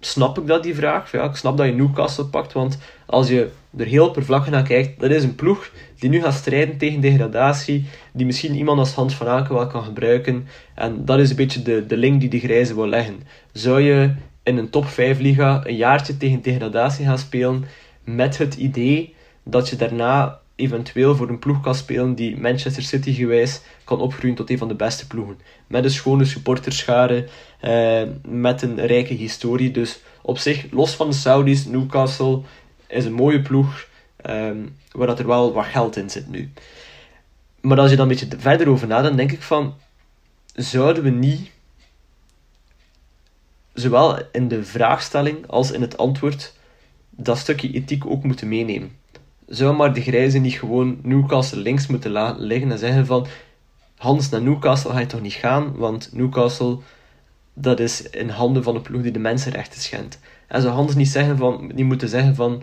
snap 0.00 0.38
ik 0.38 0.46
dat, 0.46 0.62
die 0.62 0.74
vraag? 0.74 1.12
Ja, 1.12 1.24
ik 1.24 1.36
snap 1.36 1.56
dat 1.56 1.66
je 1.66 1.72
Newcastle 1.72 2.24
pakt, 2.24 2.52
want 2.52 2.78
als 3.06 3.28
je 3.28 3.50
er 3.76 3.86
heel 3.86 4.06
oppervlakkig 4.06 4.50
naar 4.50 4.62
kijkt, 4.62 5.00
dat 5.00 5.10
is 5.10 5.24
een 5.24 5.34
ploeg 5.34 5.70
die 5.98 6.10
nu 6.10 6.20
gaat 6.20 6.34
strijden 6.34 6.76
tegen 6.76 7.00
degradatie, 7.00 7.86
die 8.12 8.26
misschien 8.26 8.54
iemand 8.54 8.78
als 8.78 8.92
Hans 8.92 9.14
van 9.14 9.26
Aken 9.26 9.54
wel 9.54 9.66
kan 9.66 9.84
gebruiken. 9.84 10.46
En 10.74 11.04
dat 11.04 11.18
is 11.18 11.30
een 11.30 11.36
beetje 11.36 11.62
de, 11.62 11.86
de 11.86 11.96
link 11.96 12.20
die 12.20 12.28
de 12.28 12.38
Grijze 12.38 12.74
wil 12.74 12.86
leggen. 12.86 13.22
Zou 13.52 13.80
je 13.80 14.14
in 14.42 14.56
een 14.56 14.70
top 14.70 14.86
5 14.86 15.18
liga 15.18 15.60
een 15.66 15.76
jaartje 15.76 16.16
tegen 16.16 16.42
degradatie 16.42 17.04
gaan 17.04 17.18
spelen 17.18 17.64
met 18.04 18.38
het 18.38 18.54
idee 18.54 19.13
dat 19.44 19.68
je 19.68 19.76
daarna 19.76 20.40
eventueel 20.56 21.16
voor 21.16 21.28
een 21.28 21.38
ploeg 21.38 21.60
kan 21.60 21.74
spelen 21.74 22.14
die 22.14 22.40
Manchester 22.40 22.82
City 22.82 23.12
gewijs 23.12 23.60
kan 23.84 24.00
opgroeien 24.00 24.36
tot 24.36 24.50
een 24.50 24.58
van 24.58 24.68
de 24.68 24.74
beste 24.74 25.06
ploegen. 25.06 25.38
Met 25.66 25.84
een 25.84 25.90
schone 25.90 26.24
supporterschare, 26.24 27.28
eh, 27.60 28.02
met 28.26 28.62
een 28.62 28.86
rijke 28.86 29.14
historie. 29.14 29.70
Dus 29.70 30.00
op 30.22 30.38
zich, 30.38 30.66
los 30.70 30.94
van 30.94 31.08
de 31.08 31.14
Saudis, 31.14 31.64
Newcastle 31.64 32.40
is 32.86 33.04
een 33.04 33.12
mooie 33.12 33.42
ploeg, 33.42 33.88
eh, 34.16 34.50
waar 34.90 35.06
dat 35.06 35.18
er 35.18 35.26
wel 35.26 35.52
wat 35.52 35.64
geld 35.64 35.96
in 35.96 36.10
zit 36.10 36.30
nu. 36.30 36.52
Maar 37.60 37.78
als 37.78 37.90
je 37.90 37.96
dan 37.96 38.10
een 38.10 38.16
beetje 38.16 38.38
verder 38.38 38.68
over 38.68 38.86
nadenkt, 38.86 39.16
denk 39.16 39.32
ik 39.32 39.42
van, 39.42 39.74
zouden 40.54 41.02
we 41.02 41.10
niet, 41.10 41.50
zowel 43.72 44.18
in 44.32 44.48
de 44.48 44.64
vraagstelling 44.64 45.46
als 45.46 45.70
in 45.70 45.80
het 45.80 45.96
antwoord, 45.96 46.52
dat 47.10 47.38
stukje 47.38 47.70
ethiek 47.70 48.06
ook 48.06 48.24
moeten 48.24 48.48
meenemen? 48.48 49.02
Zou 49.46 49.76
maar 49.76 49.94
de 49.94 50.00
grijze 50.00 50.38
niet 50.38 50.54
gewoon 50.54 50.98
Newcastle 51.02 51.60
links 51.60 51.86
moeten 51.86 52.10
laten 52.10 52.44
liggen 52.44 52.70
en 52.70 52.78
zeggen 52.78 53.06
van, 53.06 53.26
Hans 53.96 54.28
naar 54.28 54.42
Newcastle 54.42 54.90
ga 54.90 54.98
je 54.98 55.06
toch 55.06 55.20
niet 55.20 55.32
gaan, 55.32 55.76
want 55.76 56.08
Newcastle 56.12 56.78
dat 57.54 57.80
is 57.80 58.10
in 58.10 58.28
handen 58.28 58.62
van 58.62 58.74
een 58.74 58.82
ploeg 58.82 59.02
die 59.02 59.12
de 59.12 59.18
mensenrechten 59.18 59.80
schendt. 59.80 60.18
En 60.46 60.62
zou 60.62 60.74
Hans 60.74 60.94
niet, 60.94 61.08
zeggen 61.08 61.36
van, 61.36 61.70
niet 61.74 61.86
moeten 61.86 62.08
zeggen 62.08 62.34
van, 62.34 62.62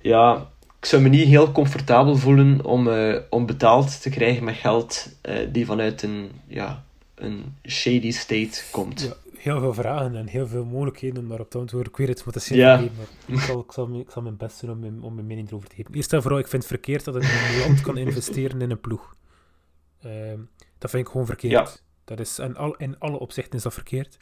ja, 0.00 0.48
ik 0.80 0.86
zou 0.86 1.02
me 1.02 1.08
niet 1.08 1.26
heel 1.26 1.52
comfortabel 1.52 2.16
voelen 2.16 2.64
om, 2.64 2.88
uh, 2.88 3.16
om 3.30 3.46
betaald 3.46 4.02
te 4.02 4.10
krijgen 4.10 4.44
met 4.44 4.54
geld 4.54 5.08
uh, 5.28 5.34
die 5.52 5.66
vanuit 5.66 6.02
een, 6.02 6.30
ja, 6.46 6.84
een 7.14 7.56
shady 7.66 8.10
state 8.10 8.62
komt. 8.70 9.00
Ja, 9.00 9.14
heel 9.42 9.60
veel 9.60 9.74
vragen 9.74 10.16
en 10.16 10.26
heel 10.26 10.46
veel 10.46 10.64
mogelijkheden 10.64 11.22
om 11.22 11.28
daarop 11.28 11.50
te 11.50 11.58
antwoorden. 11.58 11.92
Ik 11.92 11.98
weet 11.98 12.08
het, 12.08 12.24
wat 12.24 12.36
is 12.36 12.48
ja. 12.48 12.76
maar 12.76 13.06
ik 13.26 13.38
zal, 13.38 13.60
ik, 13.60 13.72
zal, 13.72 13.98
ik 13.98 14.10
zal 14.10 14.22
mijn 14.22 14.36
best 14.36 14.60
doen 14.60 14.70
om 14.70 14.78
mijn, 14.78 15.02
om 15.02 15.14
mijn 15.14 15.26
mening 15.26 15.48
erover 15.48 15.68
te 15.68 15.74
geven. 15.74 15.94
Eerst 15.94 16.12
en 16.12 16.22
vooral, 16.22 16.38
ik 16.38 16.48
vind 16.48 16.62
het 16.62 16.72
verkeerd 16.72 17.04
dat 17.04 17.14
een 17.14 17.58
land 17.60 17.80
kan 17.80 17.96
investeren 17.96 18.60
in 18.60 18.70
een 18.70 18.80
ploeg. 18.80 19.16
Uh, 20.06 20.32
dat 20.78 20.90
vind 20.90 21.06
ik 21.06 21.10
gewoon 21.12 21.26
verkeerd. 21.26 21.52
Ja. 21.52 21.68
Dat 22.04 22.20
is, 22.20 22.38
in, 22.38 22.56
al, 22.56 22.76
in 22.76 22.98
alle 22.98 23.18
opzichten 23.18 23.56
is 23.56 23.62
dat 23.62 23.74
verkeerd. 23.74 24.18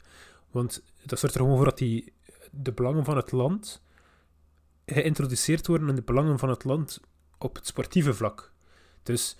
Want 0.51 0.83
dat 1.05 1.19
zorgt 1.19 1.35
er 1.35 1.41
gewoon 1.41 1.55
voor 1.55 1.65
dat 1.65 1.77
die, 1.77 2.13
de 2.51 2.71
belangen 2.71 3.05
van 3.05 3.15
het 3.15 3.31
land 3.31 3.81
geïntroduceerd 4.85 5.67
worden 5.67 5.89
in 5.89 5.95
de 5.95 6.01
belangen 6.01 6.39
van 6.39 6.49
het 6.49 6.63
land 6.63 7.01
op 7.37 7.55
het 7.55 7.67
sportieve 7.67 8.13
vlak. 8.13 8.51
Dus 9.03 9.37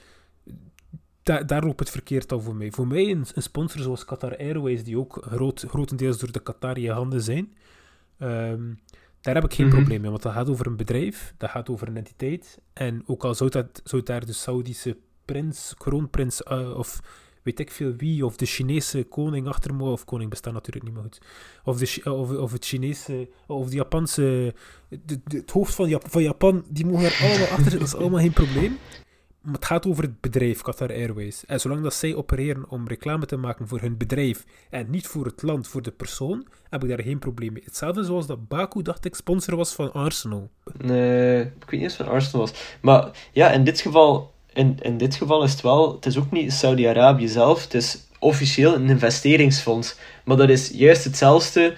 da 1.23 1.43
daar 1.43 1.63
loopt 1.63 1.79
het 1.79 1.89
verkeerd 1.89 2.31
al 2.31 2.41
voor 2.41 2.55
mij. 2.55 2.71
Voor 2.71 2.87
mij 2.87 3.09
een, 3.09 3.25
een, 3.33 3.43
sponsor 3.43 3.81
zoals 3.81 4.05
Qatar 4.05 4.37
Airways, 4.37 4.83
die 4.83 4.97
ook 4.97 5.17
groot, 5.21 5.65
grotendeels 5.67 6.17
door 6.17 6.31
de 6.31 6.39
Qatari 6.39 6.89
handen 6.89 7.21
zijn, 7.21 7.53
um, 8.19 8.79
daar 9.21 9.35
heb 9.35 9.43
ik 9.43 9.53
geen 9.53 9.65
mm 9.65 9.71
-hmm. 9.71 9.79
probleem 9.79 10.01
mee, 10.01 10.09
want 10.09 10.23
dat 10.23 10.33
gaat 10.33 10.49
over 10.49 10.67
een 10.67 10.77
bedrijf, 10.77 11.33
dat 11.37 11.49
gaat 11.49 11.69
over 11.69 11.87
een 11.87 11.97
entiteit. 11.97 12.59
En 12.73 13.03
ook 13.05 13.23
al 13.23 13.35
zou, 13.35 13.49
dat, 13.49 13.81
zou 13.83 14.03
daar 14.03 14.25
de 14.25 14.33
Saudische 14.33 14.97
prins, 15.25 15.73
kroonprins 15.77 16.41
uh, 16.51 16.77
of 16.77 17.01
weet 17.43 17.59
ik 17.59 17.71
veel 17.71 17.93
wie, 17.95 18.25
of 18.25 18.35
de 18.35 18.45
Chinese 18.45 19.03
koning 19.03 19.47
achter 19.47 19.75
me, 19.75 19.83
of 19.83 20.05
koning 20.05 20.29
bestaat 20.29 20.53
natuurlijk 20.53 20.85
niet 20.85 20.93
meer 20.93 21.03
goed, 21.03 21.21
of, 21.63 21.77
de, 21.77 22.13
of, 22.13 22.31
of 22.31 22.51
het 22.51 22.65
Chinese, 22.65 23.29
of 23.47 23.69
de 23.69 23.75
Japanse, 23.75 24.53
de, 24.89 25.19
de, 25.23 25.37
het 25.37 25.51
hoofd 25.51 25.75
van, 25.75 25.89
Jap 25.89 26.09
van 26.09 26.23
Japan, 26.23 26.65
die 26.69 26.85
mogen 26.85 27.05
er 27.05 27.19
allemaal 27.21 27.47
achter 27.47 27.61
zitten, 27.61 27.79
dat 27.79 27.87
is 27.87 27.95
allemaal 27.95 28.19
geen 28.19 28.33
probleem. 28.33 28.77
Het 29.51 29.65
gaat 29.65 29.87
over 29.87 30.03
het 30.03 30.21
bedrijf 30.21 30.61
Qatar 30.61 30.89
Airways. 30.89 31.45
En 31.45 31.59
zolang 31.59 31.81
dat 31.81 31.93
zij 31.93 32.15
opereren 32.15 32.69
om 32.69 32.87
reclame 32.87 33.25
te 33.25 33.37
maken 33.37 33.67
voor 33.67 33.79
hun 33.79 33.97
bedrijf 33.97 34.45
en 34.69 34.89
niet 34.89 35.07
voor 35.07 35.25
het 35.25 35.41
land, 35.41 35.67
voor 35.67 35.81
de 35.81 35.91
persoon, 35.91 36.47
heb 36.69 36.83
ik 36.83 36.89
daar 36.89 37.03
geen 37.03 37.19
probleem 37.19 37.53
mee. 37.53 37.63
Hetzelfde 37.65 38.03
zoals 38.03 38.27
dat 38.27 38.47
Baku, 38.47 38.81
dacht 38.81 39.05
ik, 39.05 39.15
sponsor 39.15 39.55
was 39.55 39.73
van 39.73 39.93
Arsenal. 39.93 40.49
Nee, 40.77 41.41
ik 41.41 41.51
weet 41.59 41.71
niet 41.71 41.81
eens 41.81 41.95
van 41.95 42.07
Arsenal 42.07 42.41
was. 42.41 42.77
Maar 42.81 43.29
ja, 43.31 43.51
in 43.51 43.63
dit 43.63 43.81
geval 43.81 44.33
in, 44.53 44.77
in 44.81 44.97
dit 44.97 45.15
geval 45.15 45.43
is 45.43 45.51
het 45.51 45.61
wel, 45.61 45.95
het 45.95 46.05
is 46.05 46.17
ook 46.17 46.31
niet 46.31 46.53
Saudi-Arabië 46.53 47.27
zelf, 47.27 47.63
het 47.63 47.73
is 47.73 48.07
officieel 48.19 48.75
een 48.75 48.89
investeringsfonds. 48.89 49.95
Maar 50.25 50.37
dat 50.37 50.49
is 50.49 50.69
juist 50.69 51.03
hetzelfde. 51.03 51.75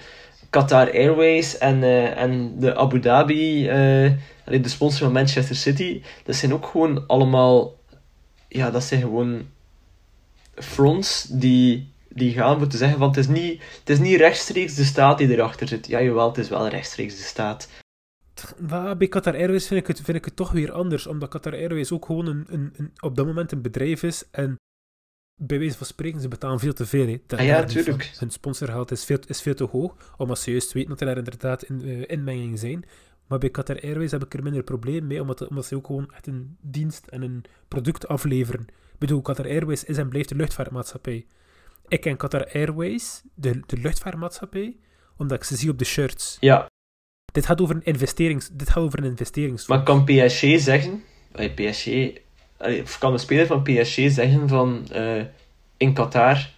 Qatar 0.52 0.92
Airways 0.92 1.58
en, 1.58 1.76
uh, 1.82 2.16
en 2.16 2.58
de 2.58 2.76
Abu 2.76 3.00
Dhabi, 3.00 3.68
uh, 3.68 4.12
de 4.44 4.68
sponsor 4.68 5.04
van 5.04 5.12
Manchester 5.12 5.56
City, 5.56 6.02
dat 6.24 6.34
zijn 6.34 6.52
ook 6.52 6.66
gewoon 6.66 7.06
allemaal, 7.06 7.76
ja, 8.48 8.70
dat 8.70 8.84
zijn 8.84 9.00
gewoon 9.00 9.46
fronts 10.54 11.26
die, 11.30 11.92
die 12.08 12.32
gaan 12.32 12.58
voor 12.58 12.66
te 12.66 12.76
zeggen 12.76 12.98
van 12.98 13.08
het 13.08 13.16
is, 13.16 13.28
niet, 13.28 13.62
het 13.78 13.88
is 13.88 13.98
niet 13.98 14.16
rechtstreeks 14.16 14.74
de 14.74 14.84
staat 14.84 15.18
die 15.18 15.30
erachter 15.30 15.68
zit. 15.68 15.86
Ja, 15.86 16.02
jawel, 16.02 16.28
het 16.28 16.38
is 16.38 16.48
wel 16.48 16.68
rechtstreeks 16.68 17.16
de 17.16 17.22
staat 17.22 17.68
bij 18.96 19.08
Qatar 19.08 19.34
Airways 19.34 19.66
vind 19.66 19.80
ik, 19.80 19.86
het, 19.86 20.00
vind 20.00 20.16
ik 20.16 20.24
het 20.24 20.36
toch 20.36 20.50
weer 20.52 20.72
anders, 20.72 21.06
omdat 21.06 21.28
Qatar 21.28 21.52
Airways 21.52 21.92
ook 21.92 22.06
gewoon 22.06 22.26
een, 22.26 22.44
een, 22.48 22.72
een, 22.76 22.92
op 23.00 23.16
dat 23.16 23.26
moment 23.26 23.52
een 23.52 23.62
bedrijf 23.62 24.02
is 24.02 24.24
en 24.30 24.56
bij 25.36 25.58
wijze 25.58 25.76
van 25.76 25.86
spreken, 25.86 26.20
ze 26.20 26.28
betalen 26.28 26.58
veel 26.58 26.72
te 26.72 26.86
veel. 26.86 27.06
Hè. 27.06 27.36
Ah, 27.36 27.44
ja, 27.44 27.64
tuurlijk. 27.64 28.12
Hun 28.18 28.30
sponsorgeld 28.30 28.90
is 28.90 29.04
veel, 29.04 29.18
is 29.26 29.42
veel 29.42 29.54
te 29.54 29.64
hoog, 29.64 30.14
omdat 30.16 30.38
ze 30.38 30.50
juist 30.50 30.72
weten 30.72 30.90
dat 30.90 31.00
er 31.00 31.16
inderdaad 31.16 31.62
in, 31.62 31.80
uh, 31.84 32.04
inmengingen 32.06 32.58
zijn. 32.58 32.84
Maar 33.26 33.38
bij 33.38 33.50
Qatar 33.50 33.82
Airways 33.82 34.10
heb 34.10 34.24
ik 34.24 34.34
er 34.34 34.42
minder 34.42 34.62
probleem 34.62 35.06
mee, 35.06 35.20
omdat, 35.20 35.48
omdat 35.48 35.66
ze 35.66 35.76
ook 35.76 35.86
gewoon 35.86 36.12
echt 36.14 36.26
een 36.26 36.56
dienst 36.60 37.06
en 37.06 37.22
een 37.22 37.44
product 37.68 38.08
afleveren. 38.08 38.60
Ik 38.92 38.98
bedoel, 38.98 39.22
Qatar 39.22 39.44
Airways 39.44 39.84
is 39.84 39.96
en 39.96 40.08
blijft 40.08 40.30
een 40.30 40.36
luchtvaartmaatschappij. 40.36 41.26
Ik 41.88 42.00
ken 42.00 42.16
Qatar 42.16 42.52
Airways, 42.52 43.22
de, 43.34 43.60
de 43.66 43.76
luchtvaartmaatschappij, 43.76 44.76
omdat 45.16 45.38
ik 45.38 45.44
ze 45.44 45.56
zie 45.56 45.70
op 45.70 45.78
de 45.78 45.84
shirts. 45.84 46.36
Ja. 46.40 46.70
Dit 47.32 47.46
gaat 47.46 47.60
over 47.60 47.74
een 47.74 47.84
investerings... 47.84 48.48
Dit 48.52 48.68
gaat 48.68 48.82
over 48.82 48.98
een 48.98 49.04
investerings. 49.04 49.66
Maar 49.66 49.82
kan 49.82 50.04
PSG 50.04 50.60
zeggen... 50.60 51.02
PSG... 51.54 51.86
Of 52.62 52.98
kan 52.98 53.12
de 53.12 53.18
speler 53.18 53.46
van 53.46 53.62
PSG 53.62 53.94
zeggen 53.94 54.48
van... 54.48 54.88
Uh, 54.92 55.22
in 55.76 55.92
Qatar 55.92 56.50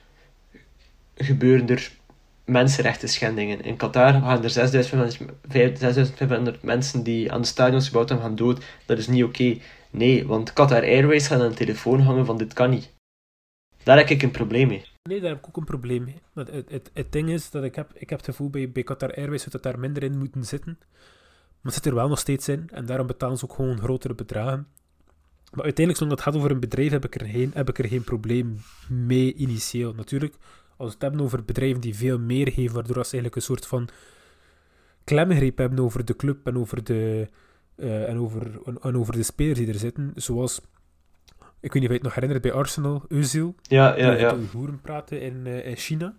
gebeuren 1.15 1.69
er 1.69 1.91
mensenrechten 2.45 3.09
schendingen. 3.09 3.63
In 3.63 3.77
Qatar 3.77 4.13
gaan 4.13 4.43
er 4.43 4.51
6500 4.51 6.63
mensen 6.63 7.03
die 7.03 7.33
aan 7.33 7.41
de 7.41 7.47
stadions 7.47 7.87
gebouwd 7.87 8.09
hebben 8.09 8.27
gaan 8.27 8.37
dood. 8.37 8.65
Dat 8.87 8.99
is 8.99 9.07
niet 9.07 9.25
oké. 9.25 9.59
Nee, 9.91 10.27
want 10.27 10.53
Qatar 10.53 10.83
Airways 10.83 11.27
gaat 11.27 11.41
aan 11.41 11.49
de 11.49 11.55
telefoon 11.55 12.01
hangen 12.01 12.27
van 12.27 12.39
dit 12.39 12.53
kan 12.53 12.71
niet. 12.71 12.93
Daar 13.83 13.97
heb 13.97 14.09
ik 14.09 14.23
een 14.23 14.31
probleem 14.31 14.69
mee. 14.69 14.85
Nee, 15.03 15.21
daar 15.21 15.31
heb 15.31 15.39
ik 15.39 15.49
ook 15.49 15.57
een 15.57 15.65
probleem 15.65 16.05
mee. 16.05 16.21
Het, 16.35 16.51
het, 16.69 16.91
het, 16.93 17.13
ding 17.13 17.31
is 17.31 17.51
dat 17.51 17.65
ik 17.65 17.75
heb, 17.75 17.91
ik 17.95 18.11
heb 18.11 18.19
het 18.19 18.29
gevoel 18.29 18.51
bij, 18.51 18.71
bij 18.71 18.83
Qatar 18.83 19.15
Airways 19.15 19.45
dat 19.45 19.63
daar 19.63 19.79
minder 19.79 20.03
in 20.03 20.19
moeten 20.19 20.45
zitten. 20.45 20.79
Maar 20.81 21.73
het 21.73 21.75
zit 21.75 21.87
er 21.87 21.95
wel 21.95 22.09
nog 22.09 22.19
steeds 22.19 22.49
in. 22.49 22.69
En 22.73 22.87
daarom 22.87 23.07
betalen 23.07 23.39
ze 23.39 23.45
ook 23.45 23.55
gewoon 23.55 23.79
grotere 23.79 24.15
bedragen. 24.15 24.67
Maar 25.55 25.65
uiteindelijk, 25.65 25.97
zolang 25.97 26.11
het 26.17 26.27
gaat 26.27 26.37
over 26.37 26.51
een 26.51 26.61
bedrijf, 26.61 26.91
heb 26.91 27.05
ik 27.05 27.21
er 27.21 27.27
geen, 27.27 27.51
heb 27.55 27.69
ik 27.69 27.79
er 27.79 27.89
geen 27.89 28.05
probleem 28.05 28.57
mee 28.89 29.35
initieel. 29.35 29.95
Natuurlijk, 29.95 30.35
als 30.77 30.89
we 30.89 30.95
het 30.95 31.03
hebben 31.03 31.21
over 31.21 31.45
bedrijven 31.45 31.81
die 31.81 31.97
veel 31.97 32.19
meer 32.19 32.53
geven, 32.53 32.75
waardoor 32.75 32.95
ze 32.95 33.13
eigenlijk 33.13 33.37
een 33.37 33.43
soort 33.43 33.67
van 33.67 33.89
klemgreep 35.05 35.59
hebben 35.59 35.79
over 35.79 36.05
de 36.05 36.17
club 36.17 36.47
en 36.47 36.59
over 36.59 36.85
de, 36.85 37.29
uh, 37.77 38.09
en 38.09 38.19
over, 38.19 38.61
en 38.81 38.97
over 38.97 39.13
de 39.13 39.23
spelers 39.23 39.59
die 39.59 39.69
er 39.69 39.75
zitten. 39.75 40.13
Zoals 40.15 40.61
ik 41.61 41.73
weet 41.73 41.83
niet 41.83 41.83
of 41.83 41.89
je 41.89 41.95
het 41.95 42.03
nog 42.03 42.15
herinnert 42.15 42.43
bij 42.43 42.53
Arsenal, 42.53 43.03
Özil. 43.09 43.55
Ja, 43.63 43.97
ja, 43.97 44.13
ja. 44.13 44.33
Die 44.33 44.49
hoeren 44.53 44.81
praten 44.81 45.21
in, 45.21 45.43
uh, 45.47 45.67
in 45.67 45.77
China. 45.77 46.15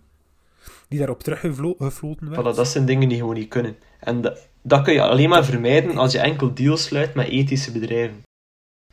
Die 0.88 1.00
daarop 1.00 1.24
teruggefloten 1.24 2.30
werd. 2.30 2.42
Voilà, 2.42 2.56
dat 2.56 2.68
zijn 2.68 2.86
dingen 2.86 3.10
die 3.10 3.18
gewoon 3.18 3.34
niet 3.36 3.50
kunnen. 3.50 3.76
En 4.00 4.22
dat, 4.22 4.50
dat 4.62 4.82
kun 4.82 4.94
je 4.94 5.02
alleen 5.02 5.30
maar 5.30 5.46
vermijden 5.46 5.98
als 5.98 6.12
je 6.12 6.20
enkel 6.20 6.54
deals 6.54 6.84
sluit 6.84 7.14
met 7.14 7.28
ethische 7.28 7.72
bedrijven. 7.72 8.24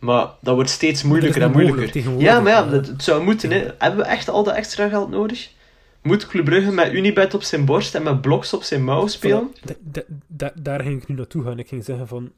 Maar 0.02 0.30
dat 0.40 0.54
wordt 0.54 0.70
steeds 0.70 1.02
moeilijker 1.02 1.42
en 1.42 1.50
moeilijker. 1.50 2.18
Ja, 2.18 2.40
maar 2.40 2.52
ja, 2.52 2.66
dat, 2.66 2.86
het 2.86 3.02
zou 3.02 3.24
moeten. 3.24 3.50
Hè. 3.50 3.58
Hebben 3.78 4.00
we 4.00 4.06
echt 4.06 4.28
al 4.28 4.44
dat 4.44 4.54
extra 4.54 4.88
geld 4.88 5.10
nodig? 5.10 5.50
Moet 6.02 6.26
Club 6.26 6.44
Brugge 6.44 6.72
met 6.72 6.92
Unibet 6.92 7.34
op 7.34 7.42
zijn 7.42 7.64
borst 7.64 7.94
en 7.94 8.02
met 8.02 8.20
bloks 8.20 8.52
op 8.52 8.62
zijn 8.62 8.84
mouw 8.84 9.06
spelen? 9.06 9.54
Da, 9.80 10.02
da, 10.26 10.52
daar 10.62 10.80
ging 10.80 11.02
ik 11.02 11.08
nu 11.08 11.14
naartoe 11.14 11.44
gaan. 11.44 11.58
Ik 11.58 11.68
ging 11.68 11.84
zeggen 11.84 12.08
van... 12.08 12.32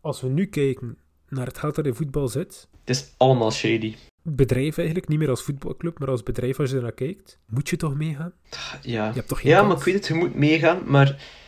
Als 0.00 0.20
we 0.20 0.28
nu 0.28 0.46
kijken 0.46 0.96
naar 1.28 1.46
het 1.46 1.58
geld 1.58 1.74
dat 1.74 1.86
in 1.86 1.94
voetbal 1.94 2.28
zit... 2.28 2.68
Het 2.84 2.96
is 2.96 3.14
allemaal 3.16 3.52
shady. 3.52 3.94
Bedrijf 4.22 4.76
eigenlijk, 4.76 5.08
niet 5.08 5.18
meer 5.18 5.30
als 5.30 5.42
voetbalclub, 5.42 5.98
maar 5.98 6.08
als 6.08 6.22
bedrijf 6.22 6.58
als 6.60 6.70
je 6.70 6.76
er 6.76 6.82
naar 6.82 6.92
kijkt. 6.92 7.38
Moet 7.46 7.68
je 7.68 7.76
toch 7.76 7.94
meegaan? 7.94 8.32
Ja, 8.82 9.06
je 9.06 9.14
hebt 9.14 9.28
toch 9.28 9.40
geen 9.40 9.50
ja 9.50 9.62
maar 9.62 9.76
ik 9.76 9.82
weet 9.82 9.94
het, 9.94 10.06
je 10.06 10.14
moet 10.14 10.34
meegaan, 10.34 10.82
maar... 10.86 11.38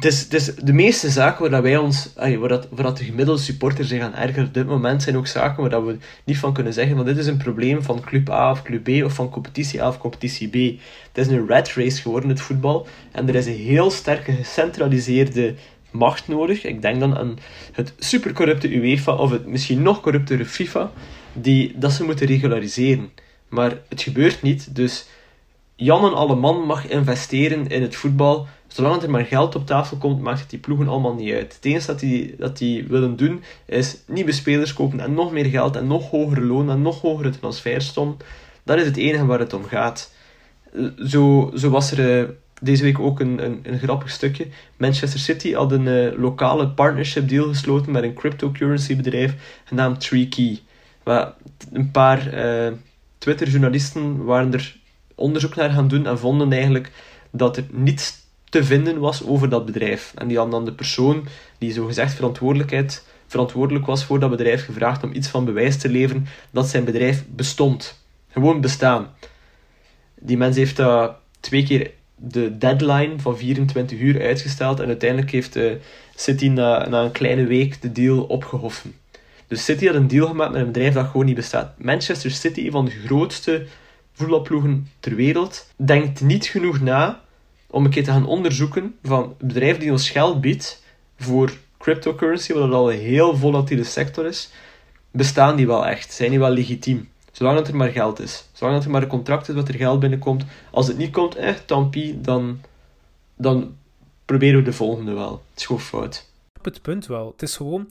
Het 0.00 0.34
is 0.34 0.54
de 0.54 0.72
meeste 0.72 1.10
zaken 1.10 1.50
waar 1.50 1.62
wij 1.62 1.76
ons, 1.76 2.12
waar, 2.14 2.48
dat, 2.48 2.68
dat 2.74 2.98
de 2.98 3.04
gemiddelde 3.04 3.40
supporter 3.40 3.84
zich 3.84 4.02
aan 4.02 4.14
ergert 4.14 4.46
op 4.46 4.54
dit 4.54 4.66
moment, 4.66 5.02
zijn 5.02 5.16
ook 5.16 5.26
zaken 5.26 5.60
waar 5.60 5.70
dat 5.70 5.84
we 5.84 5.96
niet 6.24 6.38
van 6.38 6.52
kunnen 6.52 6.72
zeggen, 6.72 6.96
van 6.96 7.04
dit 7.04 7.16
is 7.16 7.26
een 7.26 7.36
probleem 7.36 7.82
van 7.82 8.00
club 8.00 8.30
A 8.30 8.50
of 8.50 8.62
club 8.62 8.84
B, 8.84 9.04
of 9.04 9.14
van 9.14 9.30
competitie 9.30 9.82
A 9.82 9.88
of 9.88 9.98
competitie 9.98 10.48
B. 10.48 10.80
Het 11.12 11.26
is 11.26 11.26
een 11.26 11.48
rat 11.48 11.72
race 11.72 12.02
geworden, 12.02 12.30
het 12.30 12.40
voetbal, 12.40 12.86
en 13.12 13.28
er 13.28 13.34
is 13.34 13.46
een 13.46 13.52
heel 13.52 13.90
sterke 13.90 14.32
gecentraliseerde 14.32 15.54
macht 15.90 16.28
nodig. 16.28 16.64
Ik 16.64 16.82
denk 16.82 17.00
dan 17.00 17.16
aan 17.16 17.38
het 17.72 17.92
supercorrupte 17.98 18.74
UEFA 18.74 19.12
of 19.14 19.30
het 19.30 19.46
misschien 19.46 19.82
nog 19.82 20.00
corruptere 20.00 20.44
FIFA, 20.44 20.92
die, 21.32 21.72
dat 21.78 21.92
ze 21.92 22.04
moeten 22.04 22.26
regulariseren. 22.26 23.10
Maar 23.48 23.78
het 23.88 24.02
gebeurt 24.02 24.42
niet, 24.42 24.74
dus 24.74 25.06
Jan 25.76 26.04
en 26.04 26.14
alle 26.14 26.34
man 26.34 26.66
mag 26.66 26.88
investeren 26.88 27.66
in 27.66 27.82
het 27.82 27.96
voetbal 27.96 28.46
zolang 28.72 29.02
er 29.02 29.10
maar 29.10 29.24
geld 29.24 29.54
op 29.54 29.66
tafel 29.66 29.96
komt, 29.96 30.20
maakt 30.20 30.40
het 30.40 30.50
die 30.50 30.58
ploegen 30.58 30.88
allemaal 30.88 31.14
niet 31.14 31.32
uit. 31.32 31.54
Het 31.54 31.64
enige 31.64 31.86
dat 31.86 32.00
die, 32.00 32.34
dat 32.38 32.58
die 32.58 32.84
willen 32.84 33.16
doen, 33.16 33.42
is 33.66 33.98
nieuwe 34.06 34.32
spelers 34.32 34.72
kopen 34.72 35.00
en 35.00 35.14
nog 35.14 35.32
meer 35.32 35.44
geld 35.44 35.76
en 35.76 35.86
nog 35.86 36.10
hogere 36.10 36.40
loon 36.40 36.70
en 36.70 36.82
nog 36.82 37.00
hogere 37.00 37.30
transferstom. 37.30 38.16
Dat 38.62 38.78
is 38.78 38.84
het 38.84 38.96
enige 38.96 39.26
waar 39.26 39.38
het 39.38 39.52
om 39.52 39.64
gaat. 39.64 40.12
Zo, 41.06 41.52
zo 41.56 41.70
was 41.70 41.92
er 41.92 42.20
uh, 42.20 42.28
deze 42.60 42.82
week 42.82 42.98
ook 42.98 43.20
een, 43.20 43.44
een, 43.44 43.60
een, 43.62 43.78
grappig 43.78 44.10
stukje. 44.10 44.46
Manchester 44.76 45.20
City 45.20 45.52
had 45.52 45.72
een 45.72 45.86
uh, 45.86 46.18
lokale 46.18 46.68
partnership 46.68 47.28
deal 47.28 47.48
gesloten 47.48 47.92
met 47.92 48.02
een 48.02 48.14
cryptocurrency 48.14 48.96
bedrijf 48.96 49.60
genaamd 49.64 50.00
TreeKey. 50.00 50.58
Waar 51.02 51.32
een 51.72 51.90
paar 51.90 52.34
uh, 52.34 52.72
Twitter-journalisten 53.18 54.24
waren 54.24 54.52
er 54.52 54.76
onderzoek 55.14 55.54
naar 55.54 55.70
gaan 55.70 55.88
doen 55.88 56.06
en 56.06 56.18
vonden 56.18 56.52
eigenlijk 56.52 56.90
dat 57.30 57.56
er 57.56 57.64
niets 57.70 58.19
te 58.50 58.64
vinden 58.64 58.98
was 58.98 59.26
over 59.26 59.48
dat 59.48 59.66
bedrijf. 59.66 60.12
En 60.14 60.28
die 60.28 60.36
hadden 60.36 60.54
dan 60.54 60.64
de 60.64 60.72
persoon 60.72 61.26
die 61.58 61.72
zogezegd 61.72 62.14
verantwoordelijkheid, 62.14 63.04
verantwoordelijk 63.26 63.86
was 63.86 64.04
voor 64.04 64.18
dat 64.18 64.30
bedrijf 64.30 64.64
gevraagd 64.64 65.02
om 65.02 65.12
iets 65.12 65.28
van 65.28 65.44
bewijs 65.44 65.76
te 65.76 65.88
leveren 65.88 66.26
dat 66.50 66.68
zijn 66.68 66.84
bedrijf 66.84 67.24
bestond. 67.28 68.04
Gewoon 68.28 68.60
bestaan. 68.60 69.14
Die 70.20 70.36
mens 70.36 70.56
heeft 70.56 70.76
dat 70.76 71.14
twee 71.40 71.64
keer 71.64 71.90
de 72.16 72.58
deadline 72.58 73.18
van 73.18 73.38
24 73.38 73.98
uur 73.98 74.22
uitgesteld 74.22 74.80
en 74.80 74.86
uiteindelijk 74.86 75.30
heeft 75.30 75.52
de 75.52 75.78
City 76.14 76.48
na, 76.48 76.88
na 76.88 77.02
een 77.02 77.12
kleine 77.12 77.44
week 77.44 77.82
de 77.82 77.92
deal 77.92 78.22
opgehoffen. 78.22 78.94
Dus 79.46 79.64
City 79.64 79.86
had 79.86 79.94
een 79.94 80.08
deal 80.08 80.26
gemaakt 80.26 80.52
met 80.52 80.60
een 80.60 80.66
bedrijf 80.66 80.94
dat 80.94 81.06
gewoon 81.06 81.26
niet 81.26 81.34
bestaat. 81.34 81.78
Manchester 81.78 82.30
City, 82.30 82.64
een 82.64 82.70
van 82.70 82.84
de 82.84 82.90
grootste 82.90 83.66
voetbalploegen 84.12 84.88
ter 85.00 85.14
wereld, 85.14 85.72
denkt 85.76 86.20
niet 86.20 86.46
genoeg 86.46 86.80
na 86.80 87.20
om 87.70 87.84
een 87.84 87.90
keer 87.90 88.04
te 88.04 88.10
gaan 88.10 88.26
onderzoeken 88.26 88.98
van 89.02 89.34
het 89.38 89.48
bedrijf 89.48 89.78
die 89.78 89.90
ons 89.90 90.10
geld 90.10 90.40
biedt 90.40 90.82
voor 91.16 91.52
cryptocurrency, 91.78 92.52
wat 92.52 92.72
al 92.72 92.92
een 92.92 92.98
heel 92.98 93.36
volatiele 93.36 93.84
sector 93.84 94.26
is, 94.26 94.50
bestaan 95.10 95.56
die 95.56 95.66
wel 95.66 95.86
echt? 95.86 96.12
Zijn 96.12 96.30
die 96.30 96.38
wel 96.38 96.50
legitiem? 96.50 97.08
Zolang 97.32 97.56
dat 97.56 97.68
er 97.68 97.76
maar 97.76 97.90
geld 97.90 98.20
is. 98.20 98.48
Zolang 98.52 98.76
dat 98.76 98.84
er 98.84 98.90
maar 98.90 99.02
een 99.02 99.08
contract 99.08 99.48
is 99.48 99.54
dat 99.54 99.68
er 99.68 99.74
geld 99.74 100.00
binnenkomt. 100.00 100.44
Als 100.70 100.86
het 100.86 100.96
niet 100.96 101.12
komt, 101.12 101.34
eh, 101.34 101.54
tampie, 101.54 102.20
dan, 102.20 102.60
dan 103.36 103.76
proberen 104.24 104.58
we 104.58 104.64
de 104.64 104.72
volgende 104.72 105.12
wel. 105.12 105.32
Het 105.50 105.58
is 105.58 105.66
gewoon 105.66 105.82
fout. 105.82 106.28
Op 106.58 106.64
het 106.64 106.82
punt 106.82 107.06
wel. 107.06 107.30
Het 107.30 107.42
is 107.42 107.56
gewoon... 107.56 107.88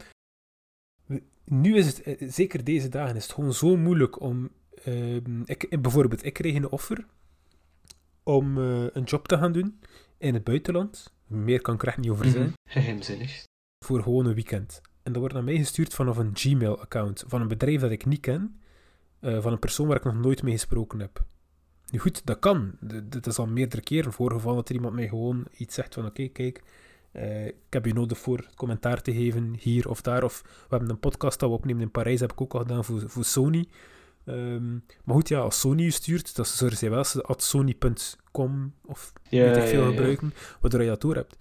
Nu 1.44 1.78
is 1.78 1.86
het, 1.86 2.02
eh, 2.02 2.16
zeker 2.30 2.64
deze 2.64 2.90
dagen, 2.90 3.16
is 3.16 3.24
het 3.24 3.34
gewoon 3.34 3.54
zo 3.54 3.78
moeilijk 3.78 4.22
om... 4.22 4.50
Uh, 4.86 5.16
ik, 5.46 5.82
bijvoorbeeld, 5.82 6.26
ik 6.26 6.34
kreeg 6.34 6.56
een 6.56 6.70
offer 6.70 7.06
om 8.30 8.58
uh, 8.58 8.86
een 8.94 9.04
job 9.04 9.28
te 9.28 9.38
gaan 9.38 9.52
doen 9.52 9.80
in 10.18 10.34
het 10.34 10.44
buitenland. 10.44 11.14
Meer 11.28 11.62
kan 11.62 11.74
ik 11.74 11.82
er 11.82 11.88
echt 11.88 11.98
niet 11.98 12.10
over 12.10 12.26
mhm. 12.26 12.34
zijn. 12.34 12.54
Geheimzinnig. 12.70 13.44
Voor 13.86 14.04
gewoon 14.04 14.26
een 14.26 14.34
weekend. 14.34 14.82
En 15.04 15.12
dat 15.12 15.22
wordt 15.22 15.34
naar 15.34 15.44
mij 15.44 15.58
gestuurd 15.58 15.94
vanaf 15.94 16.18
een 16.18 16.32
Gmail-account 16.34 17.24
van 17.28 17.42
een 17.42 17.48
bedrijf 17.48 17.82
dat 17.82 17.92
ik 17.92 18.06
niet 18.06 18.20
ken, 18.20 18.60
uh, 19.22 19.42
van 19.42 19.52
een 19.52 19.60
persoon 19.60 19.88
waar 19.88 19.98
ik 19.98 20.04
nog 20.04 20.14
nooit 20.14 20.44
mee 20.44 20.54
gesproken 20.54 21.00
heb. 21.00 21.26
Nu 21.92 22.00
goed, 22.00 22.26
dat 22.26 22.40
kan. 22.40 22.72
Dit 23.04 23.28
is 23.28 23.38
al 23.38 23.48
meerdere 23.48 23.82
keren 23.82 24.14
voorgevallen 24.14 24.58
dat 24.58 24.70
er 24.70 24.76
iemand 24.76 24.94
mij 24.94 25.08
gewoon 25.08 25.48
iets 25.58 25.76
zegt 25.76 25.94
van 25.94 26.06
oké, 26.06 26.28
kijk, 26.28 26.64
uh, 27.14 27.46
ik 27.46 27.56
heb 27.70 27.86
je 27.86 27.94
nodig 27.94 28.18
voor 28.18 28.50
commentaar 28.56 29.02
te 29.02 29.14
geven 29.14 29.56
hier 29.60 29.90
of 29.90 30.02
daar. 30.02 30.24
Of 30.24 30.42
we 30.42 30.68
hebben 30.70 30.90
een 30.90 31.00
podcast 31.00 31.40
dat 31.40 31.50
we 31.50 31.56
opnemen 31.56 31.82
in 31.82 31.92
Parijs, 31.92 32.20
heb 32.20 32.32
ik 32.32 32.42
ook 32.42 32.54
al 32.54 32.60
gedaan 32.60 32.86
voor, 32.86 33.10
voor 33.10 33.24
Sony. 33.24 33.68
Um, 34.30 34.84
maar 35.04 35.16
goed, 35.16 35.28
ja, 35.28 35.40
als 35.40 35.60
Sony 35.60 35.84
je 35.84 35.92
stuurt, 35.92 36.36
dat 36.36 36.48
zorgen 36.48 36.78
zij 36.78 36.90
wel 36.90 37.06
at 37.22 37.44
sony.com 37.44 38.74
of 38.86 39.14
ja, 39.30 39.44
weet 39.44 39.58
ik 39.58 39.64
veel 39.64 39.84
ja, 39.84 39.90
gebruiken, 39.90 40.34
waardoor 40.62 40.82
je 40.82 40.88
dat 40.88 41.02
door 41.02 41.16
hebt. 41.16 41.38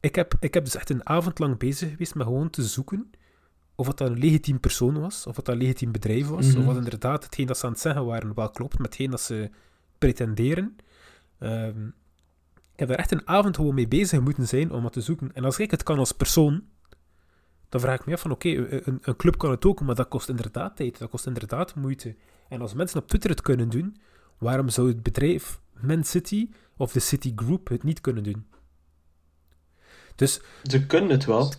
Ik 0.00 0.14
heb, 0.14 0.34
ik 0.40 0.54
heb 0.54 0.64
dus 0.64 0.74
echt 0.74 0.90
een 0.90 1.08
avond 1.08 1.38
lang 1.38 1.58
bezig 1.58 1.90
geweest 1.90 2.14
met 2.14 2.26
gewoon 2.26 2.50
te 2.50 2.62
zoeken 2.62 3.10
of 3.74 3.86
dat 3.86 4.00
een 4.00 4.18
legitiem 4.18 4.60
persoon 4.60 5.00
was, 5.00 5.26
of 5.26 5.34
dat 5.34 5.48
een 5.48 5.56
legitiem 5.56 5.92
bedrijf 5.92 6.28
was, 6.28 6.46
of 6.46 6.56
mhm. 6.56 6.66
wat 6.66 6.76
inderdaad 6.76 7.24
hetgeen 7.24 7.46
dat 7.46 7.58
ze 7.58 7.66
aan 7.66 7.72
het 7.72 7.80
zeggen 7.80 8.04
waren 8.04 8.34
wel 8.34 8.50
klopt 8.50 8.78
met 8.78 8.86
hetgeen 8.86 9.10
dat 9.10 9.20
ze 9.20 9.50
pretenderen. 9.98 10.76
Um, 11.40 11.94
ik 12.72 12.78
heb 12.78 12.88
daar 12.88 12.98
echt 12.98 13.12
een 13.12 13.28
avond 13.28 13.56
gewoon 13.56 13.74
mee 13.74 13.88
bezig 13.88 14.20
moeten 14.20 14.48
zijn 14.48 14.70
om 14.70 14.82
dat 14.82 14.92
te 14.92 15.00
zoeken. 15.00 15.30
En 15.34 15.44
als 15.44 15.58
ik 15.58 15.70
het 15.70 15.82
kan 15.82 15.98
als 15.98 16.12
persoon, 16.12 16.64
dan 17.72 17.80
vraag 17.80 18.00
ik 18.00 18.06
me 18.06 18.12
af 18.12 18.20
van 18.20 18.30
oké, 18.30 18.48
een, 18.48 18.98
een, 19.02 19.16
club 19.16 19.38
kan 19.38 19.50
het 19.50 19.64
ook, 19.64 19.80
maar 19.80 19.94
dat 19.94 20.08
kost 20.08 20.28
inderdaad 20.28 20.76
tijd, 20.76 20.98
dat 20.98 21.10
kost 21.10 21.26
inderdaad 21.26 21.74
moeite. 21.74 22.14
En 22.48 22.60
als 22.60 22.74
mensen 22.74 23.00
op 23.00 23.08
Twitter 23.08 23.30
het 23.30 23.40
kunnen 23.40 23.68
doen, 23.68 23.96
waarom 24.38 24.68
zou 24.68 24.88
het 24.88 25.02
bedrijf 25.02 25.60
Man 25.80 26.04
City 26.04 26.48
of 26.76 26.92
de 26.92 27.00
City 27.00 27.32
Group 27.36 27.68
het 27.68 27.82
niet 27.82 28.00
kunnen 28.00 28.22
doen? 28.22 28.46
Dus, 30.14 30.40
ze 30.62 30.86
kunnen 30.86 31.10
het 31.10 31.24
wel, 31.24 31.52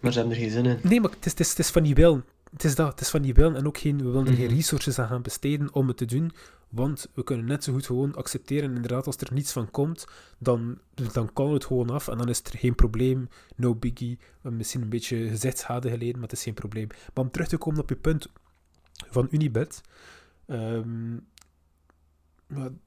maar 0.00 0.12
ze 0.12 0.18
hebben 0.18 0.36
er 0.36 0.42
geen 0.42 0.50
zin 0.50 0.66
in. 0.66 0.78
Nee, 0.82 1.00
maar 1.00 1.10
het 1.10 1.26
is, 1.26 1.30
het 1.30 1.40
is, 1.40 1.48
het 1.48 1.58
is 1.58 1.70
van 1.70 1.82
die 1.82 1.94
wil. 1.94 2.22
Het 2.50 2.64
is 2.64 2.74
dat, 2.74 2.90
het 2.90 3.00
is 3.00 3.08
van 3.08 3.22
die 3.22 3.34
wil 3.34 3.54
en 3.54 3.66
ook 3.66 3.78
geen, 3.78 3.96
we 3.96 4.04
willen 4.04 4.26
er 4.26 4.34
geen 4.34 4.46
mhm. 4.46 4.54
resources 4.54 4.98
aan 4.98 5.08
gaan 5.08 5.22
besteden 5.22 5.74
om 5.74 5.88
het 5.88 5.96
te 5.96 6.04
doen, 6.04 6.32
want 6.68 7.08
we 7.14 7.22
kunnen 7.22 7.46
net 7.46 7.64
zo 7.64 7.72
goed 7.72 7.86
gewoon 7.86 8.14
accepteren, 8.14 8.74
inderdaad, 8.74 9.06
als 9.06 9.16
er 9.16 9.32
niets 9.32 9.52
van 9.52 9.70
komt, 9.70 10.06
dan, 10.38 10.78
dan 11.12 11.32
kan 11.32 11.52
het 11.52 11.64
gewoon 11.64 11.90
af 11.90 12.08
en 12.08 12.18
dan 12.18 12.28
is 12.28 12.40
er 12.40 12.58
geen 12.58 12.74
probleem, 12.74 13.28
no 13.56 13.74
biggie, 13.74 14.18
misschien 14.42 14.82
een 14.82 14.88
beetje 14.88 15.28
gezichtsschade 15.28 15.90
geleden, 15.90 16.14
maar 16.14 16.28
het 16.28 16.32
is 16.32 16.42
geen 16.42 16.54
probleem. 16.54 16.86
Maar 16.86 17.24
om 17.24 17.30
terug 17.30 17.48
te 17.48 17.56
komen 17.56 17.80
op 17.80 17.88
je 17.88 17.96
punt 17.96 18.28
van 18.92 19.28
Unibet, 19.30 19.80
um, 20.46 21.26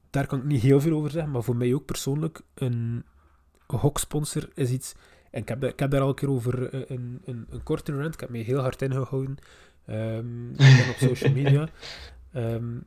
daar 0.10 0.28
kan 0.28 0.40
ik 0.40 0.46
niet 0.46 0.62
heel 0.62 0.82
veel 0.82 0.98
over 0.98 1.12
zeggen, 1.12 1.32
maar 1.32 1.44
voor 1.44 1.56
mij 1.56 1.74
ook 1.74 1.86
persoonlijk, 1.86 2.42
een 2.54 3.06
hoksponsor 3.68 4.50
is 4.54 4.70
iets... 4.70 4.94
En 5.34 5.42
ik 5.42 5.48
heb, 5.48 5.64
ik 5.64 5.80
heb 5.80 5.92
daar 5.92 6.02
al 6.02 6.10
een 6.10 6.16
keer 6.16 6.30
over 6.30 6.74
een, 6.92 7.22
een, 7.26 7.46
een 7.50 7.64
korte 7.64 7.92
rant, 7.92 8.14
ik 8.14 8.20
heb 8.20 8.30
me 8.30 8.38
heel 8.38 8.60
hard 8.60 8.82
ingehouden 8.82 9.38
um, 9.90 10.52
op 10.90 10.96
social 11.00 11.34
media. 11.34 11.70
Um, 12.36 12.86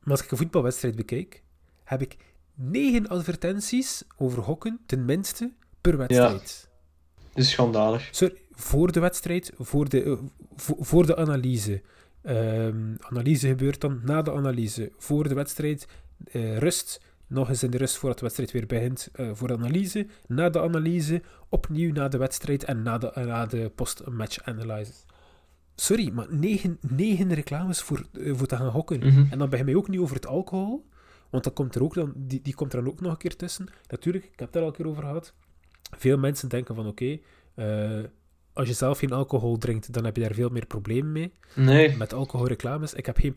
maar 0.00 0.12
als 0.12 0.22
ik 0.22 0.30
een 0.30 0.36
voetbalwedstrijd 0.36 0.96
bekijk, 0.96 1.42
heb 1.84 2.02
ik 2.02 2.16
negen 2.54 3.08
advertenties 3.08 4.04
over 4.16 4.42
hokken, 4.42 4.80
tenminste, 4.86 5.52
per 5.80 5.96
wedstrijd. 5.96 6.68
Ja, 7.14 7.24
dat 7.32 7.44
is 7.44 7.50
schandalig. 7.50 8.08
Sorry, 8.10 8.36
voor 8.50 8.92
de 8.92 9.00
wedstrijd, 9.00 9.52
voor 9.58 9.88
de, 9.88 10.04
uh, 10.04 10.18
voor, 10.56 11.06
de 11.06 11.16
analyse. 11.16 11.82
Um, 12.22 12.96
analyse 13.00 13.48
gebeurt 13.48 13.80
dan 13.80 14.00
na 14.04 14.22
de 14.22 14.32
analyse. 14.32 14.92
Voor 14.98 15.28
de 15.28 15.34
wedstrijd, 15.34 15.88
uh, 16.32 16.58
rust. 16.58 17.00
Nog 17.34 17.48
eens 17.48 17.62
in 17.62 17.70
de 17.70 17.78
rust 17.78 17.96
voordat 17.96 18.18
de 18.18 18.24
wedstrijd 18.24 18.52
weer 18.52 18.66
begint 18.66 19.08
uh, 19.16 19.30
voor 19.32 19.52
analyse. 19.52 20.06
Na 20.26 20.50
de 20.50 20.60
analyse, 20.60 21.22
opnieuw 21.48 21.92
na 21.92 22.08
de 22.08 22.18
wedstrijd 22.18 22.64
en 22.64 22.82
na 22.82 22.98
de, 22.98 23.12
na 23.14 23.46
de 23.46 23.70
post-match 23.74 24.42
analysis. 24.42 25.04
Sorry, 25.74 26.10
maar 26.12 26.26
negen, 26.30 26.78
negen 26.80 27.34
reclames 27.34 27.80
voor, 27.80 28.06
uh, 28.12 28.34
voor 28.36 28.46
te 28.46 28.56
gaan 28.56 28.68
hokken. 28.68 28.98
Mhm. 28.98 29.26
En 29.30 29.38
dan 29.38 29.50
begin 29.50 29.66
je 29.66 29.76
ook 29.76 29.88
niet 29.88 30.00
over 30.00 30.14
het 30.14 30.26
alcohol. 30.26 30.86
Want 31.30 31.44
dat 31.44 31.52
komt 31.52 31.74
er 31.74 31.82
ook 31.82 31.94
dan, 31.94 32.12
die, 32.16 32.42
die 32.42 32.54
komt 32.54 32.72
er 32.72 32.82
dan 32.82 32.92
ook 32.92 33.00
nog 33.00 33.12
een 33.12 33.18
keer 33.18 33.36
tussen. 33.36 33.66
Natuurlijk, 33.88 34.24
ik 34.24 34.38
heb 34.38 34.40
het 34.40 34.52
daar 34.52 34.62
al 34.62 34.68
een 34.68 34.74
keer 34.74 34.88
over 34.88 35.02
gehad. 35.02 35.34
Veel 35.96 36.18
mensen 36.18 36.48
denken 36.48 36.74
van 36.74 36.86
oké, 36.86 37.18
okay, 37.56 37.98
uh, 38.00 38.04
als 38.52 38.68
je 38.68 38.74
zelf 38.74 38.98
geen 38.98 39.12
alcohol 39.12 39.58
drinkt, 39.58 39.92
dan 39.92 40.04
heb 40.04 40.16
je 40.16 40.22
daar 40.22 40.34
veel 40.34 40.48
meer 40.48 40.66
problemen 40.66 41.12
mee. 41.12 41.32
Nee. 41.54 41.96
Met 41.96 42.12
alcoholreclames. 42.12 42.94
Ik 42.94 43.06
heb 43.06 43.16
geen, 43.16 43.34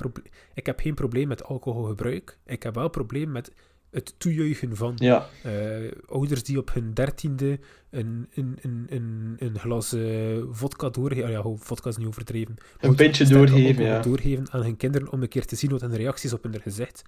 ik 0.54 0.66
heb 0.66 0.80
geen 0.80 0.94
probleem 0.94 1.28
met 1.28 1.44
alcoholgebruik. 1.44 2.38
Ik 2.46 2.64
heb 2.64 2.76
wel 2.76 2.90
probleem 2.90 3.32
met 3.32 3.52
het 3.92 4.14
toejuichen 4.18 4.76
van 4.76 4.94
ja. 4.96 5.30
uh, 5.46 5.92
ouders 6.08 6.44
die 6.44 6.58
op 6.58 6.74
hun 6.74 6.94
dertiende 6.94 7.60
een, 7.90 8.28
een, 8.34 8.58
een, 8.62 8.86
een, 8.90 9.36
een 9.40 9.60
glas 9.60 9.94
uh, 9.94 10.44
vodka 10.50 10.90
doorgeven. 10.90 11.24
Oh 11.24 11.30
ja, 11.30 11.64
vodka 11.66 11.90
is 11.90 11.98
niet 11.98 12.08
overdreven. 12.08 12.56
Een 12.80 12.96
beetje 12.96 13.26
doorgeven, 13.26 13.84
ja. 13.84 14.02
doorgeven 14.02 14.52
aan 14.52 14.62
hun 14.62 14.78
kinderen 14.78 15.12
om 15.12 15.22
een 15.22 15.28
keer 15.28 15.46
te 15.46 15.56
zien 15.56 15.72
wat 15.72 15.82
hun 15.82 15.96
reacties 15.96 16.34
op 16.34 16.44
hun 16.44 16.62
gezicht. 16.62 17.02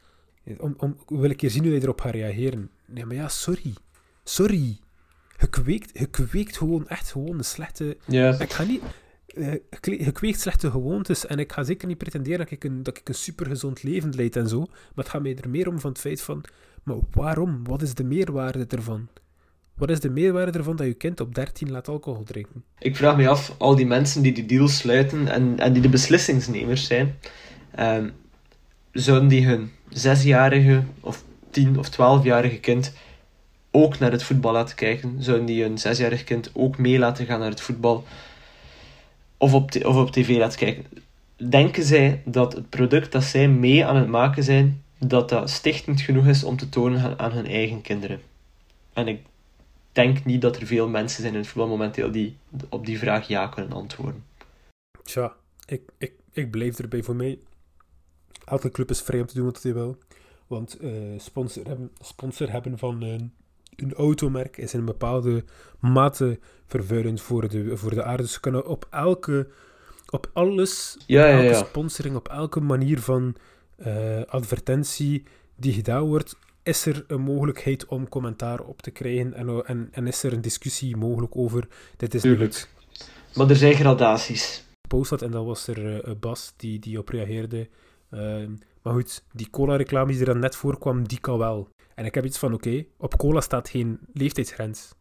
Om, 0.57 0.73
om, 0.77 0.97
wil 1.07 1.29
een 1.29 1.35
keer 1.35 1.49
zien 1.49 1.63
hoe 1.63 1.71
hij 1.71 1.81
erop 1.81 2.01
gaat 2.01 2.13
reageren. 2.13 2.69
Nee, 2.85 3.05
maar 3.05 3.15
ja, 3.15 3.27
sorry. 3.27 3.73
Sorry. 4.23 4.79
Je 5.37 6.07
kweekt, 6.09 6.57
gewoon 6.57 6.87
echt 6.87 7.11
gewoon 7.11 7.37
een 7.37 7.43
slechte... 7.43 7.97
Ja. 8.05 8.39
Ik 8.39 8.51
ga 8.51 8.63
niet... 8.63 8.81
Uh, 9.33 9.53
je 9.81 10.11
kweekt 10.11 10.39
slechte 10.39 10.71
gewoontes 10.71 11.25
en 11.25 11.39
ik 11.39 11.51
ga 11.51 11.63
zeker 11.63 11.87
niet 11.87 11.97
pretenderen 11.97 12.39
dat 12.39 12.51
ik 12.51 12.63
een, 12.63 12.83
dat 12.83 12.97
ik 12.97 13.07
een 13.07 13.15
supergezond 13.15 13.83
leven 13.83 14.15
leid 14.15 14.35
en 14.35 14.47
zo, 14.47 14.59
maar 14.59 14.69
het 14.95 15.09
gaat 15.09 15.21
mij 15.21 15.35
er 15.35 15.49
meer 15.49 15.67
om 15.67 15.79
van 15.79 15.91
het 15.91 15.99
feit 15.99 16.21
van 16.21 16.43
maar 16.89 17.23
waarom? 17.25 17.63
Wat 17.63 17.81
is 17.81 17.93
de 17.93 18.03
meerwaarde 18.03 18.65
ervan? 18.67 19.07
Wat 19.73 19.89
is 19.89 19.99
de 19.99 20.09
meerwaarde 20.09 20.57
ervan 20.57 20.75
dat 20.75 20.87
je 20.87 20.93
kind 20.93 21.19
op 21.19 21.35
13 21.35 21.71
laat 21.71 21.87
alcohol 21.87 22.23
drinken? 22.23 22.63
Ik 22.79 22.95
vraag 22.95 23.17
me 23.17 23.27
af, 23.27 23.55
al 23.57 23.75
die 23.75 23.85
mensen 23.85 24.21
die 24.21 24.31
die 24.31 24.45
deals 24.45 24.77
sluiten 24.77 25.27
en, 25.27 25.59
en 25.59 25.73
die 25.73 25.81
de 25.81 25.89
beslissingsnemers 25.89 26.85
zijn, 26.85 27.15
um, 27.79 28.11
zouden 28.91 29.27
die 29.27 29.45
hun 29.45 29.71
zesjarige 29.89 30.83
of 30.99 31.23
tien 31.49 31.77
of 31.77 31.89
twaalfjarige 31.89 32.59
kind 32.59 32.93
ook 33.71 33.99
naar 33.99 34.11
het 34.11 34.23
voetbal 34.23 34.51
laten 34.51 34.75
kijken? 34.75 35.23
Zouden 35.23 35.45
die 35.45 35.61
hun 35.61 35.77
zesjarig 35.77 36.23
kind 36.23 36.51
ook 36.53 36.77
mee 36.77 36.99
laten 36.99 37.25
gaan 37.25 37.39
naar 37.39 37.49
het 37.49 37.61
voetbal? 37.61 38.03
Of 39.37 39.53
op, 39.53 39.75
of 39.85 39.95
op 39.95 40.11
tv 40.11 40.37
laten 40.37 40.59
kijken? 40.59 40.85
Denken 41.49 41.83
zij 41.83 42.21
dat 42.25 42.53
het 42.53 42.69
product 42.69 43.11
dat 43.11 43.23
zij 43.23 43.47
mee 43.47 43.85
aan 43.85 43.95
het 43.95 44.07
maken 44.07 44.43
zijn, 44.43 44.83
dat 44.99 45.29
dat 45.29 45.49
stichtend 45.49 46.01
genoeg 46.01 46.25
is 46.25 46.43
om 46.43 46.57
te 46.57 46.69
tonen 46.69 47.19
aan 47.19 47.31
hun 47.31 47.45
eigen 47.45 47.81
kinderen. 47.81 48.21
En 48.93 49.07
ik 49.07 49.21
denk 49.91 50.25
niet 50.25 50.41
dat 50.41 50.55
er 50.55 50.65
veel 50.65 50.87
mensen 50.87 51.21
zijn 51.21 51.33
in 51.33 51.39
het 51.39 51.47
voetbal 51.47 51.67
momenteel 51.67 52.11
die 52.11 52.37
op 52.69 52.85
die 52.85 52.99
vraag 52.99 53.27
ja 53.27 53.47
kunnen 53.47 53.73
antwoorden. 53.73 54.23
Tja, 55.03 55.35
ik, 55.65 55.81
ik, 55.97 56.13
ik 56.31 56.51
blijf 56.51 56.79
erbij 56.79 57.03
voor 57.03 57.15
mij. 57.15 57.39
Elke 58.45 58.71
club 58.71 58.89
is 58.89 59.01
vrij 59.01 59.19
om 59.19 59.25
te 59.25 59.33
doen 59.33 59.45
wat 59.45 59.63
hij 59.63 59.73
wil. 59.73 59.97
Want 60.47 60.77
uh, 60.81 61.19
sponsor, 61.19 61.67
hebben, 61.67 61.91
sponsor 61.99 62.51
hebben 62.51 62.77
van 62.77 63.01
een, 63.01 63.33
een 63.75 63.93
automerk 63.93 64.57
is 64.57 64.73
in 64.73 64.79
een 64.79 64.85
bepaalde 64.85 65.43
mate 65.79 66.39
vervuilend 66.65 67.21
voor 67.21 67.49
de, 67.49 67.77
voor 67.77 67.93
de 67.93 68.03
aarde. 68.03 68.23
Dus 68.23 68.33
ze 68.33 68.39
kunnen 68.39 68.65
op 68.65 68.87
elke, 68.89 69.47
op 70.09 70.29
alles, 70.33 70.97
ja, 71.05 71.23
op 71.23 71.29
elke 71.31 71.43
ja, 71.43 71.49
ja. 71.49 71.63
sponsoring, 71.63 72.15
op 72.15 72.27
elke 72.27 72.59
manier 72.59 72.99
van 72.99 73.35
uh, 73.87 74.21
advertentie 74.25 75.23
die 75.55 75.73
gedaan 75.73 76.03
wordt, 76.03 76.35
is 76.63 76.85
er 76.85 77.03
een 77.07 77.21
mogelijkheid 77.21 77.85
om 77.85 78.09
commentaar 78.09 78.59
op 78.59 78.81
te 78.81 78.91
krijgen 78.91 79.33
en, 79.33 79.65
en, 79.65 79.89
en 79.91 80.07
is 80.07 80.23
er 80.23 80.33
een 80.33 80.41
discussie 80.41 80.97
mogelijk 80.97 81.35
over 81.35 81.67
dit 81.97 82.13
is 82.13 82.21
Tuurlijk. 82.21 82.51
niet 82.51 82.69
Maar 83.35 83.49
er 83.49 83.55
zijn 83.55 83.73
gradaties. 83.73 84.65
post 84.87 85.09
had 85.09 85.21
en 85.21 85.31
dan 85.31 85.45
was 85.45 85.67
er 85.67 86.07
uh, 86.07 86.15
Bas 86.19 86.53
die, 86.55 86.79
die 86.79 86.97
op 86.97 87.09
reageerde. 87.09 87.69
Uh, 88.11 88.45
maar 88.81 88.93
goed, 88.93 89.23
die 89.31 89.49
cola-reclame 89.49 90.11
die 90.11 90.19
er 90.19 90.25
dan 90.25 90.39
net 90.39 90.55
voorkwam, 90.55 91.07
die 91.07 91.19
kan 91.19 91.37
wel. 91.37 91.69
En 91.95 92.05
ik 92.05 92.15
heb 92.15 92.25
iets 92.25 92.37
van, 92.37 92.53
oké, 92.53 92.67
okay, 92.67 92.87
op 92.97 93.17
cola 93.17 93.41
staat 93.41 93.69
geen 93.69 93.99
leeftijdsgrens. 94.13 94.93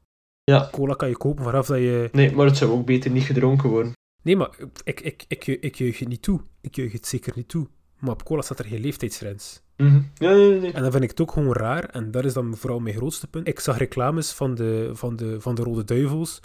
Ja. 0.45 0.69
Cola 0.73 0.95
kan 0.95 1.09
je 1.09 1.17
kopen 1.17 1.45
vanaf 1.45 1.67
dat 1.67 1.79
je... 1.79 2.09
Nee, 2.13 2.33
maar 2.33 2.47
het 2.47 2.57
zou 2.57 2.71
ook 2.71 2.87
beter 2.87 3.11
niet 3.11 3.23
gedronken 3.23 3.69
worden. 3.69 3.93
Nee, 4.23 4.37
maar 4.37 4.51
ik, 4.85 5.01
ik, 5.01 5.25
ik, 5.29 5.47
ik, 5.47 5.63
ik 5.63 5.75
juich 5.75 5.99
het 5.99 6.09
niet 6.09 6.23
toe. 6.23 6.41
Ik 6.61 6.77
juich 6.77 6.93
het 6.93 7.07
zeker 7.07 7.33
niet 7.37 7.49
toe. 7.49 7.67
Maar 7.99 8.13
op 8.13 8.25
cola 8.25 8.43
staat 8.43 8.59
er 8.59 8.65
geen 8.65 8.81
leeftijdsgrens. 8.81 9.63
Mm 9.77 9.89
-hmm. 9.89 10.11
ja, 10.15 10.31
nee, 10.31 10.61
nee. 10.61 10.73
En 10.73 10.83
dan 10.83 10.91
vind 10.91 11.03
ik 11.03 11.11
het 11.11 11.21
ook 11.21 11.33
gewoon 11.33 11.53
raar, 11.53 11.85
en 11.85 12.11
dat 12.11 12.25
is 12.25 12.33
dan 12.33 12.57
vooral 12.57 12.81
mijn 12.81 12.97
grootste 12.97 13.27
punt. 13.27 13.49
Ik 13.49 13.61
zag 13.61 13.79
reclames 13.79 14.33
van 14.33 14.55
de, 14.55 14.91
van 14.93 15.17
de, 15.17 15.41
van 15.41 15.55
de 15.55 15.63
Rode 15.63 15.85
Duivels. 15.85 16.41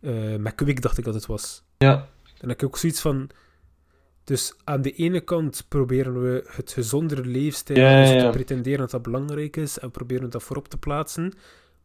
Uh, 0.00 0.36
met 0.36 0.54
Kwik 0.54 0.82
dacht 0.82 0.98
ik 0.98 1.04
dat 1.04 1.14
het 1.14 1.26
was. 1.26 1.62
Ja. 1.78 1.92
En 1.94 2.40
dan 2.40 2.48
heb 2.48 2.58
ik 2.58 2.64
ook 2.64 2.78
zoiets 2.78 3.00
van... 3.00 3.30
Dus 4.24 4.54
aan 4.64 4.82
de 4.82 4.92
ene 4.92 5.20
kant 5.20 5.64
proberen 5.68 6.22
we 6.22 6.44
het 6.46 6.72
gezondere 6.72 7.24
leefstijl 7.24 7.78
ja, 7.80 7.90
ja, 7.90 8.00
dus 8.00 8.10
ja. 8.10 8.24
te 8.24 8.30
pretenderen 8.30 8.78
dat 8.78 8.90
dat 8.90 9.02
belangrijk 9.02 9.56
is 9.56 9.78
en 9.78 9.90
proberen 9.90 10.30
dat 10.30 10.42
voorop 10.42 10.68
te 10.68 10.76
plaatsen. 10.76 11.32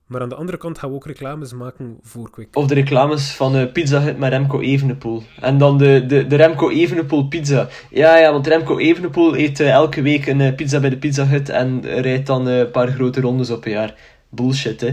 Maar 0.09 0.21
aan 0.21 0.29
de 0.29 0.35
andere 0.35 0.57
kant 0.57 0.77
gaan 0.77 0.89
we 0.89 0.95
ook 0.95 1.05
reclames 1.05 1.53
maken 1.53 1.97
voor 2.01 2.29
Kwik. 2.29 2.55
Of 2.55 2.67
de 2.67 2.73
reclames 2.73 3.31
van 3.31 3.55
uh, 3.55 3.71
Pizza 3.71 4.01
Hut 4.01 4.17
met 4.17 4.31
Remco 4.31 4.59
Evenepoel. 4.59 5.23
En 5.39 5.57
dan 5.57 5.77
de, 5.77 6.05
de, 6.07 6.27
de 6.27 6.35
Remco 6.35 6.69
Evenepoel 6.69 7.27
pizza. 7.27 7.69
Ja, 7.89 8.17
ja, 8.17 8.31
want 8.31 8.47
Remco 8.47 8.77
Evenepoel 8.77 9.37
eet 9.37 9.59
uh, 9.59 9.69
elke 9.69 10.01
week 10.01 10.25
een 10.27 10.39
uh, 10.39 10.55
pizza 10.55 10.79
bij 10.79 10.89
de 10.89 10.97
Pizza 10.97 11.25
Hut 11.25 11.49
en 11.49 11.81
rijdt 11.81 12.27
dan 12.27 12.45
een 12.45 12.71
paar 12.71 12.87
grote 12.87 13.21
rondes 13.21 13.49
op 13.49 13.65
een 13.65 13.71
jaar. 13.71 14.19
Bullshit, 14.29 14.81
hè. 14.81 14.87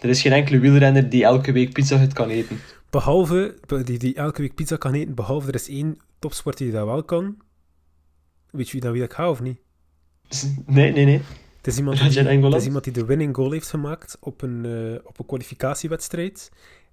Er 0.00 0.08
is 0.08 0.20
geen 0.20 0.32
enkele 0.32 0.58
wielrenner 0.58 1.08
die 1.08 1.24
elke 1.24 1.52
week 1.52 1.72
Pizza 1.72 1.98
Hut 1.98 2.12
kan 2.12 2.28
eten. 2.28 2.60
Behalve, 2.90 3.54
die, 3.84 3.98
die 3.98 4.14
elke 4.14 4.40
week 4.40 4.54
pizza 4.54 4.76
kan 4.76 4.94
eten, 4.94 5.14
behalve 5.14 5.48
er 5.48 5.54
is 5.54 5.68
één 5.68 5.98
topsport 6.18 6.58
die 6.58 6.72
dat 6.72 6.84
wel 6.84 7.02
kan. 7.02 7.36
Weet 8.50 8.66
je 8.66 8.72
wie 8.72 8.80
dat 8.80 8.92
wie 8.92 9.02
ik 9.02 9.12
ga 9.12 9.30
of 9.30 9.40
niet? 9.40 9.58
Nee, 10.66 10.92
nee, 10.92 11.04
nee. 11.04 11.20
Is 11.68 11.78
iemand 11.78 11.98
die, 11.98 12.22
het 12.22 12.54
is 12.54 12.64
iemand 12.64 12.84
die 12.84 12.92
de 12.92 13.04
winning 13.04 13.36
goal 13.36 13.50
heeft 13.50 13.68
gemaakt 13.68 14.16
op 14.20 14.42
een, 14.42 14.64
uh, 14.64 14.98
op 15.04 15.18
een 15.18 15.26
kwalificatiewedstrijd. 15.26 16.50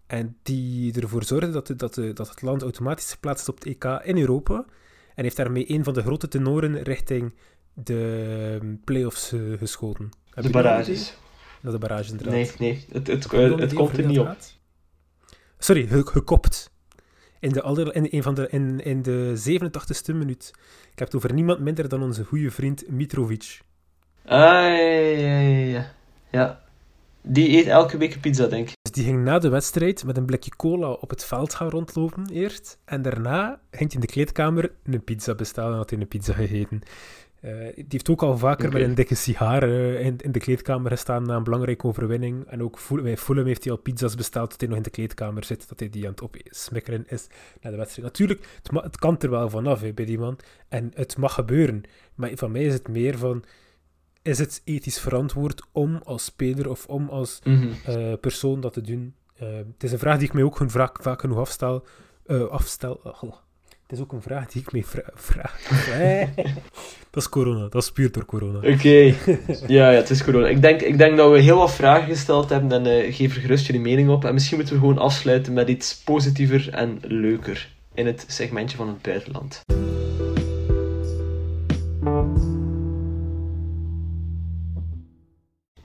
En 0.08 0.38
die 0.44 1.02
ervoor 1.02 1.24
zorgde 1.24 1.52
dat, 1.52 1.68
de, 1.68 1.76
dat, 1.76 1.94
de, 1.94 2.14
dat 2.14 2.30
het 2.30 2.42
land 2.42 2.62
automatisch 2.62 3.12
geplaatst 3.12 3.42
is 3.42 3.50
op 3.50 3.56
het 3.56 3.66
EK 3.66 4.02
in 4.04 4.18
Europa. 4.18 4.66
En 5.16 5.24
heeft 5.24 5.36
daarmee 5.36 5.72
een 5.72 5.84
van 5.84 5.94
de 5.94 6.02
grote 6.02 6.28
tenoren 6.28 6.84
richting 6.84 7.34
de 7.74 8.78
play-offs 8.84 9.34
uh, 9.34 9.58
geschoten. 9.58 10.10
Heb 10.30 10.44
de 10.44 10.50
barrages. 10.50 11.18
De 11.62 11.78
barrage 11.78 12.12
inderdaad. 12.12 12.34
Nee, 12.34 12.52
nee. 12.60 12.86
Het, 12.92 13.08
het, 13.08 13.32
het, 13.32 13.60
het 13.60 13.74
komt 13.74 13.98
er 13.98 14.06
niet 14.06 14.20
op. 14.20 14.38
Sorry, 15.58 15.88
ge 15.88 16.06
gekopt. 16.06 16.72
In 17.40 17.50
de, 17.50 17.62
aller, 17.62 17.96
in, 17.96 18.08
een 18.10 18.24
van 18.24 18.36
de, 18.36 18.48
in, 18.50 18.80
in 18.80 19.02
de 19.02 19.34
87ste 19.62 20.16
minuut. 20.16 20.52
Ik 20.92 21.00
heb 21.00 21.08
het 21.08 21.16
over 21.16 21.34
niemand 21.34 21.60
minder 21.60 21.90
dan 21.90 22.02
onze 22.02 22.24
goede 22.24 22.52
vriend 22.52 22.90
Mitrovic. 22.90 23.60
Ah, 24.26 24.40
ja, 24.40 25.40
ja, 25.40 25.40
ja. 25.40 25.92
ja. 26.32 26.64
Die 27.22 27.58
eet 27.58 27.68
elke 27.68 27.98
week 27.98 28.14
een 28.14 28.20
pizza, 28.20 28.48
denk 28.48 28.70
ik. 28.70 28.76
Dus 28.82 28.92
die 28.92 29.04
ging 29.04 29.24
na 29.24 29.40
de 29.40 29.50
wedstrijd 29.50 30.04
met 30.04 30.18
een 30.18 30.26
blikje 30.26 30.56
cola 30.56 30.90
op 30.90 31.10
het 31.10 31.26
veld 31.26 31.54
gaan 31.54 31.70
rondlopen 31.70 32.30
eerst. 32.30 32.80
En 32.86 33.02
daarna 33.02 33.60
ging 33.72 33.92
hij 33.92 33.94
in 33.94 34.00
de 34.00 34.14
kleedkamer 34.14 34.72
een 34.84 35.04
pizza 35.04 35.36
bestellen 35.36 35.72
en 35.72 35.78
had 35.78 35.90
hij 35.90 36.00
een 36.00 36.08
pizza 36.08 36.34
gegeten. 36.34 36.82
Uh, 37.42 37.52
die 37.76 37.86
heeft 37.88 38.10
ook 38.10 38.24
al 38.24 38.38
vaker 38.38 38.68
okay. 38.68 38.80
met 38.80 38.90
een 38.90 38.96
dikke 38.96 39.16
sigaar 39.16 39.70
uh, 39.70 40.06
in, 40.06 40.18
in, 40.18 40.32
de 40.32 40.40
kleedkamer 40.40 40.92
gestaan 40.92 41.24
na 41.24 41.36
een 41.36 41.44
belangrijke 41.44 41.88
overwinning. 41.88 42.46
En 42.48 42.64
ook 42.64 42.80
bij 43.02 43.18
Fulham 43.18 43.46
heeft 43.46 43.64
hij 43.64 43.74
al 43.74 43.80
pizza's 43.80 44.16
besteld 44.16 44.50
tot 44.50 44.60
hij 44.60 44.70
nog 44.70 44.78
in 44.78 44.84
de 44.84 44.90
kleedkamer 44.90 45.44
zit, 45.44 45.70
dat 45.70 45.80
hij 45.80 45.90
die 45.90 46.06
aan 46.06 46.12
het 46.12 46.22
opsmikkeren 46.22 47.06
is 47.08 47.28
na 47.62 47.70
de 47.70 47.78
wedstrijd. 47.78 48.08
Natuurlijk, 48.08 48.60
het, 48.82 48.98
kan 48.98 49.20
er 49.20 49.30
wel 49.30 49.50
vanaf 49.50 49.82
hè, 49.82 49.94
bij 49.94 50.06
die 50.06 50.20
man. 50.20 50.38
En 50.68 50.92
het 50.94 51.18
mag 51.18 51.34
gebeuren. 51.34 51.84
Maar 52.16 52.32
van 52.34 52.52
mij 52.52 52.64
is 52.64 52.74
het 52.74 52.88
meer 52.88 53.18
van... 53.18 53.44
Is 54.26 54.38
het 54.38 54.62
ethisch 54.64 55.00
verantwoord 55.00 55.62
om 55.72 56.02
als 56.04 56.24
speler 56.24 56.70
of 56.70 56.86
om 56.86 57.10
als 57.10 57.40
mm-hmm. 57.44 57.72
uh, 57.90 58.14
persoon 58.22 58.62
dat 58.62 58.74
te 58.74 58.82
doen? 58.82 59.14
het 59.38 59.84
is 59.84 59.92
een 59.92 60.00
vraag 60.00 60.18
die 60.18 60.28
ik 60.28 60.34
mij 60.34 60.44
ook 60.44 60.62
vaak, 60.68 61.02
vaak 61.02 61.20
genoeg 61.20 61.38
afstel. 61.38 61.86
afstel 62.50 63.00
oh. 63.22 63.34
Het 63.88 63.98
is 63.98 64.04
ook 64.04 64.12
een 64.12 64.22
vraag 64.22 64.48
die 64.48 64.64
ik 64.72 64.86
vra 64.86 65.04
vraag. 65.14 65.62
dat 67.12 67.24
is 67.24 67.30
corona, 67.30 67.68
dat 67.68 67.84
is 67.84 67.92
puur 67.92 68.12
door 68.12 68.26
corona. 68.26 68.58
Oké, 68.58 68.68
okay. 68.72 69.16
ja, 69.68 69.92
ja, 69.92 69.98
het 69.98 70.10
is 70.10 70.24
corona. 70.24 70.48
Ik 70.48 70.62
denk, 70.62 70.82
ik 70.82 70.98
denk 70.98 71.18
dat 71.18 71.32
we 71.32 71.40
heel 71.40 71.58
wat 71.58 71.74
vragen 71.74 72.08
gesteld 72.08 72.50
hebben 72.50 72.86
en 72.86 73.14
geef 73.14 73.36
er 73.36 73.42
gerust 73.42 73.66
jullie 73.66 73.82
mening 73.82 74.10
op. 74.10 74.26
En 74.26 74.34
misschien 74.34 74.58
moeten 74.58 74.76
we 74.76 74.82
gewoon 74.82 74.98
afsluiten 74.98 75.54
met 75.54 75.68
iets 75.68 76.02
positiever 76.04 76.70
en 76.70 77.00
leuker 77.02 77.74
in 77.94 78.06
het 78.06 78.26
segmentje 78.28 78.78
van 78.78 78.88
het 78.88 79.02
buitenland. 79.02 79.64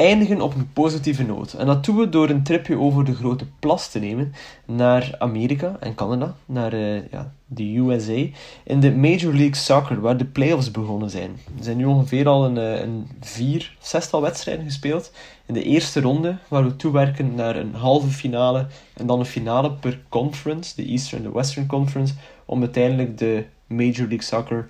Eindigen 0.01 0.41
op 0.41 0.55
een 0.55 0.73
positieve 0.73 1.23
noot. 1.23 1.53
En 1.53 1.67
dat 1.67 1.85
doen 1.85 1.97
we 1.97 2.09
door 2.09 2.29
een 2.29 2.43
tripje 2.43 2.79
over 2.79 3.05
de 3.05 3.15
grote 3.15 3.47
plas 3.59 3.91
te 3.91 3.99
nemen 3.99 4.33
naar 4.65 5.15
Amerika 5.19 5.77
en 5.81 5.95
Canada, 5.95 6.35
naar 6.47 6.75
uh, 6.75 7.11
ja, 7.11 7.33
de 7.47 7.77
USA, 7.77 8.27
in 8.65 8.81
de 8.81 8.93
Major 8.93 9.33
League 9.33 9.55
Soccer, 9.55 10.01
waar 10.01 10.17
de 10.17 10.25
playoffs 10.25 10.71
begonnen 10.71 11.11
zijn. 11.11 11.31
Er 11.59 11.65
zijn 11.65 11.77
nu 11.77 11.85
ongeveer 11.85 12.29
al 12.29 12.45
een, 12.45 12.57
een 12.57 13.09
vier, 13.21 13.77
zestal 13.79 14.23
wedstrijden 14.23 14.65
gespeeld. 14.65 15.13
In 15.47 15.55
de 15.55 15.63
eerste 15.63 16.01
ronde, 16.01 16.37
waar 16.49 16.65
we 16.65 16.77
toewerken 16.77 17.35
naar 17.35 17.57
een 17.57 17.75
halve 17.75 18.09
finale 18.09 18.67
en 18.95 19.07
dan 19.07 19.19
een 19.19 19.25
finale 19.25 19.73
per 19.73 20.01
conference, 20.09 20.75
de 20.77 20.85
Eastern 20.85 21.25
en 21.25 21.31
de 21.31 21.35
Western 21.35 21.67
Conference, 21.67 22.15
om 22.45 22.61
uiteindelijk 22.61 23.19
de 23.19 23.45
Major 23.67 24.09
League 24.09 24.23
Soccer 24.23 24.67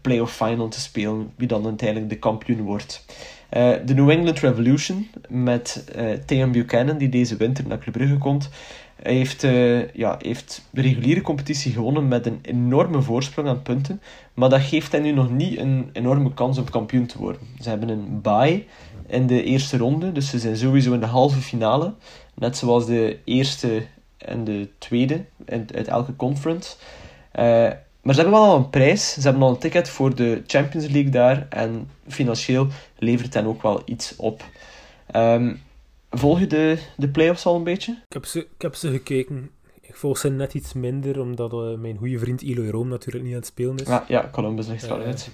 playoff 0.00 0.36
final 0.36 0.68
te 0.68 0.80
spelen, 0.80 1.32
wie 1.36 1.48
dan 1.48 1.64
uiteindelijk 1.64 2.10
de 2.10 2.18
kampioen 2.18 2.62
wordt. 2.62 3.04
Uh, 3.56 3.72
de 3.86 3.94
New 3.94 4.10
England 4.10 4.38
Revolution 4.38 5.08
met 5.28 5.84
uh, 5.96 6.12
Theon 6.12 6.52
Buchanan, 6.52 6.98
die 6.98 7.08
deze 7.08 7.36
winter 7.36 7.66
naar 7.66 7.78
Club 7.78 7.94
Brugge 7.94 8.18
komt, 8.18 8.48
heeft, 9.02 9.42
uh, 9.44 9.92
ja, 9.92 10.16
heeft 10.18 10.68
de 10.70 10.80
reguliere 10.80 11.20
competitie 11.20 11.72
gewonnen 11.72 12.08
met 12.08 12.26
een 12.26 12.38
enorme 12.42 13.02
voorsprong 13.02 13.48
aan 13.48 13.62
punten. 13.62 14.00
Maar 14.34 14.48
dat 14.48 14.60
geeft 14.60 14.92
hen 14.92 15.02
nu 15.02 15.12
nog 15.12 15.30
niet 15.30 15.58
een 15.58 15.90
enorme 15.92 16.34
kans 16.34 16.58
om 16.58 16.70
kampioen 16.70 17.06
te 17.06 17.18
worden. 17.18 17.40
Ze 17.60 17.68
hebben 17.68 17.88
een 17.88 18.20
bye 18.20 18.64
in 19.06 19.26
de 19.26 19.42
eerste 19.42 19.76
ronde, 19.76 20.12
dus 20.12 20.30
ze 20.30 20.38
zijn 20.38 20.56
sowieso 20.56 20.92
in 20.92 21.00
de 21.00 21.06
halve 21.06 21.40
finale. 21.40 21.94
Net 22.34 22.56
zoals 22.56 22.86
de 22.86 23.18
eerste 23.24 23.82
en 24.18 24.44
de 24.44 24.68
tweede 24.78 25.24
uit 25.74 25.88
elke 25.88 26.16
conference. 26.16 26.76
Maar 28.02 28.14
ze 28.14 28.20
hebben 28.20 28.40
wel 28.40 28.48
al 28.48 28.56
een 28.56 28.70
prijs. 28.70 29.12
Ze 29.12 29.20
hebben 29.20 29.42
al 29.42 29.50
een 29.50 29.58
ticket 29.58 29.88
voor 29.88 30.14
de 30.14 30.42
Champions 30.46 30.86
League 30.86 31.10
daar. 31.10 31.46
En 31.48 31.90
financieel 32.08 32.66
levert 32.98 33.34
hen 33.34 33.46
ook 33.46 33.62
wel 33.62 33.82
iets 33.84 34.16
op. 34.16 34.44
Um, 35.16 35.60
volg 36.10 36.38
je 36.38 36.46
de, 36.46 36.78
de 36.96 37.08
play-offs 37.08 37.46
al 37.46 37.56
een 37.56 37.64
beetje? 37.64 37.92
Ik 37.92 38.12
heb, 38.12 38.24
ze, 38.24 38.38
ik 38.38 38.62
heb 38.62 38.74
ze 38.74 38.90
gekeken. 38.90 39.50
Ik 39.80 39.96
volg 39.96 40.18
ze 40.18 40.30
net 40.30 40.54
iets 40.54 40.72
minder, 40.72 41.20
omdat 41.20 41.52
uh, 41.52 41.74
mijn 41.78 41.96
goede 41.96 42.18
vriend 42.18 42.42
Eloy 42.42 42.68
Room 42.68 42.88
natuurlijk 42.88 43.24
niet 43.24 43.32
aan 43.32 43.38
het 43.40 43.48
spelen 43.48 43.76
is. 43.76 43.86
Ja, 43.86 44.04
ja 44.08 44.28
Columbus 44.32 44.66
ligt 44.66 44.90
er 44.90 44.98
uh, 44.98 45.04
uit. 45.04 45.30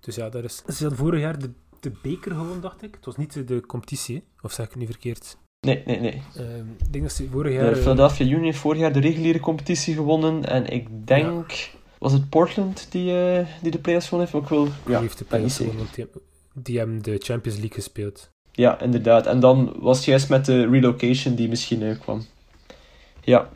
Dus 0.00 0.14
ja, 0.14 0.28
daar 0.28 0.44
is... 0.44 0.56
Ze 0.66 0.80
hadden 0.80 0.98
vorig 0.98 1.20
jaar 1.20 1.38
de, 1.38 1.50
de 1.80 1.92
beker 2.02 2.32
gewonnen, 2.32 2.60
dacht 2.60 2.82
ik. 2.82 2.94
Het 2.94 3.04
was 3.04 3.16
niet 3.16 3.32
de, 3.32 3.44
de 3.44 3.60
competitie, 3.66 4.22
of 4.42 4.52
zeg 4.52 4.64
ik 4.64 4.70
het 4.70 4.80
niet 4.80 4.90
verkeerd? 4.90 5.36
Nee, 5.60 5.82
nee, 5.86 6.00
nee. 6.00 6.22
Uh, 6.36 6.56
ik 6.56 6.92
denk 6.92 7.04
dat 7.04 7.12
ze 7.12 7.28
vorig 7.30 7.52
jaar... 7.52 7.74
De 7.74 7.80
Philadelphia 7.80 8.26
Union 8.26 8.42
heeft 8.42 8.58
vorig 8.58 8.80
jaar 8.80 8.92
de 8.92 9.00
reguliere 9.00 9.40
competitie 9.40 9.94
gewonnen. 9.94 10.44
En 10.44 10.66
ik 10.66 11.06
denk... 11.06 11.50
Ja. 11.50 11.77
Was 11.98 12.12
het 12.12 12.28
Portland 12.28 12.86
die, 12.90 13.12
uh, 13.12 13.46
die 13.62 13.70
de 13.70 13.78
playoffs 13.78 14.08
won 14.08 14.20
heeft? 14.20 14.34
Ik 14.34 14.48
wil, 14.48 14.64
ja, 14.64 14.70
die 14.84 14.96
heeft 14.96 15.18
de 15.18 15.24
playoffs 15.24 15.56
gewonnen, 15.56 15.86
die, 15.94 16.06
die 16.52 16.78
hebben 16.78 17.02
de 17.02 17.18
Champions 17.18 17.58
League 17.58 17.74
gespeeld. 17.74 18.30
Ja, 18.52 18.80
inderdaad. 18.80 19.26
En 19.26 19.40
dan 19.40 19.72
was 19.78 19.96
het 19.96 20.06
juist 20.06 20.28
met 20.28 20.44
de 20.44 20.68
relocation 20.68 21.34
die 21.34 21.48
misschien 21.48 21.82
uh, 21.82 22.00
kwam. 22.00 22.24
Ja, 23.20 23.48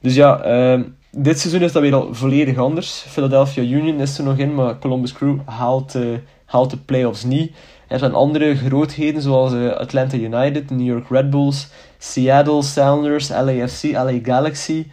dus 0.00 0.14
ja, 0.14 0.46
uh, 0.76 0.84
dit 1.10 1.38
seizoen 1.38 1.62
is 1.62 1.72
dat 1.72 1.82
weer 1.82 1.94
al 1.94 2.14
volledig 2.14 2.58
anders. 2.58 3.04
Philadelphia 3.08 3.62
Union 3.62 4.00
is 4.00 4.18
er 4.18 4.24
nog 4.24 4.38
in, 4.38 4.54
maar 4.54 4.78
Columbus 4.78 5.12
Crew 5.12 5.38
haalt, 5.44 5.94
uh, 5.94 6.18
haalt 6.44 6.70
de 6.70 6.76
playoffs 6.76 7.24
niet. 7.24 7.52
Er 7.88 7.98
zijn 7.98 8.14
andere 8.14 8.56
grootheden 8.56 9.22
zoals 9.22 9.52
Atlanta 9.52 10.16
United, 10.16 10.70
New 10.70 10.86
York 10.86 11.08
Red 11.08 11.30
Bulls, 11.30 11.68
Seattle 11.98 12.62
Sounders, 12.62 13.28
LAFC, 13.28 13.82
LA 13.82 14.18
Galaxy. 14.22 14.86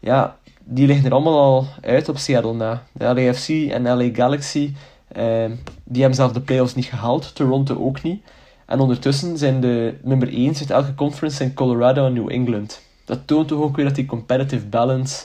Ja, 0.00 0.36
die 0.64 0.86
liggen 0.86 1.06
er 1.06 1.12
allemaal 1.12 1.40
al 1.40 1.66
uit 1.80 2.08
op 2.08 2.18
Seattle 2.18 2.54
na. 2.54 2.86
De 2.92 3.04
LAFC 3.04 3.48
en 3.48 3.82
LA 3.82 4.08
Galaxy, 4.12 4.74
uh, 5.16 5.50
die 5.84 6.00
hebben 6.00 6.14
zelf 6.14 6.32
de 6.32 6.40
playoffs 6.40 6.74
niet 6.74 6.84
gehaald. 6.84 7.34
Toronto 7.34 7.78
ook 7.78 8.02
niet. 8.02 8.22
En 8.66 8.80
ondertussen 8.80 9.38
zijn 9.38 9.60
de 9.60 9.94
nummer 10.02 10.28
1 10.28 10.46
uit 10.46 10.70
elke 10.70 10.94
conference 10.94 11.44
in 11.44 11.54
Colorado 11.54 12.06
en 12.06 12.12
New 12.12 12.30
England. 12.30 12.82
Dat 13.04 13.26
toont 13.26 13.48
toch 13.48 13.60
ook 13.60 13.76
weer 13.76 13.84
dat 13.84 13.94
die 13.94 14.06
competitive 14.06 14.66
balance 14.66 15.24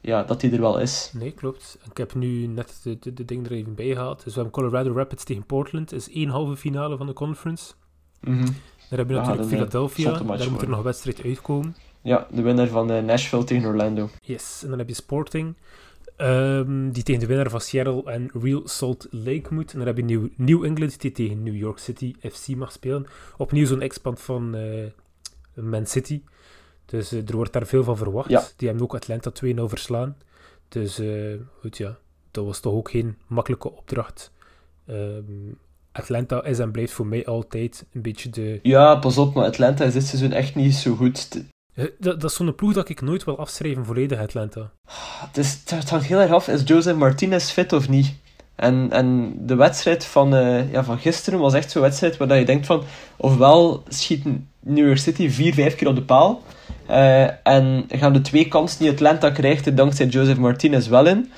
ja, 0.00 0.22
dat 0.22 0.40
die 0.40 0.52
er 0.52 0.60
wel 0.60 0.78
is. 0.78 1.10
Nee, 1.14 1.30
klopt. 1.30 1.78
Ik 1.90 1.96
heb 1.96 2.14
nu 2.14 2.46
net 2.46 2.80
de, 2.82 2.98
de, 3.00 3.14
de 3.14 3.24
ding 3.24 3.46
er 3.46 3.52
even 3.52 3.74
bij 3.74 3.94
gehad. 3.94 4.16
Dus 4.16 4.34
we 4.34 4.40
hebben 4.40 4.52
Colorado 4.52 4.92
Rapids 4.94 5.24
tegen 5.24 5.46
Portland. 5.46 5.92
is 5.92 6.10
één 6.10 6.28
halve 6.28 6.56
finale 6.56 6.96
van 6.96 7.06
de 7.06 7.12
conference. 7.12 7.72
Mm 8.20 8.44
Dan 8.44 8.98
hebben 8.98 9.16
we 9.16 9.22
natuurlijk 9.22 9.48
Philadelphia. 9.48 10.12
Daar 10.12 10.50
moet 10.50 10.62
er 10.62 10.68
nog 10.68 10.78
een 10.78 10.84
wedstrijd 10.84 11.22
uitkomen. 11.24 11.76
Ja, 12.02 12.26
de 12.30 12.42
winnaar 12.42 12.68
van 12.68 12.90
uh, 12.90 13.02
Nashville 13.02 13.44
tegen 13.44 13.68
Orlando. 13.68 14.08
Yes, 14.20 14.60
en 14.62 14.68
dan 14.68 14.78
heb 14.78 14.88
je 14.88 14.94
Sporting. 14.94 15.54
Um, 16.16 16.92
die 16.92 17.02
tegen 17.02 17.20
de 17.20 17.26
winnaar 17.26 17.50
van 17.50 17.60
Seattle 17.60 18.02
en 18.04 18.30
Real 18.42 18.62
Salt 18.64 19.06
Lake 19.10 19.54
moet. 19.54 19.72
En 19.72 19.78
dan 19.78 19.86
heb 19.86 19.96
je 19.96 20.04
New, 20.04 20.28
New 20.36 20.64
England 20.64 21.00
die 21.00 21.12
tegen 21.12 21.42
New 21.42 21.56
York 21.56 21.78
City 21.78 22.14
FC 22.30 22.48
mag 22.48 22.72
spelen. 22.72 23.06
Opnieuw 23.36 23.66
zo'n 23.66 23.80
expand 23.80 24.20
van 24.20 24.56
uh, 24.56 24.84
Man 25.54 25.86
City. 25.86 26.22
Dus 26.86 27.12
uh, 27.12 27.28
er 27.28 27.36
wordt 27.36 27.52
daar 27.52 27.66
veel 27.66 27.84
van 27.84 27.96
verwacht. 27.96 28.28
Ja. 28.28 28.44
Die 28.56 28.68
hebben 28.68 28.84
ook 28.84 28.94
Atlanta 28.94 29.32
2-0 29.44 29.54
verslaan. 29.54 30.16
Dus 30.68 31.00
goed, 31.60 31.76
ja, 31.76 31.98
dat 32.30 32.44
was 32.44 32.60
toch 32.60 32.72
ook 32.72 32.90
geen 32.90 33.16
makkelijke 33.26 33.70
opdracht. 33.72 34.32
Um, 34.86 35.58
Atlanta 35.92 36.44
is 36.44 36.58
en 36.58 36.70
blijft 36.70 36.92
voor 36.92 37.06
mij 37.06 37.26
altijd 37.26 37.86
een 37.92 38.02
beetje 38.02 38.30
de... 38.30 38.58
Ja, 38.62 38.96
pas 38.96 39.18
op, 39.18 39.34
maar 39.34 39.44
Atlanta 39.44 39.84
is 39.84 39.92
dit 39.92 40.04
seizoen 40.04 40.32
echt 40.32 40.54
niet 40.54 40.74
zo 40.74 40.94
goed. 40.94 41.44
Dat, 41.98 42.20
dat 42.20 42.24
is 42.24 42.34
zo'n 42.34 42.54
ploeg 42.54 42.72
dat 42.72 42.88
ik 42.88 43.00
nooit 43.00 43.24
wil 43.24 43.38
afschrijven, 43.38 43.84
volledig 43.84 44.18
Atlanta. 44.18 44.70
Het, 45.26 45.36
is, 45.36 45.58
het 45.64 45.90
hangt 45.90 46.06
heel 46.06 46.20
erg 46.20 46.30
af, 46.30 46.48
is 46.48 46.62
Joseph 46.64 46.96
Martinez 46.96 47.50
fit 47.50 47.72
of 47.72 47.88
niet? 47.88 48.14
En, 48.54 48.88
en 48.90 49.34
de 49.46 49.54
wedstrijd 49.54 50.04
van, 50.04 50.34
uh, 50.34 50.72
ja, 50.72 50.84
van 50.84 50.98
gisteren 50.98 51.38
was 51.38 51.54
echt 51.54 51.70
zo'n 51.70 51.82
wedstrijd 51.82 52.16
waar 52.16 52.38
je 52.38 52.44
denkt 52.44 52.66
van... 52.66 52.82
Ofwel 53.16 53.82
schiet 53.88 54.24
New 54.60 54.86
York 54.86 54.98
City 54.98 55.30
vier, 55.30 55.54
vijf 55.54 55.74
keer 55.74 55.88
op 55.88 55.94
de 55.94 56.02
paal... 56.02 56.42
Uh, 56.90 57.46
en 57.46 57.84
gaan 57.88 58.12
de 58.12 58.20
twee 58.20 58.48
kansen 58.48 58.78
die 58.78 58.90
Atlanta 58.90 59.30
krijgt 59.30 59.66
er 59.66 59.74
dankzij 59.74 60.06
Joseph 60.06 60.38
Martinez 60.38 60.86
wel 60.86 61.06
in. 61.06 61.30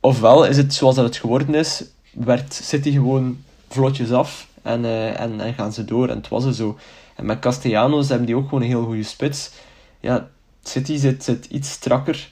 Ofwel 0.00 0.44
is 0.44 0.56
het 0.56 0.74
zoals 0.74 0.94
dat 0.94 1.04
het 1.04 1.16
geworden 1.16 1.54
is, 1.54 1.84
werd 2.12 2.54
City 2.54 2.92
gewoon 2.92 3.38
vlotjes 3.68 4.12
af 4.12 4.48
en, 4.62 4.84
uh, 4.84 5.20
en, 5.20 5.40
en 5.40 5.54
gaan 5.54 5.72
ze 5.72 5.84
door. 5.84 6.08
En 6.08 6.16
het 6.16 6.28
was 6.28 6.44
er 6.44 6.54
zo. 6.54 6.78
En 7.18 7.26
met 7.26 7.38
Castellanos 7.38 8.08
hebben 8.08 8.26
die 8.26 8.36
ook 8.36 8.44
gewoon 8.44 8.62
een 8.62 8.68
heel 8.68 8.84
goede 8.84 9.02
spits. 9.02 9.50
Ja, 10.00 10.28
City 10.62 10.96
zit, 10.96 11.24
zit 11.24 11.44
iets 11.44 11.70
strakker 11.70 12.30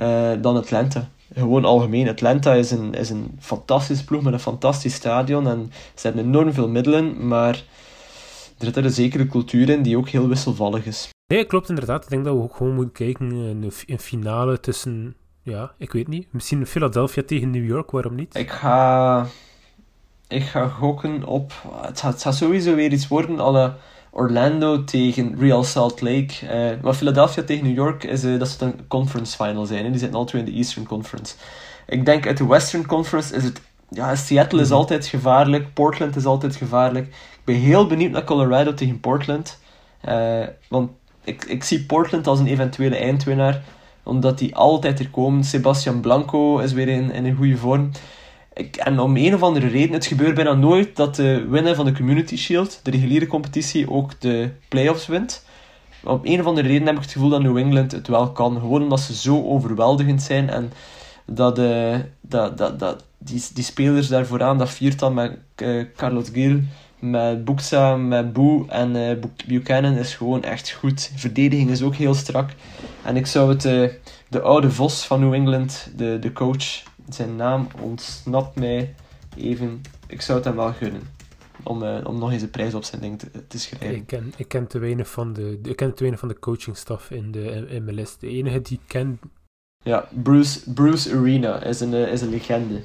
uh, 0.00 0.30
dan 0.40 0.56
Atlanta. 0.56 1.08
Gewoon 1.34 1.64
algemeen. 1.64 2.08
Atlanta 2.08 2.54
is 2.54 2.70
een, 2.70 2.94
is 2.94 3.10
een 3.10 3.36
fantastisch 3.40 4.04
ploeg 4.04 4.22
met 4.22 4.32
een 4.32 4.40
fantastisch 4.40 4.94
stadion. 4.94 5.46
En 5.48 5.72
ze 5.94 6.06
hebben 6.06 6.24
enorm 6.24 6.52
veel 6.52 6.68
middelen, 6.68 7.28
maar 7.28 7.54
er 8.58 8.64
zit 8.64 8.76
er 8.76 8.84
een 8.84 8.90
zekere 8.90 9.26
cultuur 9.26 9.68
in 9.68 9.82
die 9.82 9.96
ook 9.96 10.08
heel 10.08 10.28
wisselvallig 10.28 10.86
is. 10.86 11.08
Nee, 11.26 11.44
klopt 11.44 11.68
inderdaad. 11.68 12.02
Ik 12.04 12.10
denk 12.10 12.24
dat 12.24 12.34
we 12.34 12.42
ook 12.42 12.56
gewoon 12.56 12.74
moeten 12.74 12.92
kijken 12.92 13.32
in 13.32 13.72
een 13.86 13.98
finale 13.98 14.60
tussen, 14.60 15.16
ja, 15.42 15.72
ik 15.78 15.92
weet 15.92 16.08
niet. 16.08 16.26
Misschien 16.30 16.66
Philadelphia 16.66 17.22
tegen 17.26 17.50
New 17.50 17.66
York, 17.66 17.90
waarom 17.90 18.14
niet? 18.14 18.34
Ik 18.34 18.50
ga, 18.50 19.26
ik 20.28 20.42
ga 20.42 20.68
gokken 20.68 21.24
op, 21.24 21.52
het 21.80 22.00
gaat, 22.00 22.12
het 22.12 22.22
gaat 22.22 22.36
sowieso 22.36 22.74
weer 22.74 22.92
iets 22.92 23.08
worden 23.08 23.40
alle 23.40 23.74
Orlando 24.14 24.84
tegen 24.84 25.38
Real 25.38 25.64
Salt 25.64 26.00
Lake. 26.00 26.34
Uh, 26.42 26.82
maar 26.82 26.94
Philadelphia 26.94 27.42
tegen 27.42 27.64
New 27.64 27.76
York, 27.76 28.04
is, 28.04 28.24
uh, 28.24 28.38
dat 28.38 28.48
zou 28.48 28.70
een 28.70 28.86
conference 28.88 29.36
final 29.36 29.66
zijn. 29.66 29.84
Hè? 29.84 29.90
Die 29.90 29.98
zitten 29.98 30.18
al 30.18 30.24
twee 30.24 30.42
in 30.42 30.50
de 30.50 30.56
Eastern 30.56 30.86
Conference. 30.86 31.34
Ik 31.86 32.04
denk 32.04 32.26
uit 32.26 32.36
de 32.36 32.46
Western 32.46 32.86
Conference 32.86 33.36
is 33.36 33.44
het... 33.44 33.60
Ja, 33.88 34.14
Seattle 34.14 34.60
is 34.60 34.70
altijd 34.70 35.06
gevaarlijk. 35.06 35.74
Portland 35.74 36.16
is 36.16 36.24
altijd 36.24 36.56
gevaarlijk. 36.56 37.06
Ik 37.06 37.44
ben 37.44 37.54
heel 37.54 37.86
benieuwd 37.86 38.10
naar 38.10 38.24
Colorado 38.24 38.74
tegen 38.74 39.00
Portland. 39.00 39.58
Uh, 40.08 40.46
want 40.68 40.90
ik, 41.24 41.44
ik 41.44 41.64
zie 41.64 41.84
Portland 41.84 42.26
als 42.26 42.38
een 42.38 42.46
eventuele 42.46 42.96
eindwinnaar. 42.96 43.62
Omdat 44.02 44.38
die 44.38 44.56
altijd 44.56 44.98
er 44.98 45.10
komen. 45.10 45.44
Sebastian 45.44 46.00
Blanco 46.00 46.58
is 46.58 46.72
weer 46.72 46.88
in, 46.88 47.12
in 47.12 47.24
een 47.24 47.36
goede 47.36 47.56
vorm. 47.56 47.90
En 48.54 49.00
om 49.00 49.16
een 49.16 49.34
of 49.34 49.42
andere 49.42 49.66
reden, 49.66 49.92
het 49.92 50.06
gebeurt 50.06 50.34
bijna 50.34 50.52
nooit 50.52 50.96
dat 50.96 51.16
de 51.16 51.46
winnaar 51.48 51.74
van 51.74 51.84
de 51.84 51.92
Community 51.92 52.36
Shield, 52.36 52.80
de 52.82 52.90
reguliere 52.90 53.26
competitie, 53.26 53.90
ook 53.90 54.20
de 54.20 54.50
playoffs 54.68 55.06
wint. 55.06 55.46
Maar 56.02 56.12
op 56.12 56.26
een 56.26 56.40
of 56.40 56.46
andere 56.46 56.68
reden 56.68 56.86
heb 56.86 56.96
ik 56.96 57.02
het 57.02 57.12
gevoel 57.12 57.28
dat 57.28 57.42
New 57.42 57.56
England 57.56 57.92
het 57.92 58.08
wel 58.08 58.32
kan. 58.32 58.60
Gewoon 58.60 58.82
omdat 58.82 59.00
ze 59.00 59.14
zo 59.14 59.44
overweldigend 59.44 60.22
zijn 60.22 60.50
en 60.50 60.72
dat, 61.26 61.58
uh, 61.58 61.96
dat, 62.20 62.58
dat, 62.58 62.78
dat 62.78 63.04
die, 63.18 63.42
die 63.54 63.64
spelers 63.64 64.08
daar 64.08 64.26
vooraan, 64.26 64.58
dat 64.58 64.70
viert 64.70 64.98
dan 64.98 65.14
met 65.14 65.38
uh, 65.56 65.84
Carlos 65.96 66.28
Gil, 66.32 66.60
met 66.98 67.44
Buxa, 67.44 67.96
met 67.96 68.32
Boe 68.32 68.68
en 68.68 68.96
uh, 68.96 69.10
Buchanan 69.46 69.96
is 69.96 70.14
gewoon 70.14 70.42
echt 70.42 70.70
goed. 70.70 71.12
Verdediging 71.16 71.70
is 71.70 71.82
ook 71.82 71.94
heel 71.94 72.14
strak. 72.14 72.50
En 73.04 73.16
ik 73.16 73.26
zou 73.26 73.48
het, 73.48 73.62
de 74.28 74.40
oude 74.40 74.70
Vos 74.70 75.04
van 75.04 75.20
New 75.20 75.34
England, 75.34 75.90
de, 75.96 76.18
de 76.18 76.32
coach, 76.32 76.82
zijn 77.08 77.36
naam 77.36 77.68
ontsnapt 77.80 78.56
mij 78.56 78.94
even. 79.36 79.80
Ik 80.06 80.20
zou 80.20 80.38
het 80.38 80.46
hem 80.46 80.56
wel 80.56 80.72
gunnen. 80.72 81.02
Om, 81.62 81.82
uh, 81.82 82.00
om 82.04 82.18
nog 82.18 82.32
eens 82.32 82.42
een 82.42 82.50
prijs 82.50 82.74
op 82.74 82.84
zijn 82.84 83.00
ding 83.00 83.18
te, 83.18 83.46
te 83.46 83.58
schrijven. 83.58 83.96
Ik 83.96 84.06
ken, 84.06 84.32
ik 84.36 84.48
ken 84.48 84.66
te 84.66 84.78
weinig 84.78 85.10
van 85.10 85.32
de, 85.32 85.58
ik 85.62 85.76
ken 85.76 85.90
te 85.90 85.98
weinig 85.98 86.18
van 86.18 86.28
de 86.28 86.38
coachingstaf 86.38 87.10
in 87.10 87.32
de 87.32 87.80
MLS. 87.84 88.18
De 88.18 88.28
enige 88.28 88.60
die 88.60 88.78
ik 88.78 88.84
ken... 88.86 89.20
Ja, 89.84 90.08
Bruce, 90.22 90.72
Bruce 90.72 91.16
Arena 91.16 91.62
is 91.62 91.80
een, 91.80 91.92
is 91.92 92.20
een 92.20 92.28
legende. 92.28 92.82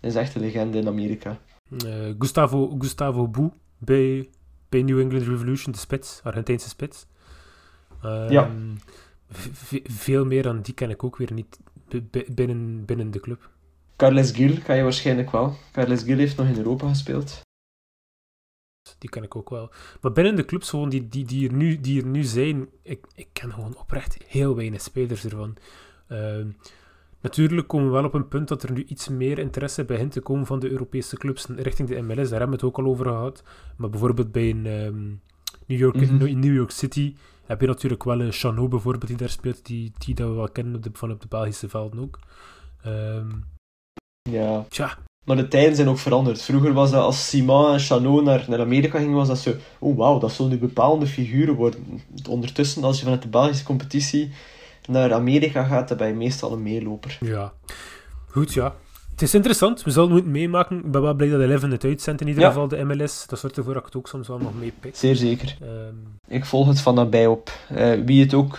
Is 0.00 0.14
echt 0.14 0.34
een 0.34 0.40
legende 0.40 0.78
in 0.78 0.88
Amerika. 0.88 1.38
Uh, 1.84 2.14
Gustavo, 2.18 2.76
Gustavo 2.78 3.28
Bou 3.28 3.50
bij, 3.78 4.28
bij 4.68 4.82
New 4.82 5.00
England 5.00 5.22
Revolution, 5.22 5.72
de 5.72 5.78
spits, 5.78 6.20
Argentijnse 6.22 6.68
spits. 6.68 7.06
Um, 8.04 8.30
ja. 8.30 8.50
Veel 9.84 10.24
meer 10.24 10.42
dan 10.42 10.60
die 10.60 10.74
ken 10.74 10.90
ik 10.90 11.04
ook 11.04 11.16
weer 11.16 11.32
niet 11.32 11.58
binnen, 12.34 12.84
binnen 12.84 13.10
de 13.10 13.20
club. 13.20 13.50
Carles 13.96 14.30
Gil 14.30 14.58
kan 14.62 14.76
je 14.76 14.82
waarschijnlijk 14.82 15.30
wel. 15.30 15.56
Carles 15.72 16.02
Gil 16.02 16.16
heeft 16.16 16.36
nog 16.36 16.46
in 16.46 16.56
Europa 16.56 16.88
gespeeld. 16.88 17.40
Die 18.98 19.10
ken 19.10 19.22
ik 19.22 19.36
ook 19.36 19.50
wel. 19.50 19.70
Maar 20.00 20.12
binnen 20.12 20.36
de 20.36 20.44
clubs 20.44 20.70
gewoon 20.70 20.88
die, 20.88 21.08
die, 21.08 21.24
die, 21.24 21.48
er, 21.48 21.54
nu, 21.54 21.80
die 21.80 22.00
er 22.02 22.06
nu 22.06 22.22
zijn, 22.22 22.68
ik, 22.82 23.06
ik 23.14 23.28
ken 23.32 23.52
gewoon 23.52 23.76
oprecht 23.76 24.18
heel 24.26 24.56
weinig 24.56 24.80
spelers 24.80 25.24
ervan. 25.24 25.56
Uh, 26.08 26.44
natuurlijk 27.20 27.68
komen 27.68 27.86
we 27.86 27.92
wel 27.92 28.04
op 28.04 28.14
een 28.14 28.28
punt 28.28 28.48
dat 28.48 28.62
er 28.62 28.72
nu 28.72 28.84
iets 28.84 29.08
meer 29.08 29.38
interesse 29.38 29.84
begint 29.84 30.12
te 30.12 30.20
komen 30.20 30.46
van 30.46 30.58
de 30.58 30.70
Europese 30.70 31.16
clubs 31.16 31.46
richting 31.46 31.88
de 31.88 32.00
MLS. 32.00 32.28
Daar 32.28 32.38
hebben 32.40 32.48
we 32.48 32.54
het 32.54 32.64
ook 32.64 32.78
al 32.78 32.90
over 32.90 33.06
gehad. 33.06 33.42
Maar 33.76 33.90
bijvoorbeeld 33.90 34.32
bij 34.32 34.50
een, 34.50 34.66
um, 34.66 35.20
New, 35.66 35.78
York, 35.78 35.94
in 35.96 36.38
New 36.38 36.54
York 36.54 36.70
City 36.70 37.14
heb 37.44 37.60
je 37.60 37.66
natuurlijk 37.66 38.04
wel 38.04 38.20
een 38.20 38.32
Chanot 38.32 38.70
bijvoorbeeld 38.70 39.06
die 39.06 39.16
daar 39.16 39.28
speelt, 39.28 39.66
die, 39.66 39.92
die 39.98 40.14
dat 40.14 40.28
we 40.28 40.34
wel 40.34 40.48
kennen 40.48 40.74
op 40.74 40.82
de, 40.82 40.90
van 40.92 41.10
op 41.10 41.20
de 41.20 41.28
Belgische 41.28 41.68
velden 41.68 42.00
ook. 42.00 42.18
Ehm, 42.82 43.30
Ja. 44.30 44.64
tja, 44.68 44.96
Maar 45.24 45.36
de 45.36 45.48
tijden 45.48 45.76
zijn 45.76 45.88
ook 45.88 45.98
veranderd. 45.98 46.42
Vroeger 46.42 46.72
was 46.72 46.90
dat 46.90 47.02
als 47.02 47.28
Simon 47.28 47.72
en 47.72 47.80
Chanot 47.80 48.24
naar, 48.24 48.44
naar 48.48 48.60
Amerika 48.60 48.98
gingen, 48.98 49.14
was 49.14 49.28
dat 49.28 49.38
zo... 49.38 49.52
Oh 49.78 49.96
wauw, 49.96 50.18
dat 50.18 50.32
zullen 50.32 50.50
nu 50.50 50.58
bepaalde 50.58 51.06
figuren 51.06 51.54
worden. 51.54 52.02
Ondertussen, 52.28 52.84
als 52.84 52.96
je 52.98 53.02
vanuit 53.02 53.22
de 53.22 53.28
Belgische 53.28 53.64
competitie 53.64 54.30
naar 54.88 55.12
Amerika 55.12 55.64
gaat, 55.64 55.88
dan 55.88 55.96
ben 55.96 56.06
je 56.08 56.14
meestal 56.14 56.52
een 56.52 56.62
meeloper. 56.62 57.18
ja. 57.20 57.52
Goed, 58.30 58.52
ja. 58.52 58.74
Het 59.10 59.22
is 59.22 59.34
interessant, 59.34 59.82
we 59.82 59.90
zullen 59.90 60.04
het 60.08 60.14
moeten 60.14 60.32
meemaken. 60.32 60.76
Ik 60.78 60.90
ben 60.90 61.02
wel 61.02 61.14
blij 61.14 61.28
dat 61.28 61.40
Eleven 61.40 61.70
het 61.70 61.84
uitzendt 61.84 62.20
in 62.20 62.26
ieder 62.28 62.42
Ja. 62.42 62.48
geval, 62.48 62.68
de 62.68 62.84
MLS. 62.84 63.26
Dat 63.26 63.38
zorgt 63.38 63.56
ervoor 63.56 63.72
dat 63.72 63.82
ik 63.82 63.88
het 63.88 63.96
ook 63.96 64.08
soms 64.08 64.28
wel 64.28 64.38
nog 64.38 64.52
meepik. 64.58 64.96
Zeer 64.96 65.16
zeker. 65.16 65.56
Ehm, 65.60 65.94
Ik 66.36 66.44
volg 66.44 66.66
het 66.68 66.80
van 66.80 66.94
nabij 66.94 67.26
op. 67.26 67.50
Eh, 67.68 67.92
wie 68.04 68.22
het 68.22 68.34
ook 68.34 68.58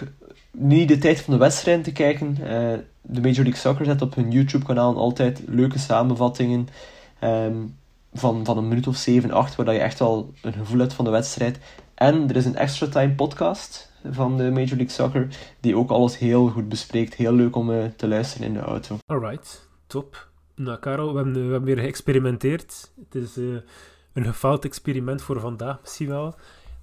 niet 0.58 0.88
de 0.88 0.97
tijd 0.97 1.22
van 1.22 1.34
de 1.34 1.39
wedstrijd 1.39 1.84
te 1.84 1.91
kijken, 1.91 2.38
eh, 2.41 2.80
de 3.01 3.22
Major 3.22 3.43
League 3.43 3.56
Soccer 3.56 3.86
zet 3.86 4.01
op 4.01 4.16
hun 4.16 4.32
YouTube-kanaal 4.32 4.97
altijd 4.97 5.41
leuke 5.47 5.80
samenvattingen 5.80 6.68
ehm, 7.20 7.56
van, 8.14 8.45
van 8.45 8.58
een 8.58 8.68
minuut 8.68 8.88
of 8.88 8.95
7, 8.95 9.32
8, 9.32 9.56
waar 9.56 9.74
je 9.74 9.80
echt 9.80 9.99
wel 9.99 10.34
een 10.41 10.53
gevoel 10.53 10.80
hebt 10.80 10.93
van 10.93 11.06
de 11.06 11.12
wedstrijd. 11.12 11.60
En 11.95 12.30
er 12.30 12.36
is 12.36 12.45
een 12.45 12.56
extra 12.56 12.88
time 12.88 13.14
podcast 13.14 13.91
van 14.12 14.38
de 14.38 14.43
Major 14.43 14.76
League 14.76 14.89
Soccer, 14.89 15.28
die 15.60 15.78
ook 15.78 15.89
alles 15.89 16.18
heel 16.18 16.47
goed 16.47 16.70
bespreekt. 16.70 17.14
Heel 17.14 17.34
leuk 17.34 17.56
om 17.56 17.72
eh, 17.72 17.86
te 17.95 18.08
luisteren 18.08 18.47
in 18.47 18.53
de 18.53 18.60
auto. 18.60 18.97
Alright, 19.06 19.70
top. 19.88 20.30
Nou, 20.56 20.80
Karel, 20.80 21.12
we 21.12 21.16
hebben, 21.16 21.34
we 21.34 21.51
hebben 21.51 21.76
weer 21.76 21.84
geëxperimenteerd. 21.84 22.91
Het 23.10 23.24
is 23.24 23.38
eh, 23.38 23.43
een 24.14 24.24
gefaald 24.24 24.66
experiment 24.66 25.22
voor 25.22 25.39
vandaag, 25.39 25.82
misschien 25.82 26.08
wel. 26.08 26.36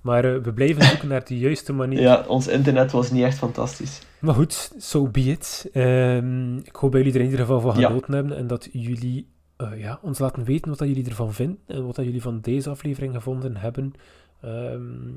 Maar 0.03 0.25
eh, 0.35 0.43
we 0.43 0.53
blijven 0.53 0.83
zoeken 0.85 1.09
naar 1.09 1.25
de 1.25 1.39
juiste 1.39 1.73
manier. 1.73 2.01
Ja, 2.01 2.25
ons 2.29 2.47
internet 2.49 2.91
was 2.93 3.11
niet 3.11 3.23
echt 3.23 3.39
fantastisch. 3.39 4.01
Maar 4.19 4.35
goed, 4.35 4.73
so 4.79 5.09
be 5.09 5.21
it. 5.21 5.69
Ehm, 5.73 6.57
ik 6.57 6.77
hoop 6.77 6.93
dat 6.93 7.01
jullie 7.01 7.13
er 7.15 7.25
in 7.25 7.31
ieder 7.31 7.41
geval 7.47 7.61
van 7.61 7.81
Ja. 7.81 7.87
genoten 7.87 8.15
hebben 8.15 8.37
en 8.37 8.47
dat 8.47 8.69
jullie 8.73 9.31
eh, 9.57 9.81
ja, 9.81 9.99
ons 10.03 10.19
laten 10.19 10.45
weten 10.45 10.69
wat 10.69 10.79
dat 10.79 10.89
jullie 10.89 11.09
ervan 11.09 11.33
vinden 11.33 11.59
en 11.67 11.87
wat 11.87 11.95
dat 11.97 12.05
jullie 12.05 12.23
van 12.23 12.41
deze 12.41 12.71
aflevering 12.71 13.15
gevonden 13.15 13.57
hebben. 13.57 13.93
Ehm, 14.41 15.09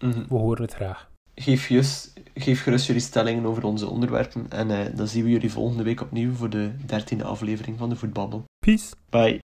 Mhm. 0.00 0.22
we 0.28 0.34
horen 0.34 0.62
het 0.62 0.74
graag. 0.74 1.08
Geef, 1.34 1.68
just, 1.68 2.12
geef 2.34 2.62
gerust 2.62 2.86
jullie 2.86 3.02
stellingen 3.02 3.44
over 3.46 3.64
onze 3.64 3.86
onderwerpen. 3.88 4.46
En 4.48 4.70
eh, 4.70 4.96
dan 4.96 5.06
zien 5.08 5.24
we 5.24 5.30
jullie 5.30 5.52
volgende 5.52 5.82
week 5.82 6.00
opnieuw 6.00 6.32
voor 6.32 6.50
de 6.50 6.70
dertiende 6.86 7.24
aflevering 7.24 7.78
van 7.78 7.88
de 7.88 7.96
Voetbabbel. 7.96 8.44
Peace! 8.66 8.94
Bye. 9.10 9.38